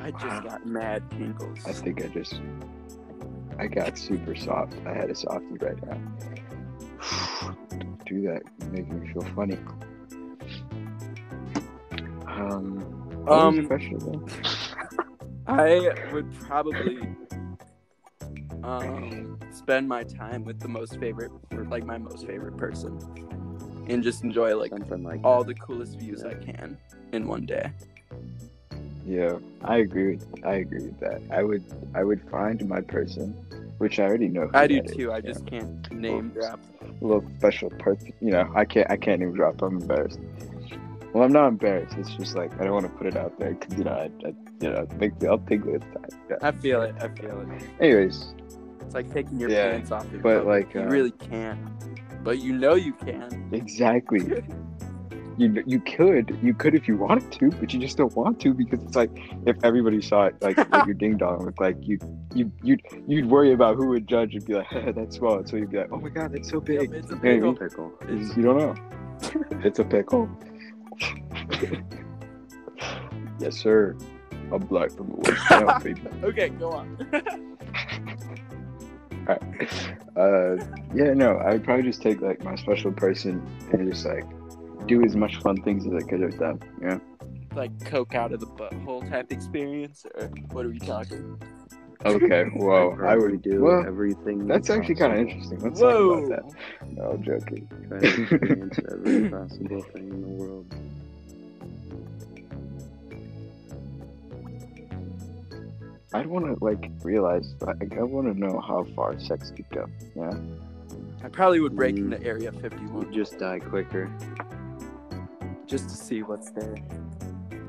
I 0.00 0.10
just 0.12 0.42
got 0.44 0.66
mad 0.66 1.02
tingles. 1.10 1.58
I 1.66 1.72
think 1.72 2.02
I 2.04 2.08
just 2.08 2.40
I 3.58 3.66
got 3.66 3.98
super 3.98 4.34
soft. 4.34 4.74
I 4.86 4.94
had 4.94 5.10
a 5.10 5.14
softie 5.14 5.56
right 5.60 5.76
now. 5.86 6.00
Do 8.06 8.22
that, 8.22 8.42
making 8.70 9.00
me 9.00 9.12
feel 9.12 9.22
funny. 9.34 9.58
Um, 12.26 12.78
Um, 13.28 13.56
the 13.56 13.64
question 13.66 13.96
again? 13.96 14.24
I 15.52 15.92
would 16.12 16.32
probably 16.40 16.98
um, 18.62 19.38
spend 19.52 19.86
my 19.86 20.02
time 20.02 20.44
with 20.44 20.60
the 20.60 20.68
most 20.68 20.98
favorite, 20.98 21.30
or 21.52 21.64
like 21.64 21.84
my 21.84 21.98
most 21.98 22.26
favorite 22.26 22.56
person, 22.56 22.98
and 23.86 24.02
just 24.02 24.24
enjoy 24.24 24.56
like 24.56 24.70
Something 24.70 25.02
like 25.02 25.20
all 25.24 25.44
the 25.44 25.54
coolest 25.54 25.98
views 25.98 26.24
I 26.24 26.34
can 26.34 26.78
in 27.12 27.28
one 27.28 27.44
day. 27.44 27.70
Yeah, 29.04 29.38
I 29.62 29.78
agree. 29.78 30.16
With, 30.16 30.46
I 30.46 30.54
agree 30.54 30.84
with 30.84 31.00
that. 31.00 31.20
I 31.30 31.42
would 31.42 31.64
I 31.94 32.02
would 32.02 32.22
find 32.30 32.66
my 32.66 32.80
person, 32.80 33.32
which 33.76 33.98
I 34.00 34.04
already 34.04 34.28
know. 34.28 34.46
Who 34.46 34.56
I 34.56 34.66
do 34.66 34.80
that 34.80 34.94
too. 34.94 35.10
is, 35.10 35.14
I 35.14 35.16
yeah. 35.16 35.20
just 35.20 35.46
can't 35.46 35.92
name 35.92 36.30
drop. 36.30 36.60
a 36.80 37.04
little 37.04 37.30
special 37.38 37.68
person. 37.68 38.14
You 38.22 38.30
know, 38.30 38.50
I 38.54 38.64
can't 38.64 38.90
I 38.90 38.96
can't 38.96 39.20
even 39.20 39.34
drop. 39.34 39.60
I'm 39.60 39.82
embarrassed. 39.82 40.20
Well, 41.12 41.24
I'm 41.24 41.32
not 41.32 41.48
embarrassed. 41.48 41.96
It's 41.98 42.10
just 42.14 42.34
like 42.36 42.52
I 42.60 42.64
don't 42.64 42.72
want 42.72 42.86
to 42.86 42.92
put 42.92 43.06
it 43.06 43.16
out 43.16 43.38
there 43.38 43.52
because 43.54 43.76
you 43.76 43.84
know 43.84 43.92
I, 43.92 44.10
I 44.26 44.32
you 44.60 44.70
know 44.70 44.86
make 44.98 45.20
me 45.20 45.28
I'll 45.28 45.38
think 45.38 45.64
time. 45.64 45.80
Yeah. 46.30 46.36
I 46.42 46.52
feel 46.52 46.82
it. 46.82 46.94
I 47.00 47.08
feel 47.08 47.40
it. 47.40 47.62
Anyways, 47.80 48.34
It's 48.80 48.94
like 48.94 49.12
taking 49.12 49.38
your 49.38 49.50
Yeah, 49.50 49.72
pants 49.72 49.90
off. 49.90 50.12
in 50.12 50.20
but, 50.22 50.46
like, 50.46 50.72
you 50.74 50.80
uh, 50.80 50.84
really 50.84 51.10
can't, 51.12 51.60
but 52.24 52.38
you 52.38 52.52
know 52.54 52.74
you 52.74 52.92
can. 52.94 53.48
exactly. 53.52 54.42
You 55.38 55.62
you 55.66 55.80
could 55.80 56.38
you 56.42 56.52
could 56.52 56.74
if 56.74 56.86
you 56.86 56.98
wanted 56.98 57.32
to, 57.32 57.50
but 57.52 57.72
you 57.72 57.80
just 57.80 57.96
don't 57.96 58.14
want 58.14 58.38
to 58.40 58.52
because 58.52 58.80
it's 58.82 58.94
like 58.94 59.08
if 59.46 59.56
everybody 59.64 60.02
saw 60.02 60.26
it 60.26 60.34
like, 60.42 60.58
like 60.72 60.84
your 60.84 60.92
ding 60.94 61.16
dong 61.16 61.46
look 61.46 61.58
like 61.58 61.78
you 61.80 61.98
you 62.34 62.52
you 62.62 62.76
you'd 63.08 63.24
worry 63.30 63.54
about 63.54 63.76
who 63.76 63.86
would 63.88 64.06
judge 64.06 64.34
and 64.34 64.44
be 64.44 64.52
like 64.52 64.66
that's 64.94 65.16
small, 65.16 65.42
so 65.46 65.56
you'd 65.56 65.70
be 65.70 65.78
like 65.78 65.88
oh 65.90 65.96
my 65.96 66.10
god 66.10 66.34
that's 66.34 66.50
so 66.50 66.60
big. 66.60 66.92
Yep, 66.92 66.98
it's 67.04 67.10
a 67.12 67.14
You 67.14 67.20
know 67.22 67.22
what 67.22 67.24
I 67.24 67.32
mean? 67.32 67.56
pickle. 67.56 67.88
pickle. 67.88 68.14
It's- 68.14 68.36
You 68.36 68.42
don't 68.42 68.58
know. 68.58 68.74
It's 69.64 69.78
a 69.78 69.84
pickle. 69.84 70.28
Yes, 73.38 73.56
sir. 73.56 73.96
I'm 74.52 74.60
black 74.60 74.90
from 74.92 75.08
the 75.08 75.16
west. 75.16 75.50
Now, 75.50 75.78
baby. 75.78 76.02
Okay, 76.22 76.48
go 76.50 76.70
on. 76.72 76.98
Uh, 79.28 80.56
yeah, 80.94 81.14
no, 81.14 81.36
I 81.38 81.52
would 81.52 81.64
probably 81.64 81.84
just 81.84 82.02
take 82.02 82.20
like 82.20 82.42
my 82.44 82.56
special 82.56 82.92
person 82.92 83.40
and 83.72 83.88
just 83.90 84.04
like 84.04 84.24
do 84.86 85.04
as 85.04 85.14
much 85.16 85.36
fun 85.36 85.62
things 85.62 85.86
as 85.86 85.92
I 85.94 86.00
could 86.06 86.20
with 86.20 86.38
them. 86.38 86.58
Yeah. 86.82 86.98
like 87.54 87.70
coke 87.84 88.14
out 88.14 88.32
of 88.32 88.40
the 88.40 88.46
butthole 88.46 89.08
type 89.08 89.32
experience, 89.32 90.04
or 90.16 90.26
what 90.50 90.66
are 90.66 90.70
we 90.70 90.80
talking? 90.80 91.40
Okay. 92.04 92.46
well, 92.56 92.92
I 92.92 92.96
probably 92.96 93.30
would 93.32 93.42
do 93.42 93.62
Well, 93.62 93.84
everything. 93.86 94.46
that's 94.48 94.70
actually 94.70 94.96
kind 94.96 95.12
of 95.12 95.18
interesting. 95.20 95.60
Let's 95.60 95.80
Whoa! 95.80 96.20
talk 96.20 96.26
about 96.40 96.50
that. 96.80 96.90
No, 96.92 97.02
I'm 97.12 97.22
joking. 97.22 97.68
Try 97.88 98.00
to 98.00 98.22
experience 98.22 98.78
every 98.90 99.28
possible 99.30 99.82
thing 99.94 100.08
in 100.08 100.20
the 100.20 100.28
world. 100.28 100.74
I'd 106.14 106.26
want 106.26 106.46
to 106.46 106.64
like 106.64 106.90
realize. 107.02 107.54
Like, 107.60 107.96
I 107.96 108.02
want 108.02 108.26
to 108.32 108.38
know 108.38 108.60
how 108.60 108.84
far 108.94 109.18
sex 109.18 109.50
could 109.54 109.68
go. 109.70 109.86
Yeah. 110.16 110.30
I 111.24 111.28
probably 111.28 111.60
would 111.60 111.76
break 111.76 111.94
Mm. 111.96 112.12
into 112.12 112.22
Area 112.26 112.50
We'll 112.50 112.60
51 112.60 113.12
just 113.12 113.38
die 113.38 113.58
quicker, 113.60 114.10
just 115.66 115.88
to 115.88 115.94
see 115.96 116.22
what's 116.22 116.50
there. 116.50 116.74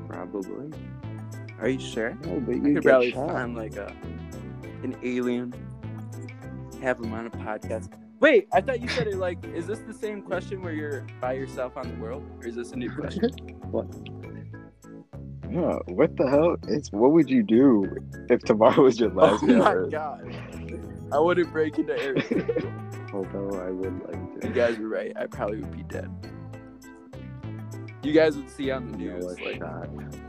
probably. 0.08 0.70
Are 1.60 1.68
you 1.68 1.78
sure? 1.80 2.16
No, 2.24 2.40
but 2.40 2.56
you 2.56 2.60
could 2.62 2.74
get 2.74 2.82
probably 2.84 3.10
shot. 3.12 3.30
find 3.30 3.56
like 3.56 3.76
a 3.76 3.92
an 4.82 4.96
alien, 5.02 5.54
have 6.82 6.98
him 7.00 7.12
on 7.14 7.26
a 7.26 7.30
podcast. 7.30 7.90
Wait, 8.20 8.46
I 8.52 8.60
thought 8.60 8.80
you 8.80 8.88
said 8.88 9.06
it 9.06 9.16
like, 9.16 9.42
is 9.54 9.66
this 9.66 9.78
the 9.80 9.94
same 9.94 10.20
question 10.22 10.62
where 10.62 10.72
you're 10.72 11.06
by 11.20 11.32
yourself 11.34 11.76
on 11.76 11.88
the 11.88 11.94
world, 12.02 12.22
or 12.40 12.46
is 12.46 12.54
this 12.56 12.72
a 12.72 12.76
new 12.76 12.90
question? 12.90 13.30
No, 15.54 15.80
what 15.86 16.16
the 16.16 16.28
hell? 16.28 16.56
It's 16.66 16.90
what 16.90 17.12
would 17.12 17.30
you 17.30 17.44
do 17.44 17.96
if 18.28 18.42
tomorrow 18.42 18.82
was 18.82 18.98
your 18.98 19.12
oh 19.20 19.22
last 19.22 19.46
day 19.46 19.54
on 19.54 19.64
my 19.64 19.74
Earth? 19.74 19.92
god, 19.92 20.36
I 21.12 21.18
wouldn't 21.20 21.52
break 21.52 21.78
into 21.78 21.96
Area. 21.96 22.24
51. 22.24 22.80
Although 23.12 23.60
I 23.64 23.70
would 23.70 24.00
like 24.08 24.40
to. 24.40 24.48
You 24.48 24.52
guys 24.52 24.78
were 24.78 24.88
right. 24.88 25.12
I 25.16 25.26
probably 25.26 25.60
would 25.60 25.70
be 25.76 25.84
dead. 25.84 26.10
You 28.02 28.12
guys 28.12 28.36
would 28.36 28.50
see 28.50 28.72
on 28.72 28.90
the 28.90 28.96
news 28.98 29.24
like 29.40 29.62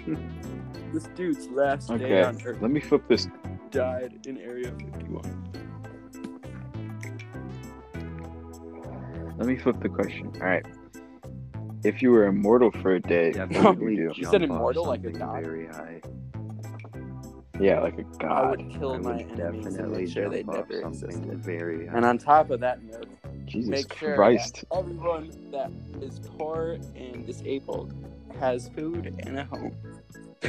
this 0.93 1.05
dude's 1.15 1.47
last 1.49 1.87
day 1.97 2.23
on 2.23 2.39
Earth 2.45 2.61
let 2.61 2.69
me 2.71 2.79
flip 2.79 3.01
this. 3.07 3.27
died 3.71 4.19
in 4.27 4.37
Area 4.37 4.71
51. 4.93 5.41
Let 9.37 9.47
me 9.47 9.57
flip 9.57 9.81
the 9.81 9.89
question. 9.89 10.31
All 10.35 10.47
right. 10.47 10.65
If 11.85 12.01
you 12.01 12.09
were 12.11 12.25
immortal 12.25 12.71
for 12.71 12.95
a 12.95 12.99
day, 12.99 13.31
what 13.33 13.49
Definitely 13.49 13.95
you? 13.95 14.11
You 14.15 14.25
said 14.25 14.41
immortal 14.41 14.85
like 14.87 15.01
a 15.01 15.03
something 15.03 15.19
dog? 15.19 15.43
Very 15.43 15.67
high. 15.67 16.01
Yeah, 17.59 17.79
like 17.79 17.97
a 17.99 18.01
I 18.01 18.05
god. 18.17 18.43
I 18.43 18.49
would 18.49 18.69
kill 18.71 18.95
I 18.95 18.97
my 18.97 19.13
would 19.17 19.39
enemies 19.39 19.75
and 19.75 19.91
make 19.91 20.09
sure 20.09 20.29
they 20.29 20.43
jump 20.43 20.49
off 20.49 20.69
never 20.69 20.81
something 20.81 21.09
existed. 21.11 21.43
very 21.43 21.85
high. 21.87 21.97
And 21.97 22.05
on 22.05 22.17
top 22.17 22.49
of 22.49 22.59
that 22.61 22.83
note, 22.83 23.07
Jesus 23.45 23.69
make 23.69 23.95
sure 23.95 24.15
Christ. 24.15 24.65
that 24.71 24.77
everyone 24.79 25.51
that 25.51 25.71
is 26.01 26.19
poor 26.37 26.77
and 26.95 27.25
disabled 27.25 27.93
has 28.39 28.67
food 28.69 29.13
and 29.25 29.37
a 29.37 29.43
home. 29.45 29.75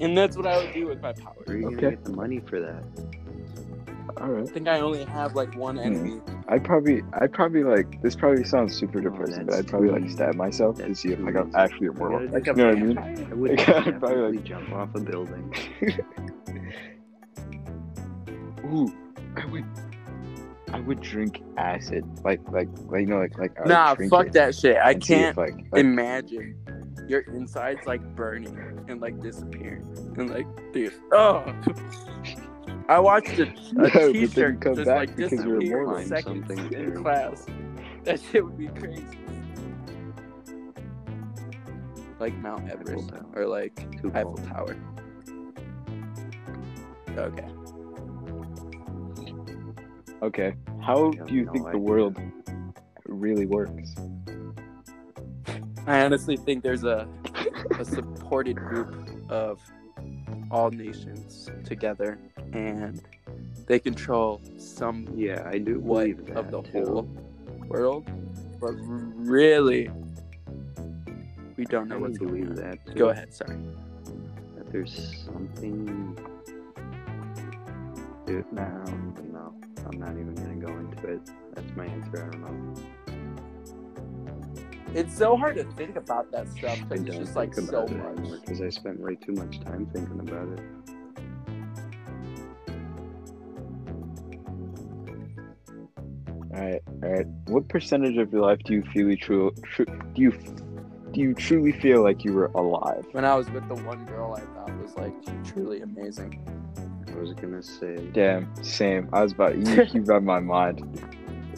and 0.00 0.18
that's 0.18 0.36
what 0.36 0.46
I 0.46 0.58
would 0.58 0.72
do 0.74 0.88
with 0.88 1.00
my 1.00 1.12
power. 1.12 1.34
Where 1.44 1.56
are 1.56 1.60
you 1.60 1.66
Okay. 1.68 1.76
gonna 1.76 1.90
get 1.92 2.04
the 2.04 2.12
money 2.12 2.40
for 2.40 2.60
that? 2.60 2.82
All 4.20 4.28
right. 4.28 4.48
I 4.48 4.52
think 4.52 4.68
I 4.68 4.80
only 4.80 5.04
have 5.04 5.34
like 5.34 5.54
one 5.56 5.76
Hmm. 5.76 5.82
enemy. 5.82 6.20
I'd 6.48 6.64
probably, 6.64 7.02
I'd 7.14 7.32
probably 7.32 7.62
like. 7.62 8.00
This 8.02 8.16
probably 8.16 8.42
sounds 8.44 8.74
super 8.74 9.00
depressing, 9.00 9.46
but 9.46 9.54
I'd 9.56 9.66
probably 9.68 9.90
like 9.90 10.10
stab 10.10 10.34
myself 10.34 10.78
to 10.78 10.94
see 10.94 11.12
if 11.12 11.20
like 11.20 11.36
I'm 11.36 11.54
actually 11.54 11.88
immortal. 11.88 12.26
Like 12.30 12.46
You 12.46 12.54
know 12.54 12.68
what 12.68 12.76
I 12.76 12.80
mean? 12.80 12.98
I 12.98 13.34
would 13.34 13.50
Like, 13.58 13.68
I'd 13.68 14.00
probably, 14.00 14.36
like- 14.38 14.44
jump 14.44 14.72
off 14.72 14.88
a 14.94 15.00
building. 15.00 15.54
Ooh, 18.64 18.92
I 19.36 19.46
would, 19.46 19.64
I 20.72 20.80
would 20.80 21.00
drink 21.00 21.42
acid, 21.56 22.04
like, 22.24 22.40
like, 22.50 22.68
like 22.86 23.00
you 23.02 23.06
know, 23.06 23.18
like, 23.18 23.38
like. 23.38 23.52
I 23.64 23.68
Nah, 23.68 23.94
fuck 24.10 24.30
that 24.32 24.54
shit. 24.54 24.76
I 24.76 24.90
and 24.92 25.04
see 25.04 25.14
if, 25.14 25.20
can't 25.20 25.36
like, 25.36 25.54
like, 25.72 25.80
imagine 25.80 26.56
your 27.06 27.20
insides 27.32 27.86
like 27.86 28.02
burning 28.16 28.84
and 28.88 29.00
like 29.00 29.18
disappearing 29.22 29.86
and 30.18 30.28
like 30.30 30.46
dude. 30.72 30.92
Oh, 31.12 31.42
I 32.88 32.98
watched 33.00 33.38
a, 33.38 33.46
No, 33.72 33.84
a 33.84 33.90
but 33.90 33.92
then 33.92 34.14
you 34.14 34.26
t-shirt 34.28 34.60
come 34.60 34.74
just 34.76 34.86
back 34.86 35.08
like 35.08 35.16
disappear 35.16 35.98
in 35.98 36.06
seconds 36.06 36.46
something 36.46 36.72
in 36.72 37.02
class. 37.02 37.46
That 38.04 38.20
shit 38.20 38.42
would 38.42 38.56
be 38.56 38.68
crazy. 38.68 39.04
Like 42.18 42.32
Mount 42.36 42.70
Everest 42.70 43.10
or 43.34 43.46
like 43.46 43.78
Eiffel. 44.14 44.36
Tower. 44.36 44.76
Okay. 47.18 47.48
Okay, 50.22 50.54
how 50.80 51.10
do 51.10 51.34
you 51.34 51.44
no 51.44 51.52
think 51.52 51.70
the 51.70 51.78
world 51.78 52.16
really 53.04 53.46
works? 53.46 53.94
I 55.86 56.00
honestly 56.00 56.36
think 56.36 56.62
there's 56.62 56.84
a 56.84 57.08
a 57.78 57.84
supported 57.84 58.56
group 58.56 59.08
of 59.28 59.60
all 60.50 60.70
nations 60.70 61.48
together 61.64 62.18
and 62.52 63.02
they 63.66 63.78
control 63.78 64.40
some 64.58 65.06
Yeah, 65.14 65.42
I 65.46 65.58
do 65.58 65.78
what 65.80 66.04
believe 66.04 66.26
that 66.26 66.36
of 66.36 66.50
the 66.50 66.62
too. 66.62 66.84
whole 66.84 67.08
world 67.68 68.06
but 68.60 68.72
really 68.78 69.90
we 71.56 71.64
don't 71.64 71.88
know 71.88 71.96
I 71.96 71.98
what's 71.98 72.18
going 72.18 72.32
believe 72.32 72.50
on 72.50 72.54
that. 72.56 72.86
Too. 72.86 72.94
go 72.94 73.08
ahead 73.10 73.34
sorry 73.34 73.58
That 74.56 74.70
there's 74.72 75.24
something. 75.26 76.16
Dude, 78.26 78.44
no, 78.52 78.68
no, 79.32 79.54
I'm 79.86 79.98
not 79.98 80.10
even 80.10 80.34
gonna 80.34 80.54
go 80.56 80.68
into 80.78 81.06
it. 81.14 81.20
That's 81.54 81.74
my 81.76 81.86
answer. 81.86 82.26
I 82.26 82.30
don't 82.30 82.42
know. 82.74 82.82
It's 84.94 85.16
so 85.16 85.36
hard 85.36 85.56
to 85.56 85.64
think 85.72 85.96
about 85.96 86.30
that 86.32 86.48
stuff 86.48 86.78
because 86.88 87.04
it's 87.04 87.16
just 87.16 87.36
like 87.36 87.54
so 87.54 87.86
much 87.86 88.40
because 88.40 88.60
I 88.60 88.68
spent 88.70 89.00
way 89.00 89.14
too 89.16 89.32
much 89.32 89.60
time 89.60 89.86
thinking 89.92 90.20
about 90.20 90.48
it. 90.48 90.60
All 96.54 96.64
right, 96.64 96.82
all 97.02 97.08
right. 97.10 97.26
What 97.46 97.68
percentage 97.68 98.16
of 98.16 98.32
your 98.32 98.42
life 98.42 98.58
do 98.64 98.74
you 98.74 98.82
feel 98.92 99.16
true? 99.16 99.52
Tru- 99.62 99.86
do 100.14 100.22
you 100.22 100.32
do 101.12 101.20
you 101.20 101.34
truly 101.34 101.72
feel 101.72 102.02
like 102.02 102.24
you 102.24 102.32
were 102.32 102.50
alive? 102.54 103.04
when 103.12 103.24
i 103.24 103.34
was 103.34 103.48
with 103.50 103.66
the 103.68 103.74
one 103.76 104.04
girl 104.04 104.34
i 104.36 104.40
thought 104.40 104.82
was 104.82 104.94
like 104.96 105.14
truly 105.42 105.80
amazing 105.80 106.38
I 107.18 107.20
was 107.20 107.32
gonna 107.34 107.62
say, 107.62 107.96
Damn, 108.12 108.48
same. 108.62 109.08
I 109.12 109.22
was 109.22 109.32
about 109.32 109.56
you. 109.58 109.84
You 109.92 110.02
read 110.02 110.22
my 110.22 110.38
mind. 110.38 110.84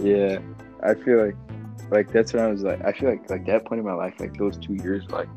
Yeah, 0.00 0.38
I 0.82 0.94
feel 0.94 1.26
like, 1.26 1.36
like 1.90 2.12
that's 2.12 2.32
when 2.32 2.42
I 2.42 2.48
was 2.48 2.62
like. 2.62 2.84
I 2.84 2.92
feel 2.92 3.10
like 3.10 3.28
like 3.30 3.46
that 3.46 3.64
point 3.64 3.78
in 3.80 3.84
my 3.86 3.94
life, 3.94 4.14
like 4.20 4.36
those 4.36 4.56
two 4.58 4.74
years, 4.74 5.06
were, 5.08 5.18
like 5.18 5.28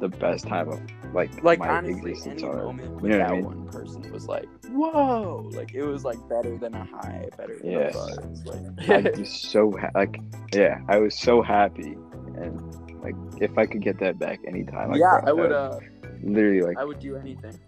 the 0.00 0.08
best 0.08 0.46
time 0.46 0.68
of 0.68 0.80
like 1.14 1.42
like 1.44 1.58
my 1.58 1.68
honestly 1.68 2.10
existence. 2.12 2.42
any 2.42 2.50
already. 2.50 2.82
moment 2.82 3.02
You 3.02 3.08
know 3.10 3.18
what 3.18 3.24
I 3.26 3.28
that 3.28 3.34
mean? 3.36 3.44
one 3.44 3.66
person 3.68 4.12
was 4.12 4.26
like 4.26 4.48
whoa 4.70 5.48
like 5.54 5.72
it 5.72 5.82
was 5.84 6.04
like 6.04 6.18
better 6.28 6.56
than 6.58 6.74
a 6.74 6.84
high 6.84 7.28
better 7.38 7.56
than 7.58 7.70
Yes. 7.70 7.94
a 7.94 7.98
buzz 7.98 8.88
I 8.88 9.10
was 9.18 9.28
so 9.50 9.70
ha- 9.80 9.90
like, 9.94 10.20
yeah, 10.52 10.80
I 10.88 10.98
was 10.98 11.16
so 11.18 11.42
happy, 11.42 11.96
and 12.36 12.60
like 13.02 13.14
if 13.40 13.56
I 13.56 13.66
could 13.66 13.82
get 13.82 13.98
that 14.00 14.18
back 14.18 14.40
anytime, 14.46 14.90
like, 14.90 15.00
yeah 15.00 15.20
i 15.24 15.32
would 15.32 15.52
uh, 15.52 15.78
literally 16.22 16.62
like, 16.62 16.76
i 16.78 16.84
would 16.84 16.98
do 16.98 17.16
anything 17.16 17.58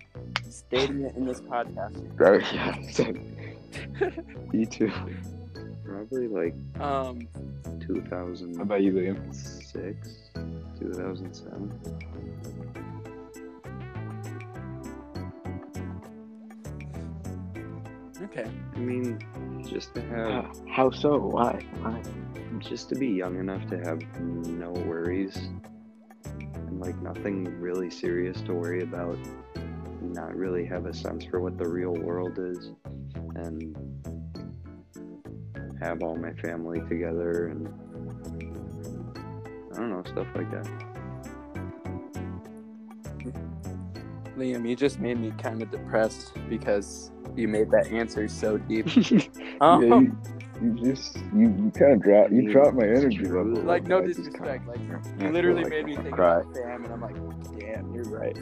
stating 0.51 1.03
it 1.03 1.14
in 1.16 1.24
this 1.26 1.41
podcast 1.43 1.95
bro, 2.16 2.39
yeah, 2.53 2.76
you 4.53 4.66
too. 4.66 4.91
Probably 5.87 6.28
like 6.28 6.55
um 6.80 7.28
2000. 7.80 8.57
How 8.57 8.62
about 8.62 8.82
you, 8.82 8.93
Liam? 8.93 9.34
Six, 9.34 10.30
2007. 10.78 11.72
okay 18.22 18.49
I 18.74 18.78
mean, 18.78 19.18
just 19.68 19.95
to 19.95 20.03
have, 20.03 20.45
Uh, 20.45 20.49
how 20.68 20.91
so? 20.91 21.18
Why? 21.18 21.64
Why? 21.80 22.03
just 22.59 22.89
to 22.89 22.95
be 22.95 23.09
young 23.09 23.39
enough 23.39 23.66
to 23.68 23.76
have 23.78 24.01
no 24.20 24.70
worries 24.70 25.37
and 26.55 26.80
like 26.80 26.97
nothing 27.03 27.45
really 27.61 27.91
serious 27.91 28.41
to 28.43 28.55
worry 28.55 28.82
about, 28.82 29.18
not 30.01 30.34
really 30.34 30.64
have 30.64 30.87
a 30.87 30.95
sense 30.95 31.24
for 31.24 31.41
what 31.41 31.59
the 31.59 31.68
real 31.68 31.93
world 31.93 32.39
is, 32.39 32.72
and 33.34 33.76
have 35.81 36.03
all 36.03 36.16
my 36.16 36.33
family 36.35 36.81
together 36.89 37.49
and 37.49 37.68
I 39.72 39.77
don't 39.77 39.91
know 39.91 40.03
stuff 40.07 40.27
like 40.35 40.51
that. 40.53 40.66
liam 44.37 44.68
you 44.68 44.77
just 44.77 45.01
made 45.01 45.18
me 45.18 45.33
kind 45.39 45.62
of 45.62 45.70
depressed 45.70 46.33
because 46.49 47.11
you 47.37 47.49
made 47.49 47.70
that 47.70 47.87
answer 47.91 48.29
so 48.29 48.59
deep 48.59 48.87
yeah, 49.11 49.20
um, 49.62 49.83
you, 49.83 50.16
you 50.62 50.93
just 50.93 51.16
you, 51.35 51.43
you 51.59 51.72
kind 51.74 51.93
of 51.93 52.03
drop 52.03 52.27
I 52.27 52.35
you 52.35 52.43
mean, 52.43 52.51
dropped 52.51 52.74
my 52.77 52.85
energy 52.85 53.24
level. 53.24 53.55
like 53.62 53.85
no 53.87 54.03
I 54.03 54.07
just 54.07 54.18
disrespect 54.18 54.66
like 54.68 54.79
you 55.20 55.31
literally 55.31 55.62
like 55.62 55.70
made 55.70 55.87
me 55.87 55.97
think 55.97 56.14
cry. 56.14 56.41
about 56.41 56.55
fam 56.55 56.85
and 56.85 56.93
i'm 56.93 57.01
like 57.01 57.16
damn 57.59 57.95
you're 57.95 58.05
right 58.05 58.37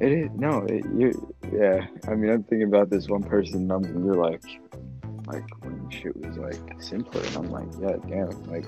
It 0.00 0.10
is 0.12 0.30
no, 0.34 0.64
it, 0.68 0.84
you 0.98 1.12
yeah. 1.52 1.86
I 2.08 2.14
mean, 2.16 2.30
I'm 2.32 2.42
thinking 2.42 2.66
about 2.66 2.90
this 2.90 3.08
one 3.08 3.22
person. 3.22 3.70
and 3.70 3.72
I'm, 3.72 4.04
you're 4.04 4.16
like, 4.16 4.42
like 5.28 5.44
when 5.62 5.73
shit 5.94 6.16
was 6.16 6.36
like 6.36 6.82
simpler, 6.82 7.22
and 7.22 7.36
I'm 7.36 7.50
like, 7.50 7.68
yeah, 7.80 7.96
damn, 8.08 8.30
like 8.50 8.66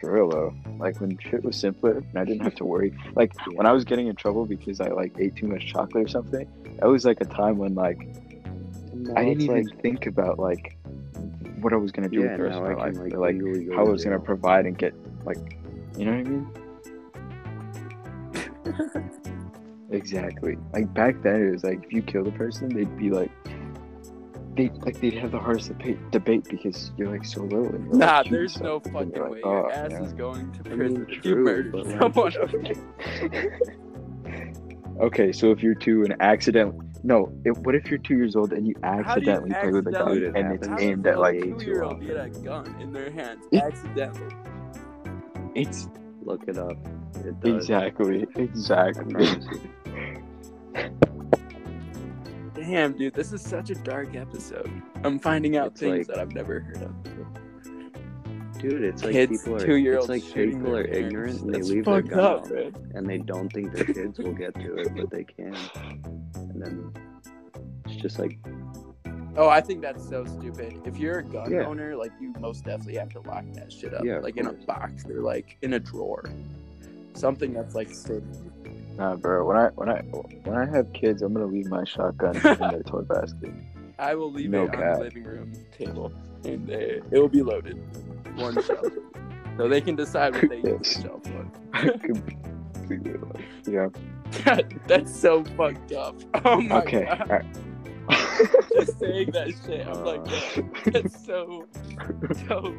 for 0.00 0.12
real 0.12 0.28
though. 0.28 0.54
Like 0.78 1.00
when 1.00 1.16
shit 1.18 1.42
was 1.44 1.56
simpler, 1.56 1.98
and 1.98 2.16
I 2.16 2.24
didn't 2.24 2.42
have 2.42 2.54
to 2.56 2.64
worry. 2.64 2.92
Like 3.14 3.32
when 3.54 3.66
I 3.66 3.72
was 3.72 3.84
getting 3.84 4.08
in 4.08 4.16
trouble 4.16 4.46
because 4.46 4.80
I 4.80 4.88
like 4.88 5.14
ate 5.18 5.36
too 5.36 5.48
much 5.48 5.66
chocolate 5.66 6.04
or 6.04 6.08
something. 6.08 6.48
That 6.78 6.86
was 6.86 7.04
like 7.04 7.20
a 7.20 7.24
time 7.24 7.58
when 7.58 7.74
like 7.74 8.08
I 9.16 9.24
didn't 9.24 9.42
even 9.42 9.68
think 9.80 10.06
about 10.06 10.38
like 10.38 10.78
what 11.60 11.72
I 11.72 11.76
was 11.76 11.90
gonna 11.92 12.08
do 12.08 12.20
yeah, 12.20 12.28
with 12.28 12.36
the 12.36 12.42
rest 12.44 12.58
of 12.58 12.64
my 12.64 12.74
can 12.74 12.78
life, 12.78 12.96
like, 12.96 13.14
or, 13.14 13.18
like 13.18 13.34
legally 13.34 13.64
go 13.64 13.76
how 13.76 13.86
I 13.86 13.88
was 13.88 14.04
gonna 14.04 14.20
provide 14.20 14.66
and 14.66 14.76
get 14.76 14.94
like, 15.24 15.38
you 15.96 16.04
know 16.04 16.12
what 16.12 16.20
I 16.20 16.24
mean? 16.24 16.50
Exactly. 19.90 20.56
Like 20.72 20.92
back 20.94 21.22
then, 21.22 21.46
it 21.46 21.52
was 21.52 21.64
like 21.64 21.84
if 21.84 21.92
you 21.92 22.02
killed 22.02 22.26
a 22.26 22.32
person, 22.32 22.68
they'd 22.68 22.98
be 22.98 23.10
like, 23.10 23.30
they 24.56 24.70
like 24.80 24.98
they'd 25.00 25.14
have 25.14 25.30
the 25.30 25.38
hardest 25.38 25.68
debate, 25.68 25.98
debate 26.10 26.44
because 26.48 26.90
you're 26.96 27.10
like 27.10 27.24
so 27.24 27.42
little. 27.42 27.66
And 27.66 27.86
you're, 27.86 27.96
Nah, 27.96 28.06
like, 28.18 28.24
shooting 28.24 28.32
there's 28.38 28.60
no 28.60 28.80
stuff, 28.80 28.92
fucking 28.92 29.12
you're 29.14 29.24
way. 29.30 29.36
like, 29.36 29.44
Your 29.44 29.66
"Oh," 29.66 29.70
ass 29.70 29.92
you 29.92 29.98
know? 29.98 30.04
is 30.04 30.12
going 30.14 30.52
to 30.52 30.60
I 30.70 30.74
mean, 30.74 30.78
prison 30.78 31.06
if 31.08 31.24
you 31.24 31.34
true, 31.34 31.44
murdered 31.44 31.72
but, 31.72 31.86
like- 31.86 32.32
someone. 32.32 33.52
Okay, 34.98 35.30
so 35.30 35.50
if 35.50 35.62
you're 35.62 35.74
two 35.74 36.04
and 36.04 36.16
accidentally, 36.20 36.86
no, 37.02 37.30
if, 37.44 37.58
what 37.58 37.74
if 37.74 37.90
you're 37.90 37.98
two 37.98 38.16
years 38.16 38.34
old 38.34 38.54
and 38.54 38.66
you 38.66 38.74
How 38.82 38.92
do 39.16 39.20
you 39.26 39.30
accidentally 39.30 39.50
play 39.50 39.70
with 39.70 39.86
a 39.88 39.90
gun 39.92 40.00
accidentally- 40.08 40.20
Dude, 40.20 40.22
it 40.36 40.36
and 40.38 40.54
it's 40.54 40.66
happens 40.66 40.82
aimed 40.88 41.06
at 41.06 41.18
like 41.18 41.34
way 41.34 41.52
two 41.52 41.66
year 41.66 41.82
old 41.82 41.92
often. 41.96 42.06
get 42.06 42.16
a 42.16 42.28
gun 42.30 42.76
in 42.80 42.92
their 42.94 43.10
hands 43.10 43.44
accidentally. 43.52 44.34
it's 45.54 45.88
Look 46.22 46.48
it 46.48 46.56
up. 46.56 46.72
It 47.26 47.38
does. 47.40 47.54
exactly 47.56 48.26
exactly. 48.36 49.26
Damn, 52.66 52.94
dude, 52.96 53.14
this 53.14 53.32
is 53.32 53.40
such 53.42 53.70
a 53.70 53.74
dark 53.76 54.16
episode. 54.16 54.70
I'm 55.04 55.18
finding 55.20 55.56
out 55.56 55.68
It's 55.68 55.80
things 55.80 55.98
like- 55.98 56.06
that 56.08 56.18
I've 56.18 56.32
never 56.34 56.60
heard 56.60 56.82
of. 56.82 56.92
Dude, 58.58 58.82
it's 58.82 59.04
like 59.04 59.12
Kids, 59.12 59.42
people 59.42 59.54
are 59.62 59.76
it's 59.76 60.08
like 60.08 60.24
people 60.34 60.74
are 60.76 60.82
ignorant 60.84 61.42
and 61.42 61.54
they 61.54 61.60
leave 61.60 61.84
their 61.84 62.00
gun 62.02 62.18
up, 62.18 62.46
and 62.94 63.06
they 63.06 63.18
don't 63.18 63.52
think 63.52 63.72
their 63.72 63.84
kids 63.84 64.18
will 64.18 64.32
get 64.32 64.54
to 64.54 64.76
it, 64.78 64.88
but 64.96 65.10
they 65.10 65.24
can. 65.24 65.54
And 66.34 66.60
then 66.62 66.92
it's 67.84 67.96
just 67.96 68.18
like 68.18 68.38
Oh, 69.38 69.50
I 69.50 69.60
think 69.60 69.82
that's 69.82 70.08
so 70.08 70.24
stupid. 70.24 70.80
If 70.86 70.96
you're 70.96 71.18
a 71.18 71.22
gun 71.22 71.52
Yeah. 71.52 71.66
owner, 71.66 71.94
like 71.94 72.10
you 72.18 72.32
most 72.40 72.64
definitely 72.64 72.94
have 72.96 73.10
to 73.10 73.20
lock 73.20 73.44
that 73.52 73.70
shit 73.70 73.92
up, 73.92 74.02
Yeah, 74.02 74.18
like 74.20 74.38
in 74.38 74.46
a 74.46 74.54
box 74.54 75.04
or 75.04 75.20
like 75.20 75.58
in 75.60 75.74
a 75.74 75.78
drawer, 75.78 76.24
something 77.12 77.52
that's 77.52 77.74
like 77.74 77.90
safe. 77.92 78.22
Nah, 78.96 79.16
bro. 79.16 79.44
When 79.44 79.56
I 79.56 79.68
when 79.74 79.88
I 79.88 80.00
when 80.44 80.56
I 80.56 80.64
have 80.74 80.92
kids, 80.92 81.22
I'm 81.22 81.32
gonna 81.34 81.46
leave 81.46 81.66
my 81.68 81.84
shotgun 81.84 82.36
in 82.36 82.42
their 82.70 82.82
toy 82.86 83.02
basket. 83.02 83.52
I 83.98 84.14
will 84.14 84.32
leave 84.32 84.50
No 84.50 84.64
it 84.64 84.74
on 84.74 84.80
the 84.92 84.98
living 85.04 85.24
room 85.24 85.52
table, 85.76 86.12
and 86.44 86.70
uh, 86.70 86.74
it 86.74 87.12
will 87.12 87.28
be 87.28 87.42
loaded. 87.42 87.78
One 88.36 88.54
shelf, 88.62 88.86
so 89.56 89.68
they 89.68 89.80
can 89.80 89.96
decide 89.96 90.34
what 90.34 90.48
they 90.48 90.58
use 90.58 90.96
the 90.96 91.02
shelf 91.02 91.22
for. 91.24 91.50
Yeah. 93.68 93.88
God, 94.44 94.80
that's 94.86 95.18
so 95.18 95.44
fucked 95.56 95.92
up. 95.92 96.14
Oh 96.44 96.60
my 96.60 96.82
Okay. 96.82 97.04
god. 97.04 97.28
Right. 97.28 97.44
Just 98.72 98.98
saying 99.00 99.32
that 99.32 99.52
shit. 99.64 99.86
I'm 99.86 100.04
like, 100.04 100.20
Uh. 100.20 100.30
"Yeah, 100.30 100.62
that's 100.92 101.24
so, 101.24 101.66
so. 102.48 102.74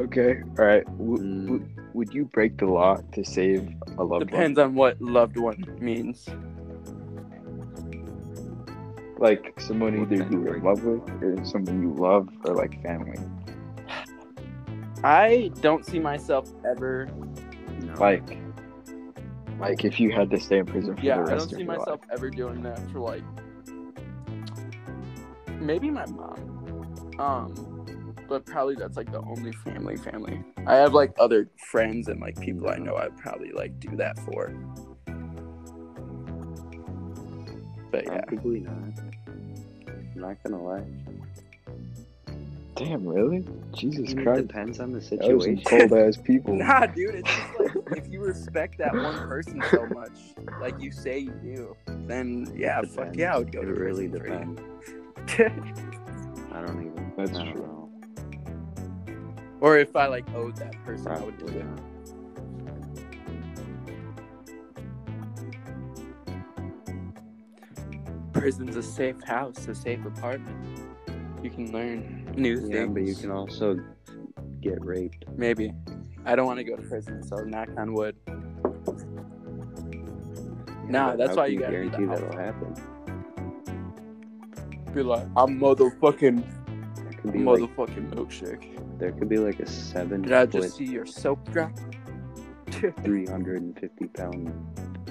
okay. 0.00 0.40
All 0.58 0.64
right. 0.64 0.84
W- 0.98 1.18
Mm. 1.18 1.46
w- 1.46 1.68
would 1.94 2.12
you 2.12 2.24
break 2.26 2.58
the 2.58 2.66
law 2.66 2.96
to 3.12 3.24
save 3.24 3.68
a 3.98 4.04
loved 4.04 4.10
one? 4.10 4.26
Depends 4.26 4.58
on 4.58 4.74
what 4.74 5.00
loved 5.00 5.36
one 5.36 5.64
means. 5.80 6.28
Like 9.18 9.58
someone 9.60 9.98
What 10.00 10.12
either 10.12 10.28
you're 10.30 10.56
in 10.56 10.62
love 10.62 10.84
with, 10.84 11.02
or 11.22 11.44
someone 11.44 11.82
you 11.82 11.92
love, 11.92 12.28
or 12.44 12.54
like 12.54 12.80
family. 12.82 13.18
I 15.02 15.50
don't 15.60 15.84
see 15.84 15.98
myself 15.98 16.48
ever. 16.64 17.08
No. 17.82 17.94
Like, 17.94 18.38
like 19.58 19.84
if 19.84 19.98
you 19.98 20.12
had 20.12 20.30
to 20.30 20.38
stay 20.40 20.58
in 20.58 20.66
prison 20.66 20.96
for 20.96 21.02
Yeah, 21.02 21.16
the 21.16 21.20
I 21.22 21.24
rest 21.24 21.30
don't 21.30 21.42
of 21.42 21.50
see 21.50 21.58
your 21.64 21.66
myself 21.66 22.00
life. 22.02 22.10
ever 22.12 22.30
doing 22.30 22.62
that 22.62 22.80
for 22.90 23.00
like. 23.00 23.22
Maybe 25.60 25.90
my 25.90 26.06
mom. 26.06 27.16
Um, 27.18 27.67
but 28.28 28.44
probably 28.46 28.74
that's 28.74 28.96
like 28.96 29.10
the 29.10 29.20
only 29.20 29.52
family 29.52 29.96
family. 29.96 30.42
I 30.66 30.76
have 30.76 30.92
like 30.94 31.12
other 31.18 31.48
friends 31.70 32.08
and 32.08 32.20
like 32.20 32.38
people 32.40 32.68
I 32.68 32.76
know 32.76 32.96
I'd 32.96 33.16
probably 33.16 33.50
like 33.52 33.78
do 33.80 33.96
that 33.96 34.18
for. 34.20 34.52
But 37.90 38.04
yeah. 38.04 38.20
Probably 38.26 38.60
not. 38.60 38.72
I'm 39.88 40.12
not 40.14 40.42
gonna 40.42 40.62
lie. 40.62 40.84
Damn, 42.76 43.04
really? 43.08 43.44
Jesus 43.72 44.12
Christ. 44.14 44.18
It 44.18 44.22
Christ. 44.22 44.46
depends 44.46 44.80
on 44.80 44.92
the 44.92 45.00
That 45.00 45.34
was 45.34 45.44
situation. 45.44 45.64
cold 45.64 45.92
ass 45.94 46.16
people. 46.16 46.54
Nah, 46.58 46.86
dude, 46.86 47.14
it's 47.16 47.28
just 47.34 47.58
like 47.58 47.98
if 47.98 48.08
you 48.12 48.20
respect 48.22 48.78
that 48.78 48.94
one 48.94 49.16
person 49.26 49.60
so 49.70 49.86
much, 49.86 50.12
like 50.60 50.78
you 50.80 50.92
say 50.92 51.18
you 51.18 51.32
do, 51.42 51.76
then 52.06 52.52
yeah, 52.56 52.82
fuck 52.82 53.16
yeah, 53.16 53.34
I 53.34 53.38
would 53.38 53.50
go 53.50 53.62
it 53.62 53.64
to 53.66 53.72
really 53.74 54.08
prison 54.08 54.54
depends. 54.54 55.80
I 56.52 56.60
don't 56.60 56.80
even. 56.86 57.12
That's 57.16 57.30
I 57.30 57.44
don't 57.44 57.52
true. 57.54 57.62
know. 57.62 57.77
Or 59.60 59.78
if 59.78 59.94
I 59.96 60.06
like 60.06 60.28
owed 60.34 60.56
that 60.56 60.74
person, 60.84 61.08
I 61.08 61.20
would 61.24 61.38
do 61.38 61.46
it. 61.46 61.66
Prison's 68.32 68.76
a 68.76 68.82
safe 68.82 69.20
house, 69.24 69.66
a 69.66 69.74
safe 69.74 70.04
apartment. 70.04 70.56
You 71.42 71.50
can 71.50 71.72
learn 71.72 72.32
new 72.36 72.54
Yeah, 72.66 72.84
things. 72.84 72.94
but 72.94 73.02
you 73.02 73.14
can 73.14 73.30
also 73.30 73.78
get 74.60 74.84
raped. 74.84 75.24
maybe. 75.36 75.72
I 76.24 76.36
don't 76.36 76.46
want 76.46 76.58
to 76.58 76.64
go 76.64 76.76
to 76.76 76.82
prison, 76.82 77.22
so 77.22 77.36
knock 77.36 77.68
on 77.76 77.94
wood. 77.94 78.16
Nah, 80.88 81.16
that's 81.16 81.36
why 81.36 81.46
you 81.46 81.58
gotta 81.58 81.72
guarantee 81.72 82.04
that'll 82.04 82.36
happen. 82.36 82.74
Be 84.94 85.02
like, 85.02 85.26
I'm 85.36 85.58
motherfucking 85.60 86.42
could 87.32 87.38
be 87.38 87.44
like 87.44 87.60
motherfucking 87.60 88.14
milkshake. 88.14 88.98
there 88.98 89.12
could 89.12 89.28
be 89.28 89.38
like 89.38 89.60
a 89.60 89.68
seven 89.68 90.22
Did 90.22 90.32
I 90.32 90.46
just 90.46 90.76
see 90.76 90.84
your 90.84 91.06
soap 91.06 91.50
drop? 91.52 91.72
three 93.02 93.26
hundred 93.26 93.62
and 93.62 93.78
fifty 93.78 94.06
pound 94.08 94.52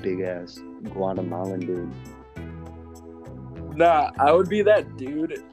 big 0.02 0.22
ass 0.22 0.60
Guatemalan 0.86 1.60
dude. 1.60 1.94
Nah, 3.76 4.12
I 4.20 4.32
would 4.32 4.50
be 4.50 4.62
that 4.64 4.98
dude 4.98 5.44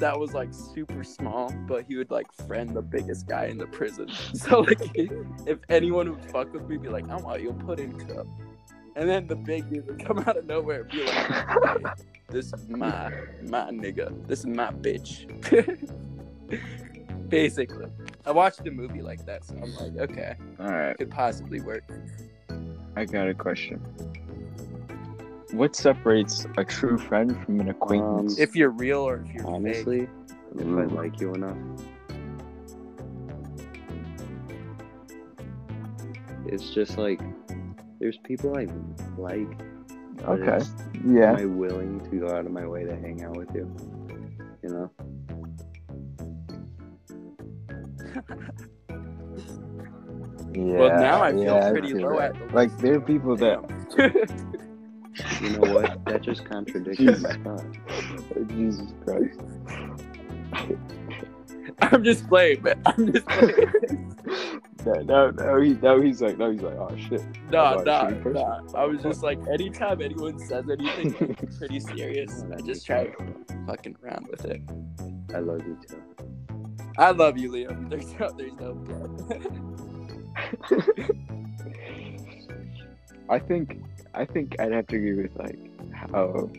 that 0.00 0.18
was 0.18 0.34
like 0.34 0.52
super 0.52 1.04
small, 1.04 1.52
but 1.68 1.84
he 1.86 1.96
would 1.96 2.10
like 2.10 2.32
friend 2.46 2.70
the 2.70 2.82
biggest 2.82 3.28
guy 3.28 3.46
in 3.46 3.58
the 3.58 3.66
prison. 3.66 4.08
So 4.34 4.60
like, 4.60 4.80
if 4.94 5.58
anyone 5.68 6.10
would 6.10 6.24
fuck 6.30 6.52
with 6.52 6.68
me, 6.68 6.78
be 6.78 6.88
like, 6.88 7.04
"I'm 7.10 7.24
out, 7.26 7.40
you'll 7.42 7.52
put 7.54 7.78
in 7.78 7.92
cup," 8.06 8.26
and 8.96 9.08
then 9.08 9.26
the 9.26 9.36
big 9.36 9.68
dude 9.70 9.86
would 9.86 10.04
come 10.04 10.18
out 10.20 10.36
of 10.36 10.46
nowhere 10.46 10.82
and 10.82 10.90
be 10.90 11.04
like, 11.04 11.14
hey, 11.14 12.04
"This 12.28 12.52
is 12.52 12.68
my 12.68 13.12
my 13.42 13.70
nigga. 13.70 14.26
This 14.26 14.40
is 14.40 14.46
my 14.46 14.70
bitch." 14.70 15.26
Basically, 17.28 17.86
I 18.26 18.32
watched 18.32 18.66
a 18.66 18.70
movie 18.70 19.02
like 19.02 19.24
that, 19.26 19.44
so 19.44 19.54
I'm 19.54 19.74
like, 19.76 20.10
okay, 20.10 20.34
All 20.58 20.66
right, 20.66 20.98
could 20.98 21.10
possibly 21.10 21.60
work. 21.60 21.84
I 22.96 23.04
got 23.04 23.28
a 23.28 23.34
question. 23.34 23.80
What 25.52 25.76
separates 25.76 26.46
a 26.56 26.64
true 26.64 26.98
friend 26.98 27.36
from 27.44 27.60
an 27.60 27.68
acquaintance? 27.68 28.36
Um, 28.36 28.42
if 28.42 28.56
you're 28.56 28.70
real 28.70 29.00
or 29.00 29.16
if 29.16 29.32
you're 29.32 29.44
fake. 29.44 29.52
Honestly, 29.52 30.00
if 30.02 30.60
I 30.60 30.64
mm. 30.64 30.92
like 30.92 31.20
you 31.20 31.34
enough, 31.34 31.56
it's 36.46 36.70
just 36.70 36.98
like 36.98 37.20
there's 38.00 38.18
people 38.24 38.56
I 38.56 38.66
like. 39.20 39.48
okay, 40.26 40.56
it's- 40.56 40.74
yeah, 41.06 41.30
Am 41.32 41.36
I 41.36 41.44
willing 41.44 42.00
to 42.10 42.16
go 42.16 42.28
out 42.34 42.46
of 42.46 42.52
my 42.52 42.66
way 42.66 42.84
to 42.84 42.96
hang 42.96 43.22
out 43.24 43.36
with 43.36 43.48
you? 43.54 43.70
You 44.62 44.68
know? 44.70 44.90
yeah. 50.52 50.78
Well, 50.78 51.00
now 51.00 51.22
I 51.22 51.32
feel 51.32 51.42
yeah, 51.44 51.70
pretty 51.70 51.92
feel 51.92 52.10
low 52.10 52.18
that. 52.18 52.36
at 52.36 52.48
the 52.48 52.54
Like 52.54 52.76
there 52.78 52.94
are 52.96 53.00
people 53.00 53.36
that. 53.36 53.60
You 55.42 55.50
know 55.50 55.74
what? 55.74 56.04
That 56.06 56.22
just 56.22 56.44
contradicts 56.46 56.98
my 56.98 57.12
Jesus. 57.12 57.36
thought. 57.44 58.48
Jesus 58.48 58.92
Christ. 59.04 59.40
I'm 61.82 62.04
just 62.04 62.26
playing, 62.28 62.62
man. 62.62 62.80
I'm 62.86 63.12
just 63.12 63.26
playing. 63.26 63.54
now, 64.84 64.92
now, 65.02 65.30
now, 65.30 65.60
he, 65.60 65.74
now 65.74 66.00
he's 66.00 66.22
like, 66.22 66.38
no, 66.38 66.50
he's 66.50 66.62
like, 66.62 66.76
oh 66.76 66.96
shit. 66.96 67.22
nah, 67.50 67.74
a 67.74 67.78
oh, 67.78 67.84
nah, 67.84 68.08
nah. 68.30 68.60
I 68.74 68.84
was 68.84 69.02
just 69.02 69.22
like, 69.22 69.38
anytime 69.48 70.00
anyone 70.00 70.38
says 70.38 70.64
anything 70.70 71.14
like, 71.20 71.58
pretty 71.58 71.80
serious, 71.80 72.44
I 72.56 72.60
just 72.60 72.86
try 72.86 73.06
to 73.06 73.34
fucking 73.66 73.96
around 74.02 74.28
with 74.28 74.44
it. 74.44 74.62
I 75.34 75.38
love 75.38 75.66
you 75.66 75.78
too. 75.88 76.02
I 76.98 77.10
love 77.10 77.38
you, 77.38 77.50
Liam. 77.50 77.88
There's 77.90 78.12
no, 78.18 78.30
there's 78.36 78.52
no 78.60 78.74
blood. 78.74 79.22
I 83.28 83.38
think, 83.38 83.82
I 84.14 84.24
think 84.24 84.60
I'd 84.60 84.72
have 84.72 84.86
to 84.88 84.96
agree 84.96 85.22
with 85.22 85.36
like 85.36 85.58
how, 85.92 86.50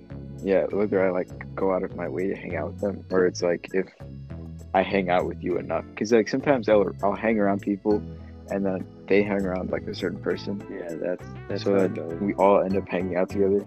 yeah, 0.44 0.66
whether 0.72 1.06
I 1.06 1.12
like 1.12 1.56
go 1.56 1.74
out 1.74 1.84
of 1.84 1.96
my 1.96 2.08
way 2.08 2.28
to 2.28 2.36
hang 2.36 2.56
out 2.56 2.74
with 2.74 2.82
them, 2.82 3.06
or 3.12 3.26
it's 3.26 3.42
like 3.42 3.70
if 3.74 3.88
I 4.74 4.82
hang 4.84 5.10
out 5.10 5.26
with 5.26 5.42
you 5.44 5.58
enough, 5.58 5.86
because 5.90 6.12
like 6.12 6.28
sometimes 6.30 6.70
I'll 6.70 6.90
I'll 7.04 7.16
hang 7.16 7.40
around 7.40 7.62
people, 7.62 8.02
and 8.50 8.66
then 8.66 8.86
they 9.08 9.22
hang 9.24 9.46
around 9.46 9.70
like 9.72 9.84
a 9.88 9.94
certain 9.96 10.20
person, 10.20 10.64
Yeah, 10.72 10.96
that's 10.96 11.26
that's 11.48 11.64
so 11.64 11.72
how 11.78 11.86
it 11.86 11.96
that 11.96 12.22
we 12.22 12.34
all 12.36 12.62
end 12.62 12.78
up 12.78 12.88
hanging 12.88 13.18
out 13.18 13.30
together, 13.30 13.66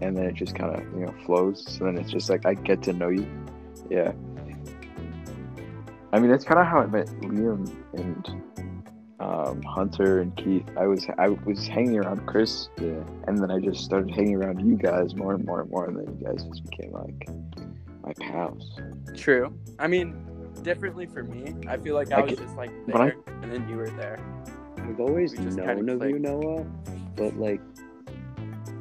and 0.00 0.16
then 0.16 0.24
it 0.26 0.34
just 0.34 0.54
kind 0.54 0.74
of 0.76 0.82
you 0.94 1.06
know 1.06 1.14
flows. 1.26 1.64
So 1.66 1.84
then 1.84 1.98
it's 1.98 2.10
just 2.10 2.30
like 2.30 2.46
I 2.46 2.54
get 2.54 2.82
to 2.82 2.92
know 2.92 3.08
you, 3.08 3.26
yeah. 3.90 4.12
I 6.12 6.18
mean 6.20 6.30
that's 6.30 6.44
kind 6.44 6.60
of 6.60 6.66
how 6.66 6.78
I 6.80 6.86
met 6.86 7.06
Liam 7.20 7.70
and 7.94 8.42
um, 9.20 9.60
Hunter 9.62 10.20
and 10.20 10.34
Keith. 10.36 10.64
I 10.76 10.86
was 10.86 11.06
I 11.18 11.28
was 11.28 11.66
hanging 11.66 11.98
around 11.98 12.24
Chris, 12.26 12.68
Yeah. 12.80 13.02
and 13.26 13.38
then 13.38 13.50
I 13.50 13.58
just 13.58 13.84
started 13.84 14.10
hanging 14.14 14.36
around 14.36 14.60
you 14.66 14.76
guys 14.76 15.14
more 15.16 15.34
and 15.34 15.44
more 15.44 15.62
and 15.62 15.70
more, 15.70 15.86
and 15.86 15.96
then 15.98 16.16
you 16.18 16.26
guys 16.26 16.44
just 16.44 16.64
became 16.70 16.92
like 16.92 17.28
my 18.04 18.12
pals. 18.24 18.80
True. 19.16 19.52
I 19.78 19.86
mean, 19.88 20.14
differently 20.62 21.06
for 21.06 21.22
me. 21.22 21.54
I 21.66 21.76
feel 21.76 21.94
like 21.94 22.12
I 22.12 22.18
I 22.18 22.20
was 22.22 22.30
get- 22.30 22.40
just 22.40 22.56
like 22.56 22.70
but 22.86 22.96
I- 23.00 23.04
there, 23.06 23.16
and 23.42 23.52
then 23.52 23.68
you 23.68 23.76
were 23.76 23.90
there. 23.90 24.18
I've 24.78 25.00
always 25.00 25.32
We 25.32 25.44
just 25.44 25.58
kinda 25.58 25.82
known 25.82 26.02
of 26.02 26.08
you. 26.10 26.18
Noah, 26.18 26.64
but 27.16 27.36
like 27.36 27.60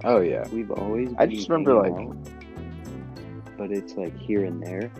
Oh 0.03 0.21
yeah, 0.21 0.47
we've 0.53 0.69
always. 0.71 1.11
I 1.17 1.25
just 1.25 1.49
remember, 1.49 1.83
hanging 1.83 2.09
out, 2.11 3.57
but 3.57 3.71
it's 3.71 3.95
like 3.95 4.15
here 4.17 4.45
and 4.45 4.61
there. 4.61 4.91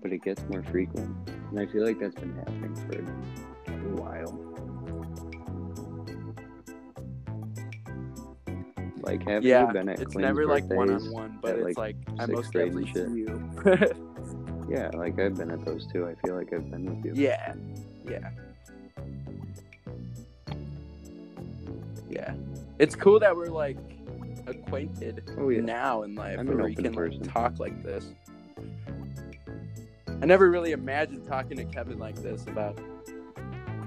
But 0.00 0.12
it 0.12 0.22
gets 0.22 0.42
more 0.48 0.62
frequent, 0.62 1.14
and 1.50 1.60
I 1.60 1.66
feel 1.66 1.84
like 1.84 1.98
that's 2.00 2.14
been 2.14 2.34
happening 2.36 2.74
for 3.66 3.72
a 3.72 4.00
while. 4.00 4.44
Like, 9.02 9.26
have 9.28 9.44
yeah, 9.44 9.66
you 9.66 9.72
been 9.72 9.88
at 9.88 10.00
it's 10.00 10.12
Quinn's 10.14 10.26
never 10.26 10.46
like 10.46 10.64
one 10.70 10.90
on 10.90 11.10
one, 11.12 11.38
but 11.40 11.58
at, 11.58 11.66
it's 11.66 11.78
like 11.78 11.96
I 12.18 12.26
sixth 12.26 12.32
most 12.32 12.52
grade 12.52 12.72
and 12.72 12.86
definitely 12.86 13.14
see 13.14 13.20
you. 13.20 14.44
Yeah, 14.68 14.90
like 14.94 15.18
I've 15.18 15.36
been 15.36 15.50
at 15.50 15.64
those 15.64 15.86
too. 15.86 16.06
I 16.06 16.14
feel 16.26 16.36
like 16.36 16.52
I've 16.52 16.70
been 16.70 16.84
with 17.02 17.04
you. 17.04 17.12
yeah, 17.22 17.54
yeah, 18.08 18.30
yeah. 22.08 22.34
It's 22.78 22.94
cool 22.94 23.18
that 23.20 23.34
we're 23.36 23.46
like 23.46 23.76
acquainted 24.46 25.22
Oh 25.38 25.48
yeah. 25.50 25.60
now 25.60 26.02
in 26.02 26.14
life, 26.14 26.38
I'm 26.38 26.46
where 26.46 26.64
we 26.64 26.74
can 26.74 26.94
person. 26.94 27.20
like 27.22 27.32
talk 27.32 27.58
like 27.58 27.82
this. 27.82 28.12
I 30.20 30.26
never 30.26 30.50
really 30.50 30.72
imagined 30.72 31.26
talking 31.26 31.56
to 31.58 31.64
Kevin 31.64 31.98
like 31.98 32.16
this 32.16 32.42
about 32.46 32.78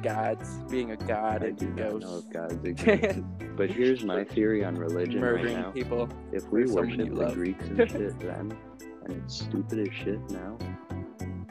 gods, 0.02 0.50
being 0.70 0.92
a 0.92 0.98
god 0.98 1.44
I 1.44 1.48
and 1.48 1.58
do 1.58 1.68
not 1.70 1.76
know 1.78 2.00
ghosts, 2.00 2.26
if 2.28 2.34
gods 2.34 2.64
exist. 2.66 3.20
but 3.56 3.70
here's 3.70 4.04
my 4.04 4.24
theory 4.24 4.64
on 4.64 4.76
religion 4.76 5.22
right 5.22 5.44
now. 5.46 5.72
people. 5.72 6.10
If 6.32 6.48
we 6.50 6.66
worship 6.66 6.98
the 6.98 7.06
love. 7.16 7.34
Greeks 7.36 7.66
and 7.68 7.78
shit 7.92 8.20
then, 8.20 8.58
and 9.06 9.22
it's 9.24 9.36
stupid 9.41 9.80
as 9.88 9.93
shit 9.93 10.20
now, 10.30 10.58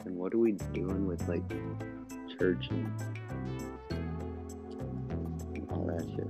And 0.05 0.15
what 0.17 0.33
are 0.33 0.37
we 0.37 0.53
doing 0.73 1.07
with 1.07 1.27
like 1.27 1.47
church 2.37 2.67
and 2.69 2.91
all 5.69 5.85
that 5.85 6.07
shit? 6.15 6.27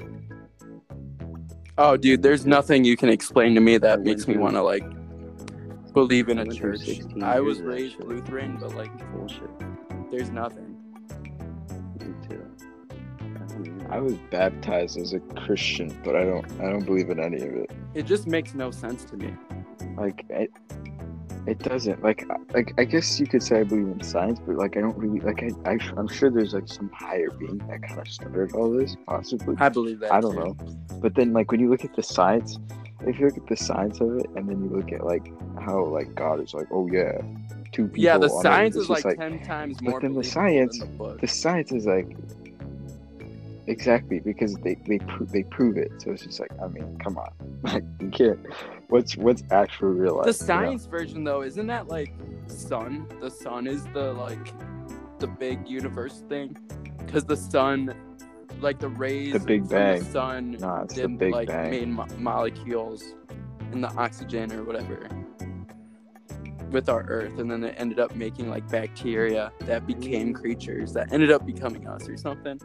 Oh, 1.77 1.97
dude, 1.97 2.21
there's 2.21 2.45
nothing 2.45 2.83
you 2.83 2.97
can 2.97 3.09
explain 3.09 3.55
to 3.55 3.61
me 3.61 3.77
that 3.77 3.99
went 3.99 4.05
makes 4.05 4.27
me 4.27 4.37
want 4.37 4.55
to 4.55 4.61
like 4.61 4.83
believe 5.93 6.29
in 6.29 6.39
a 6.39 6.45
church. 6.45 7.01
I 7.21 7.39
was 7.39 7.61
raised 7.61 7.97
shit. 7.97 8.07
Lutheran, 8.07 8.57
but 8.59 8.75
like, 8.75 8.91
Bullshit. 9.13 9.49
there's 10.11 10.29
nothing. 10.29 10.77
Me 11.99 12.13
too. 12.29 12.45
I. 13.89 13.97
I 13.97 13.99
was 13.99 14.13
baptized 14.29 14.97
as 14.97 15.13
a 15.13 15.19
Christian, 15.19 15.99
but 16.03 16.15
I 16.15 16.23
don't 16.23 16.45
I 16.61 16.69
don't 16.69 16.85
believe 16.85 17.09
in 17.09 17.19
any 17.19 17.41
of 17.41 17.53
it. 17.55 17.71
It 17.93 18.05
just 18.05 18.27
makes 18.27 18.53
no 18.53 18.71
sense 18.71 19.03
to 19.05 19.17
me. 19.17 19.33
Like 19.97 20.25
it, 20.29 20.51
it 21.47 21.59
doesn't. 21.59 22.03
Like 22.03 22.25
I- 22.29 22.37
like 22.53 22.73
I 22.77 22.83
guess 22.83 23.19
you 23.19 23.25
could 23.27 23.41
say 23.43 23.59
I 23.59 23.63
believe 23.63 23.87
in 23.87 24.01
science, 24.03 24.39
but 24.45 24.55
like 24.55 24.77
I 24.77 24.81
don't 24.81 24.97
really 24.97 25.19
like 25.19 25.43
I, 25.43 25.71
I 25.71 25.77
I'm 25.97 26.07
sure 26.07 26.29
there's 26.29 26.53
like 26.53 26.67
some 26.67 26.89
higher 26.93 27.29
being 27.31 27.57
that 27.69 27.81
kind 27.83 27.99
of 27.99 28.07
started 28.07 28.53
all 28.53 28.71
this, 28.71 28.95
possibly. 29.07 29.55
I 29.59 29.69
believe 29.69 29.99
that. 29.99 30.11
I 30.11 30.21
don't 30.21 30.35
too. 30.35 30.39
know. 30.43 30.55
But 30.99 31.15
then 31.15 31.33
like 31.33 31.51
when 31.51 31.59
you 31.59 31.69
look 31.69 31.83
at 31.85 31.95
the 31.95 32.03
science, 32.03 32.59
if 33.01 33.19
you 33.19 33.25
look 33.27 33.37
at 33.37 33.47
the 33.47 33.57
science 33.57 33.99
of 34.01 34.17
it, 34.17 34.27
and 34.35 34.47
then 34.47 34.63
you 34.63 34.69
look 34.69 34.91
at 34.91 35.03
like 35.05 35.31
how 35.59 35.83
like 35.85 36.13
God 36.15 36.41
is 36.43 36.53
like, 36.53 36.67
oh 36.71 36.87
yeah, 36.91 37.19
two 37.71 37.87
people. 37.87 38.03
Yeah, 38.03 38.17
the 38.17 38.29
science 38.29 38.75
is 38.75 38.87
just 38.87 39.05
like, 39.05 39.17
ten 39.17 39.41
times 39.43 39.81
more. 39.81 39.93
but 39.93 40.01
then 40.03 40.13
the 40.13 40.23
science- 40.23 40.79
the 40.79 41.17
the 41.21 41.27
science 41.27 41.71
is 41.71 41.85
like 41.85 42.15
exactly 43.67 44.19
because 44.19 44.55
they 44.55 44.75
they 44.87 44.99
pro- 44.99 45.25
they 45.25 45.43
prove 45.43 45.77
it. 45.77 45.91
So 46.01 46.11
it's 46.11 46.23
just 46.23 46.39
like 46.39 46.51
I 46.63 46.67
mean, 46.67 46.97
come 47.03 47.17
on, 47.17 47.31
like 47.63 47.83
you 47.99 48.09
can't. 48.09 48.39
What's 48.89 49.15
what's 49.17 49.43
actual 49.51 49.89
real 49.89 50.17
life? 50.17 50.25
The 50.25 50.31
you 50.31 50.47
know? 50.47 50.47
science 50.47 50.85
version 50.85 51.23
though, 51.23 51.41
isn't 51.43 51.67
that 51.67 51.87
like 51.87 52.13
sun? 52.47 53.07
The 53.19 53.29
sun 53.29 53.67
is 53.67 53.83
the 53.93 54.13
like 54.13 54.53
the 55.19 55.27
big 55.27 55.67
universe 55.67 56.23
thing, 56.27 56.57
because 56.97 57.23
the 57.25 57.37
sun, 57.37 57.93
like 58.59 58.79
the 58.79 58.89
rays, 58.89 59.33
The 59.33 59.39
Big 59.39 59.69
Bang. 59.69 59.99
the 59.99 60.05
sun 60.05 60.51
Nah, 60.59 60.81
it's 60.83 60.95
the 60.95 61.01
didn't 61.01 61.17
Big 61.17 61.31
like 61.31 61.47
Bang. 61.47 61.69
made 61.71 61.87
mo- 61.89 62.07
molecules 62.17 63.15
in 63.71 63.81
the 63.81 63.89
oxygen 63.95 64.51
or 64.51 64.63
whatever 64.63 65.07
with 66.71 66.87
our 66.89 67.03
Earth, 67.03 67.37
and 67.37 67.51
then 67.51 67.63
it 67.65 67.75
ended 67.77 67.99
up 67.99 68.15
making 68.15 68.49
like 68.49 68.67
bacteria 68.69 69.51
that 69.61 69.85
became 69.85 70.33
creatures 70.33 70.93
that 70.93 71.11
ended 71.11 71.29
up 71.31 71.45
becoming 71.45 71.85
us 71.87 72.07
or 72.07 72.15
something. 72.17 72.59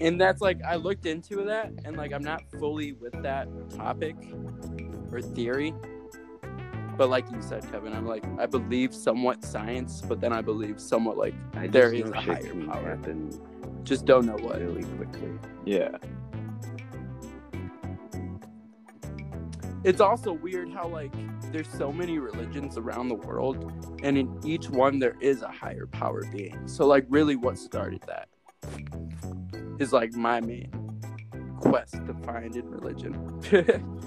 And 0.00 0.20
that's 0.20 0.40
like 0.40 0.62
I 0.62 0.76
looked 0.76 1.06
into 1.06 1.44
that, 1.44 1.72
and 1.84 1.96
like 1.96 2.12
I'm 2.12 2.22
not 2.22 2.42
fully 2.58 2.92
with 2.92 3.20
that 3.22 3.48
topic 3.70 4.16
or 5.12 5.22
theory. 5.22 5.74
But 6.96 7.10
like 7.10 7.30
you 7.30 7.40
said, 7.42 7.68
Kevin, 7.70 7.92
I'm 7.92 8.06
like 8.06 8.24
I 8.38 8.46
believe 8.46 8.94
somewhat 8.94 9.44
science, 9.44 10.00
but 10.00 10.20
then 10.20 10.32
I 10.32 10.42
believe 10.42 10.80
somewhat 10.80 11.16
like 11.16 11.34
I 11.54 11.66
just 11.66 11.72
there 11.72 11.92
know 11.92 11.98
is 11.98 12.10
a 12.10 12.22
shit 12.22 12.24
higher 12.24 12.66
power. 12.66 12.90
happen 12.90 13.30
just 13.84 14.04
don't 14.06 14.26
know 14.26 14.36
what. 14.36 14.60
really 14.60 14.84
quickly. 14.96 15.38
Yeah, 15.64 15.96
It's 19.84 20.00
also 20.00 20.32
weird 20.32 20.72
how 20.72 20.88
like 20.88 21.12
there's 21.52 21.68
so 21.68 21.92
many 21.92 22.18
religions 22.18 22.78
around 22.78 23.08
the 23.08 23.16
world, 23.16 23.70
and 24.02 24.16
in 24.16 24.40
each 24.42 24.70
one 24.70 24.98
there 24.98 25.14
is 25.20 25.42
a 25.42 25.48
higher 25.48 25.86
power 25.86 26.22
being. 26.32 26.66
So 26.66 26.86
like 26.86 27.04
really, 27.10 27.36
what 27.36 27.58
started 27.58 28.02
that 28.06 28.28
is 29.78 29.92
like 29.92 30.12
my 30.14 30.40
main 30.40 30.70
quest 31.60 31.92
to 31.94 32.14
find 32.24 32.54
in 32.56 32.70
religion. 32.70 33.40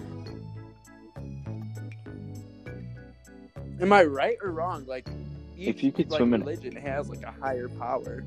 Am 3.80 3.93
I 3.93 4.03
right 4.03 4.38
or 4.41 4.51
wrong? 4.51 4.86
Like, 4.88 5.07
each, 5.55 5.68
If 5.68 5.84
you 5.84 5.91
could 5.91 6.09
like, 6.09 6.18
swim 6.20 6.34
in- 6.34 6.41
religion 6.41 6.76
has 6.76 7.09
like 7.09 7.24
a 7.24 7.32
higher 7.32 7.68
power. 7.70 8.24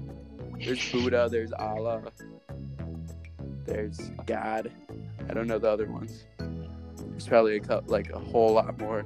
There's 0.58 0.92
Buddha, 0.92 1.28
there's 1.30 1.52
Allah, 1.52 2.02
there's 3.64 3.98
God. 4.26 4.70
I 5.28 5.32
don't 5.34 5.46
know 5.46 5.58
the 5.58 5.68
other 5.70 5.86
ones. 5.90 6.24
There's 6.38 7.26
probably 7.26 7.56
a 7.56 7.60
cou- 7.60 7.82
like 7.86 8.10
a 8.10 8.18
whole 8.18 8.52
lot 8.54 8.78
more. 8.78 9.04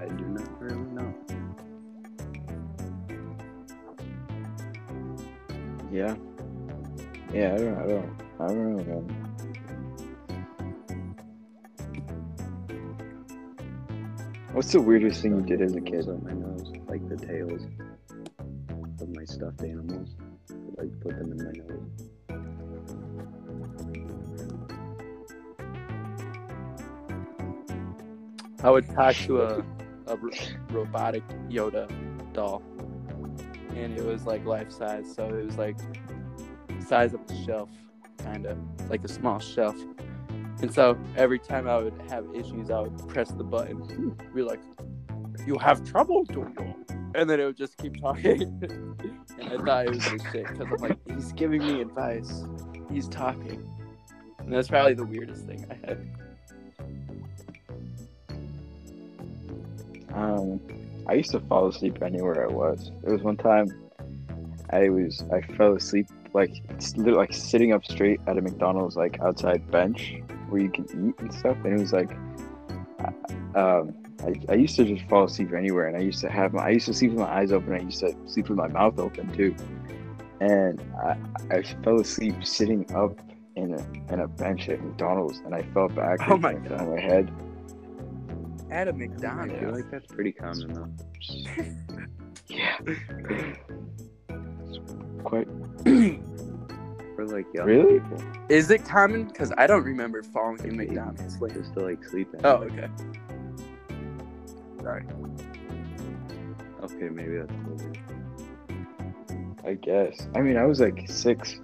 I 0.00 0.06
do 0.06 0.24
not 0.24 0.60
really 0.60 0.76
know. 0.92 1.14
yeah, 5.92 6.14
yeah. 7.32 7.54
I 7.54 7.58
don't, 7.58 7.78
I 7.78 7.86
don't, 7.86 8.22
I 8.40 8.46
don't 8.46 8.76
know, 8.76 8.84
man. 8.84 9.30
What's 14.52 14.72
the 14.72 14.80
weirdest 14.80 15.22
thing 15.22 15.36
you 15.36 15.42
did 15.42 15.62
as 15.62 15.76
a 15.76 15.80
kid? 15.80 16.08
Animals 16.08 16.08
On 16.08 16.24
my 16.24 16.32
nose, 16.32 16.72
like 16.88 17.08
the 17.08 17.16
tails 17.16 17.62
of 19.00 19.08
my 19.14 19.24
stuffed 19.24 19.62
animals. 19.62 20.16
I 20.50 20.82
like 20.82 21.00
put 21.00 21.16
them 21.16 21.32
in 21.32 21.38
my 21.38 21.52
nose. 21.52 22.10
I 28.62 28.70
would 28.70 28.88
talk 28.90 29.14
to 29.26 29.40
a, 29.40 29.64
a 30.06 30.18
robotic 30.70 31.22
Yoda 31.48 31.88
doll, 32.32 32.62
and 33.74 33.96
it 33.96 34.04
was 34.04 34.26
like 34.26 34.44
life 34.44 34.70
size, 34.70 35.14
so 35.14 35.28
it 35.28 35.46
was 35.46 35.56
like 35.56 35.78
size 36.90 37.14
of 37.14 37.20
a 37.30 37.44
shelf, 37.44 37.70
kind 38.18 38.46
of 38.46 38.58
like 38.90 39.04
a 39.04 39.08
small 39.08 39.38
shelf. 39.38 39.76
And 40.60 40.74
so 40.74 40.98
every 41.16 41.38
time 41.38 41.68
I 41.68 41.78
would 41.78 41.94
have 42.08 42.26
issues, 42.34 42.68
I 42.68 42.80
would 42.80 43.08
press 43.08 43.30
the 43.30 43.44
button, 43.44 44.16
be 44.34 44.42
like, 44.42 44.60
"You 45.46 45.56
have 45.58 45.88
trouble, 45.88 46.24
Dodo," 46.24 46.74
and 47.14 47.30
then 47.30 47.38
it 47.38 47.44
would 47.44 47.56
just 47.56 47.78
keep 47.78 48.00
talking. 48.00 48.42
and 49.38 49.52
I 49.52 49.56
thought 49.64 49.86
it 49.86 49.90
was 49.90 50.04
the 50.04 50.20
shit 50.32 50.48
because 50.48 50.60
I'm 50.60 50.76
like, 50.78 50.98
he's 51.06 51.30
giving 51.32 51.62
me 51.64 51.80
advice, 51.80 52.44
he's 52.90 53.08
talking, 53.08 53.64
and 54.40 54.52
that's 54.52 54.68
probably 54.68 54.94
the 54.94 55.06
weirdest 55.06 55.46
thing 55.46 55.64
I 55.70 55.74
had. 55.86 55.98
Um, 60.12 60.60
I 61.06 61.14
used 61.14 61.30
to 61.30 61.40
fall 61.40 61.68
asleep 61.68 62.02
anywhere 62.02 62.48
I 62.50 62.52
was. 62.52 62.90
There 63.02 63.12
was 63.12 63.22
one 63.22 63.36
time 63.36 63.68
I 64.70 64.88
was 64.88 65.22
I 65.32 65.40
fell 65.40 65.76
asleep 65.76 66.08
like 66.34 66.62
like 66.96 67.32
sitting 67.32 67.72
up 67.72 67.84
straight 67.84 68.20
at 68.26 68.38
a 68.38 68.40
McDonald's 68.42 68.96
like 68.96 69.20
outside 69.20 69.70
bench 69.70 70.14
where 70.48 70.60
you 70.62 70.70
can 70.70 70.84
eat 71.08 71.18
and 71.20 71.32
stuff, 71.34 71.56
and 71.64 71.74
it 71.78 71.80
was 71.80 71.92
like, 71.92 72.10
I- 73.00 73.58
um, 73.58 73.94
I, 74.24 74.34
I 74.52 74.54
used 74.54 74.76
to 74.76 74.84
just 74.84 75.08
fall 75.08 75.24
asleep 75.24 75.52
anywhere, 75.56 75.88
and 75.88 75.96
I 75.96 76.00
used 76.00 76.20
to 76.20 76.28
have 76.30 76.52
my 76.52 76.64
I 76.66 76.70
used 76.70 76.86
to 76.86 76.94
sleep 76.94 77.12
with 77.12 77.20
my 77.20 77.32
eyes 77.38 77.52
open. 77.52 77.72
I 77.74 77.80
used 77.80 78.00
to 78.00 78.14
sleep 78.26 78.48
with 78.48 78.58
my 78.58 78.68
mouth 78.68 78.98
open 78.98 79.32
too, 79.32 79.54
and 80.40 80.80
I 81.02 81.16
I 81.50 81.62
fell 81.82 82.00
asleep 82.00 82.44
sitting 82.44 82.84
up 82.94 83.18
in 83.56 83.74
a 83.74 84.12
in 84.12 84.20
a 84.20 84.28
bench 84.28 84.68
at 84.68 84.82
McDonald's, 84.84 85.38
and 85.44 85.54
I 85.54 85.62
fell 85.74 85.88
back 85.88 86.20
Oh 86.28 86.36
my 86.36 86.52
and 86.52 86.66
I 86.66 86.68
fell 86.68 86.78
God. 86.78 86.88
on 86.88 86.94
my 86.94 87.00
head. 87.00 87.30
At 88.70 88.86
a 88.88 88.90
I 88.90 88.94
McDonald's. 88.94 89.54
feel 89.58 89.72
like 89.72 89.90
that's 89.90 90.06
pretty 90.06 90.32
common 90.32 90.74
though. 90.74 90.88
Yeah. 92.48 92.78
Quite 95.24 95.46
For 97.16 97.26
like 97.26 97.46
young 97.54 97.66
Really? 97.66 98.00
people, 98.00 98.22
Is 98.48 98.70
it 98.70 98.84
common? 98.84 99.24
Because 99.24 99.52
I 99.58 99.66
don't 99.66 99.84
remember 99.84 100.22
falling 100.22 100.58
in 100.64 100.76
Like, 100.78 100.88
McDonald's. 100.88 101.40
Like, 101.40 101.54
just 101.54 101.74
to 101.74 101.80
like 101.80 102.02
sleep 102.04 102.32
in. 102.34 102.40
oh, 102.44 102.62
okay. 102.64 102.88
Sorry. 104.82 105.04
Okay, 106.82 107.08
maybe 107.10 107.36
that's 107.38 107.52
a 107.52 107.74
weird. 107.74 107.98
I 109.66 109.74
guess. 109.74 110.26
I 110.34 110.40
mean, 110.40 110.56
I 110.56 110.64
was 110.64 110.80
like 110.80 111.04
six. 111.08 111.60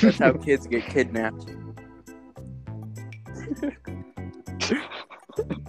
That's 0.00 0.18
how 0.18 0.32
kids 0.44 0.66
get 0.66 0.86
kidnapped. 0.86 1.46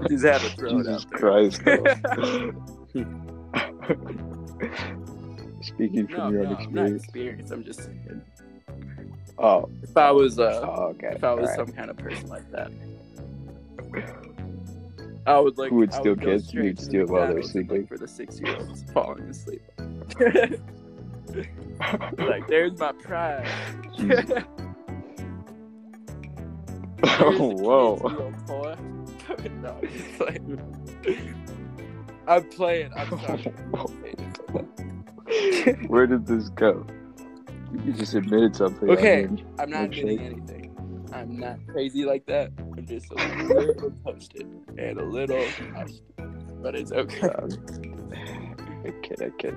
Just 0.09 0.25
had 0.25 0.41
to 0.41 0.49
throw 0.55 0.81
Jesus 0.83 1.05
it 1.05 1.05
out 1.05 1.05
there. 1.09 1.19
Christ. 1.19 1.61
Speaking 5.79 6.07
from 6.07 6.33
No, 6.33 6.41
your 6.41 6.43
no, 6.43 6.57
own 6.57 6.73
not 6.73 6.91
experience. 6.91 7.51
I'm 7.51 7.63
just 7.63 7.85
saying. 7.85 8.21
Oh, 9.37 9.69
If 9.81 9.95
I 9.95 10.11
was, 10.11 10.37
uh, 10.37 10.59
oh, 10.61 10.87
okay. 10.89 11.13
if 11.15 11.23
I 11.23 11.33
was 11.33 11.55
some 11.55 11.71
kind 11.71 11.89
of 11.89 11.95
person 11.95 12.27
like 12.27 12.51
that, 12.51 12.69
I 15.25 15.39
would 15.39 15.57
like. 15.57 15.69
Who 15.69 15.77
would 15.77 15.93
steal 15.93 16.15
go 16.15 16.15
kids? 16.15 16.53
You'd 16.53 16.81
steal 16.81 17.05
while 17.07 17.27
they're 17.29 17.37
McDonald's 17.37 17.55
and 17.55 17.69
look 17.69 17.69
sleeping. 17.69 17.87
For 17.87 17.97
the 17.97 18.09
six-year-olds 18.09 18.91
falling 18.91 19.29
asleep. 19.29 19.61
like, 22.17 22.45
there's 22.49 22.77
my 22.77 22.91
prize. 22.91 23.47
Oh, 27.03 27.53
whoa. 27.55 28.33
no, 29.61 29.79
I'm 29.79 29.87
playing. 30.17 30.59
I'm 32.27 32.43
playing. 32.49 32.91
I'm 32.97 33.13
sorry. 33.13 33.53
Where 35.87 36.07
did 36.07 36.25
this 36.25 36.49
go? 36.49 36.85
You 37.85 37.93
just 37.93 38.13
admitted 38.15 38.55
something. 38.55 38.89
I 38.89 38.93
Okay. 38.93 39.25
mean, 39.27 39.45
I'm 39.59 39.69
not 39.69 39.83
admitting 39.85 40.19
anything. 40.19 40.65
I'm 41.13 41.39
not 41.39 41.57
crazy 41.67 42.05
like 42.05 42.25
that. 42.27 42.51
I'm 42.59 42.85
just 42.85 43.11
a 43.11 43.15
little 43.15 43.91
posted 44.03 44.47
and 44.77 44.99
a 44.99 45.03
little 45.05 45.43
hushed. 45.75 46.01
But 46.61 46.75
it's 46.75 46.91
okay. 46.91 47.27
um, 47.29 47.49
I 48.85 48.91
kid, 49.01 49.21
I 49.21 49.29
kid. 49.41 49.55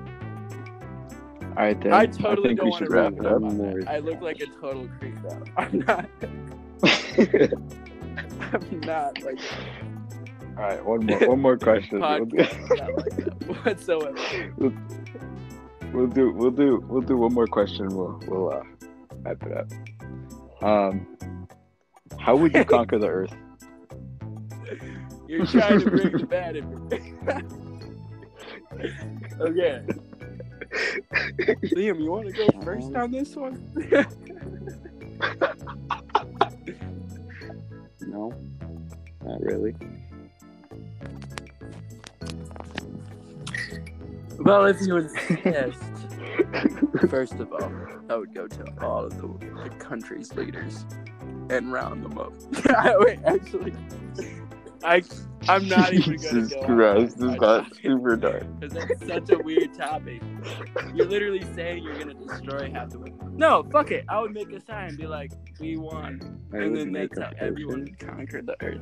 All 1.42 1.54
right, 1.64 1.78
then. 1.80 1.92
I 1.92 2.06
totally 2.06 2.48
think 2.48 2.60
don't 2.60 2.66
we 2.66 2.70
want 2.70 2.78
to 2.80 2.84
should 2.86 2.92
wrap 2.94 3.12
it 3.14 3.26
up. 3.26 3.40
More. 3.42 3.80
I 3.86 3.98
look 3.98 4.20
like 4.22 4.40
a 4.40 4.46
total 4.46 4.88
creep 4.98 5.14
though. 5.22 5.42
I'm 5.58 5.78
not. 5.80 6.08
I'm 8.52 8.80
not 8.80 9.22
like 9.22 9.38
All 10.56 10.62
right, 10.64 10.84
one 10.84 11.06
more, 11.06 11.18
one 11.28 11.40
more 11.40 11.56
question. 11.58 12.00
Podcast 12.00 12.86
like 13.48 13.64
whatsoever. 13.64 14.74
We'll 15.92 16.06
do, 16.06 16.32
we'll 16.32 16.50
do, 16.50 16.84
we'll 16.88 17.02
do 17.02 17.16
one 17.16 17.32
more 17.32 17.46
question. 17.46 17.88
We'll, 17.88 18.20
we'll 18.26 18.52
uh, 18.52 18.62
wrap 19.22 19.42
it 19.42 19.56
up. 19.56 19.68
Um, 20.62 21.06
how 22.18 22.36
would 22.36 22.54
you 22.54 22.64
conquer 22.76 22.98
the 22.98 23.08
Earth? 23.08 23.34
You're 25.28 25.46
trying 25.46 25.80
to 25.80 25.90
bring 25.90 26.12
the 26.12 26.26
bad 26.26 26.56
in 26.56 26.88
me. 26.88 27.14
okay. 29.40 29.82
Liam, 31.74 32.00
you 32.00 32.10
want 32.10 32.26
to 32.26 32.32
go 32.32 32.46
first 32.62 32.94
on 32.94 33.10
this 33.10 33.36
one? 33.36 33.72
No, 38.12 38.30
not 39.24 39.40
really. 39.40 39.74
Well, 44.38 44.66
if 44.66 44.80
you 44.80 44.96
insist. 44.96 45.78
First 47.08 47.34
of 47.34 47.52
all, 47.52 47.72
I 48.08 48.16
would 48.16 48.34
go 48.34 48.46
to 48.46 48.64
all 48.80 49.04
of 49.04 49.16
the, 49.16 49.28
the 49.62 49.70
country's 49.76 50.32
leaders 50.34 50.84
and 51.50 51.72
round 51.72 52.04
them 52.04 52.18
up. 52.18 52.32
Wait, 53.00 53.18
actually, 53.24 53.74
I 54.84 55.02
I'm 55.48 55.68
not 55.68 55.92
even 55.92 56.16
gonna 56.16 56.46
go. 56.46 56.62
Christ, 56.64 57.18
this 57.18 57.34
got 57.36 57.74
super 57.76 58.16
dark. 58.16 58.44
Because 58.60 58.74
that's 58.74 59.06
such 59.06 59.30
a 59.30 59.38
weird 59.42 59.74
topic. 59.74 60.22
You're 60.94 61.06
literally 61.06 61.44
saying 61.54 61.82
you're 61.82 61.98
gonna 61.98 62.14
destroy 62.14 62.70
half 62.72 62.90
the 62.90 63.00
world. 63.00 63.38
No, 63.38 63.64
fuck 63.70 63.90
it. 63.90 64.04
I 64.08 64.20
would 64.20 64.32
make 64.32 64.50
a 64.52 64.60
sign 64.60 64.90
and 64.90 64.98
be 64.98 65.06
like, 65.06 65.32
"We 65.60 65.76
won," 65.76 66.40
I 66.52 66.58
and 66.58 66.76
then 66.76 66.92
make 66.92 67.14
that's 67.14 67.36
how 67.38 67.46
everyone 67.46 67.94
conquered 67.98 68.46
the 68.46 68.56
earth. 68.62 68.80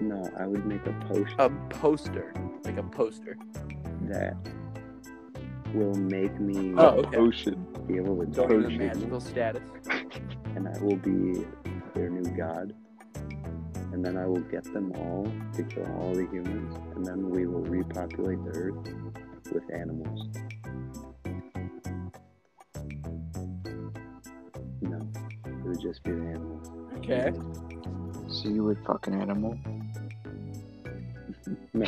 No, 0.00 0.30
I 0.38 0.46
would 0.46 0.66
make 0.66 0.86
a 0.86 0.92
potion 1.08 1.34
A 1.38 1.50
poster, 1.70 2.32
like 2.64 2.78
a 2.78 2.82
poster. 2.82 3.36
that 4.02 4.36
will 5.74 5.94
make 5.94 6.38
me 6.40 6.74
Oh, 6.76 6.98
okay. 7.00 7.16
Ocean. 7.18 7.66
be 7.86 7.96
able 7.96 8.16
to 8.20 8.26
Go 8.26 8.42
touch 8.46 8.50
into 8.52 8.62
Potion. 8.68 8.78
magical 8.86 9.20
status. 9.20 9.62
and 10.54 10.68
I 10.68 10.78
will 10.80 10.96
be 10.96 11.44
their 11.94 12.08
new 12.10 12.24
god. 12.36 12.72
And 13.92 14.04
then 14.04 14.16
I 14.16 14.26
will 14.26 14.40
get 14.42 14.64
them 14.74 14.92
all 14.96 15.26
to 15.54 15.62
kill 15.62 15.86
all 16.00 16.12
the 16.14 16.26
humans, 16.30 16.74
and 16.94 17.04
then 17.06 17.30
we 17.30 17.46
will 17.46 17.62
repopulate 17.62 18.42
the 18.44 18.50
earth 18.50 19.52
with 19.52 19.62
animals. 19.72 20.28
No, 24.82 24.98
it 25.46 25.64
would 25.64 25.80
just 25.80 26.02
be 26.04 26.12
the 26.12 26.26
animals. 26.26 26.68
Okay. 26.98 27.32
So 28.28 28.48
you 28.48 28.64
would 28.64 28.78
fuck 28.86 29.06
an 29.06 29.20
animal? 29.20 29.56
No, 31.72 31.84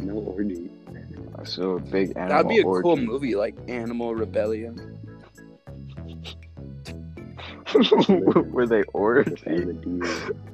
no 0.00 0.14
orgy. 0.14 0.70
So 1.44 1.72
a 1.72 1.80
big 1.80 2.10
animal 2.16 2.28
That'd 2.28 2.48
be 2.48 2.58
a 2.60 2.64
orgy. 2.66 2.82
cool 2.82 2.96
movie, 2.96 3.34
like 3.36 3.56
Animal 3.68 4.14
Rebellion. 4.14 4.98
Were 8.50 8.66
they 8.66 8.78
With 8.78 8.86
orgy? 8.94 9.34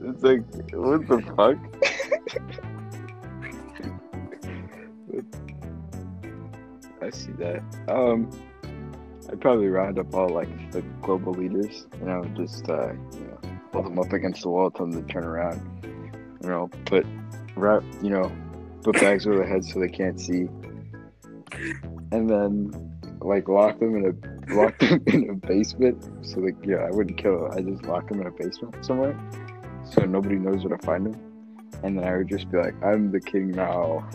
It's 0.02 0.22
like, 0.22 0.42
what 0.72 1.06
the 1.08 1.22
fuck? 1.36 1.58
I 7.02 7.10
see 7.10 7.32
that. 7.32 7.62
Um, 7.88 8.30
I'd 9.30 9.40
probably 9.40 9.68
round 9.68 9.98
up 9.98 10.12
all 10.14 10.28
like 10.28 10.70
the 10.72 10.82
global 11.02 11.32
leaders, 11.32 11.86
you 12.00 12.06
know, 12.06 12.24
just 12.36 12.68
uh, 12.68 12.92
you 13.12 13.20
know, 13.20 13.38
hold 13.72 13.86
them 13.86 13.98
up 13.98 14.12
against 14.12 14.42
the 14.42 14.50
wall, 14.50 14.70
tell 14.70 14.86
them 14.86 15.04
to 15.06 15.12
turn 15.12 15.24
around, 15.24 15.60
you 16.42 16.48
know, 16.48 16.68
put 16.86 17.06
wrap, 17.56 17.82
you 18.02 18.10
know, 18.10 18.30
put 18.84 19.00
bags 19.00 19.26
over 19.26 19.38
their 19.38 19.48
heads 19.48 19.72
so 19.72 19.80
they 19.80 19.88
can't 19.88 20.20
see, 20.20 20.48
and 22.12 22.28
then 22.30 22.70
like 23.20 23.48
lock 23.48 23.80
them 23.80 23.96
in 23.96 24.04
a 24.04 24.54
lock 24.54 24.78
them 24.78 25.02
in 25.06 25.30
a 25.30 25.34
basement. 25.34 26.04
So 26.22 26.40
like, 26.40 26.56
yeah, 26.64 26.76
I 26.76 26.90
wouldn't 26.90 27.16
kill. 27.16 27.48
them. 27.48 27.50
I 27.52 27.62
just 27.62 27.84
lock 27.84 28.08
them 28.08 28.20
in 28.20 28.26
a 28.26 28.30
basement 28.30 28.84
somewhere, 28.84 29.18
so 29.90 30.02
nobody 30.04 30.36
knows 30.36 30.64
where 30.64 30.76
to 30.76 30.86
find 30.86 31.06
them. 31.06 31.20
And 31.82 31.98
then 31.98 32.04
I 32.04 32.16
would 32.16 32.28
just 32.28 32.50
be 32.50 32.58
like, 32.58 32.74
"I'm 32.84 33.10
the 33.10 33.20
king 33.20 33.50
now," 33.50 34.08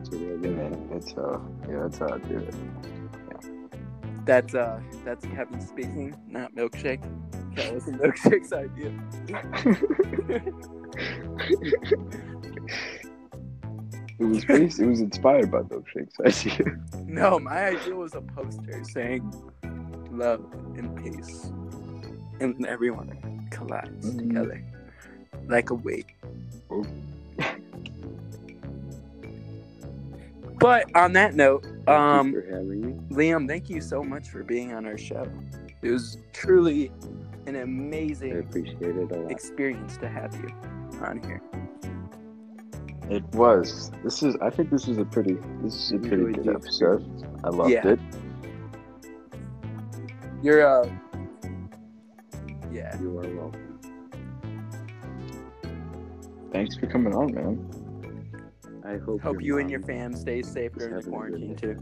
It's 0.00 0.08
a 0.08 0.18
real 0.18 0.32
and 0.34 0.42
good 0.42 0.58
then 0.58 0.88
that's 0.90 1.12
how, 1.12 1.46
yeah, 1.68 1.82
that's 1.82 1.98
how 1.98 2.08
I 2.08 2.18
do 2.18 2.38
it. 2.38 2.54
That's 4.26 4.54
uh, 4.54 4.80
that's 5.04 5.24
Kevin 5.26 5.60
speaking, 5.60 6.16
not 6.28 6.54
milkshake. 6.54 7.02
That 7.56 7.74
was 7.74 7.84
milkshake's 7.84 8.52
idea. 8.52 8.92
It 14.18 14.24
was 14.24 14.44
based, 14.44 14.78
it 14.80 14.86
was 14.86 15.00
inspired 15.00 15.50
by 15.50 15.62
milkshakes. 15.62 16.14
I 16.24 16.30
see. 16.30 16.52
No, 17.06 17.38
my 17.38 17.66
idea 17.68 17.94
was 17.94 18.14
a 18.14 18.20
poster 18.20 18.82
saying 18.84 19.22
love 20.10 20.44
and 20.76 20.96
peace, 21.02 21.52
and 22.40 22.66
everyone 22.66 23.46
collides 23.50 24.14
Mhm. 24.14 24.18
together 24.18 24.64
like 25.48 25.70
a 25.70 25.74
weight. 25.74 26.06
Oh. 26.70 26.84
But 30.58 30.86
on 30.96 31.12
that 31.14 31.34
note, 31.34 31.66
um, 31.88 32.32
for 32.32 32.42
having 32.42 32.80
me. 32.80 32.92
Liam, 33.14 33.46
thank 33.46 33.68
you 33.68 33.80
so 33.80 34.02
much 34.02 34.28
for 34.28 34.42
being 34.42 34.72
on 34.72 34.86
our 34.86 34.96
show. 34.96 35.26
It 35.82 35.90
was 35.90 36.16
truly 36.32 36.90
an 37.46 37.56
amazing 37.56 38.38
appreciate 38.38 38.96
it 38.96 39.10
a 39.10 39.14
lot. 39.16 39.30
experience 39.30 39.96
to 39.98 40.08
have 40.08 40.34
you 40.36 40.48
on 41.02 41.20
here. 41.24 41.42
It 43.10 43.22
was. 43.34 43.90
This 44.02 44.22
is. 44.22 44.34
I 44.40 44.48
think 44.50 44.70
this 44.70 44.88
is 44.88 44.96
a 44.98 45.04
pretty. 45.04 45.36
This 45.62 45.74
is 45.74 45.92
a 45.92 45.98
pretty 45.98 46.24
Enjoyed 46.24 46.44
good 46.44 46.56
episode. 46.56 47.04
I 47.44 47.48
loved 47.50 47.70
Yeah. 47.70 47.88
it. 47.88 48.00
You're 50.42 50.66
uh, 50.66 50.88
yeah. 52.72 52.98
You 53.00 53.18
are 53.18 53.28
welcome. 53.36 53.78
Thanks 56.50 56.76
for 56.76 56.86
coming 56.86 57.14
on, 57.14 57.34
man. 57.34 57.70
I 58.86 58.96
hope. 58.98 59.20
Hope 59.20 59.42
you 59.42 59.58
and 59.58 59.70
your 59.70 59.80
fam 59.80 60.14
stay 60.14 60.42
safe 60.42 60.72
during 60.72 60.96
the 60.96 61.02
quarantine 61.02 61.56
too. 61.56 61.76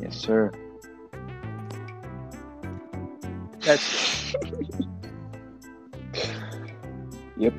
Yes, 0.00 0.16
sir. 0.16 0.50
That's 3.60 4.34
Yep. 7.36 7.54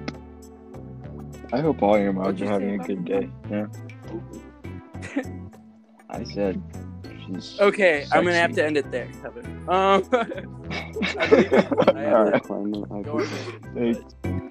I 1.56 1.62
hope 1.62 1.82
all 1.82 1.98
your 1.98 2.12
moms 2.12 2.42
are 2.42 2.48
having 2.48 2.82
a 2.82 2.86
good 2.86 3.06
day. 3.06 3.30
Yeah. 3.50 3.68
I 6.10 6.24
said 6.26 6.62
she's 7.26 7.58
okay. 7.62 8.06
I'm 8.12 8.26
gonna 8.26 8.36
have 8.36 8.54
to 8.56 8.66
end 8.66 8.76
it 8.76 8.92
there, 8.92 9.08
Kevin. 9.22 9.46
Um, 9.70 10.04
I 11.18 11.28
believe 11.28 11.54
I 11.96 12.02
have 12.02 12.14
All 12.14 12.26
to 12.26 12.32
right. 12.32 12.44
Go 13.06 13.20
on 13.20 13.24
appreciate 13.24 13.48
it. 13.48 13.62
mission, 13.74 14.04
Thanks. 14.24 14.45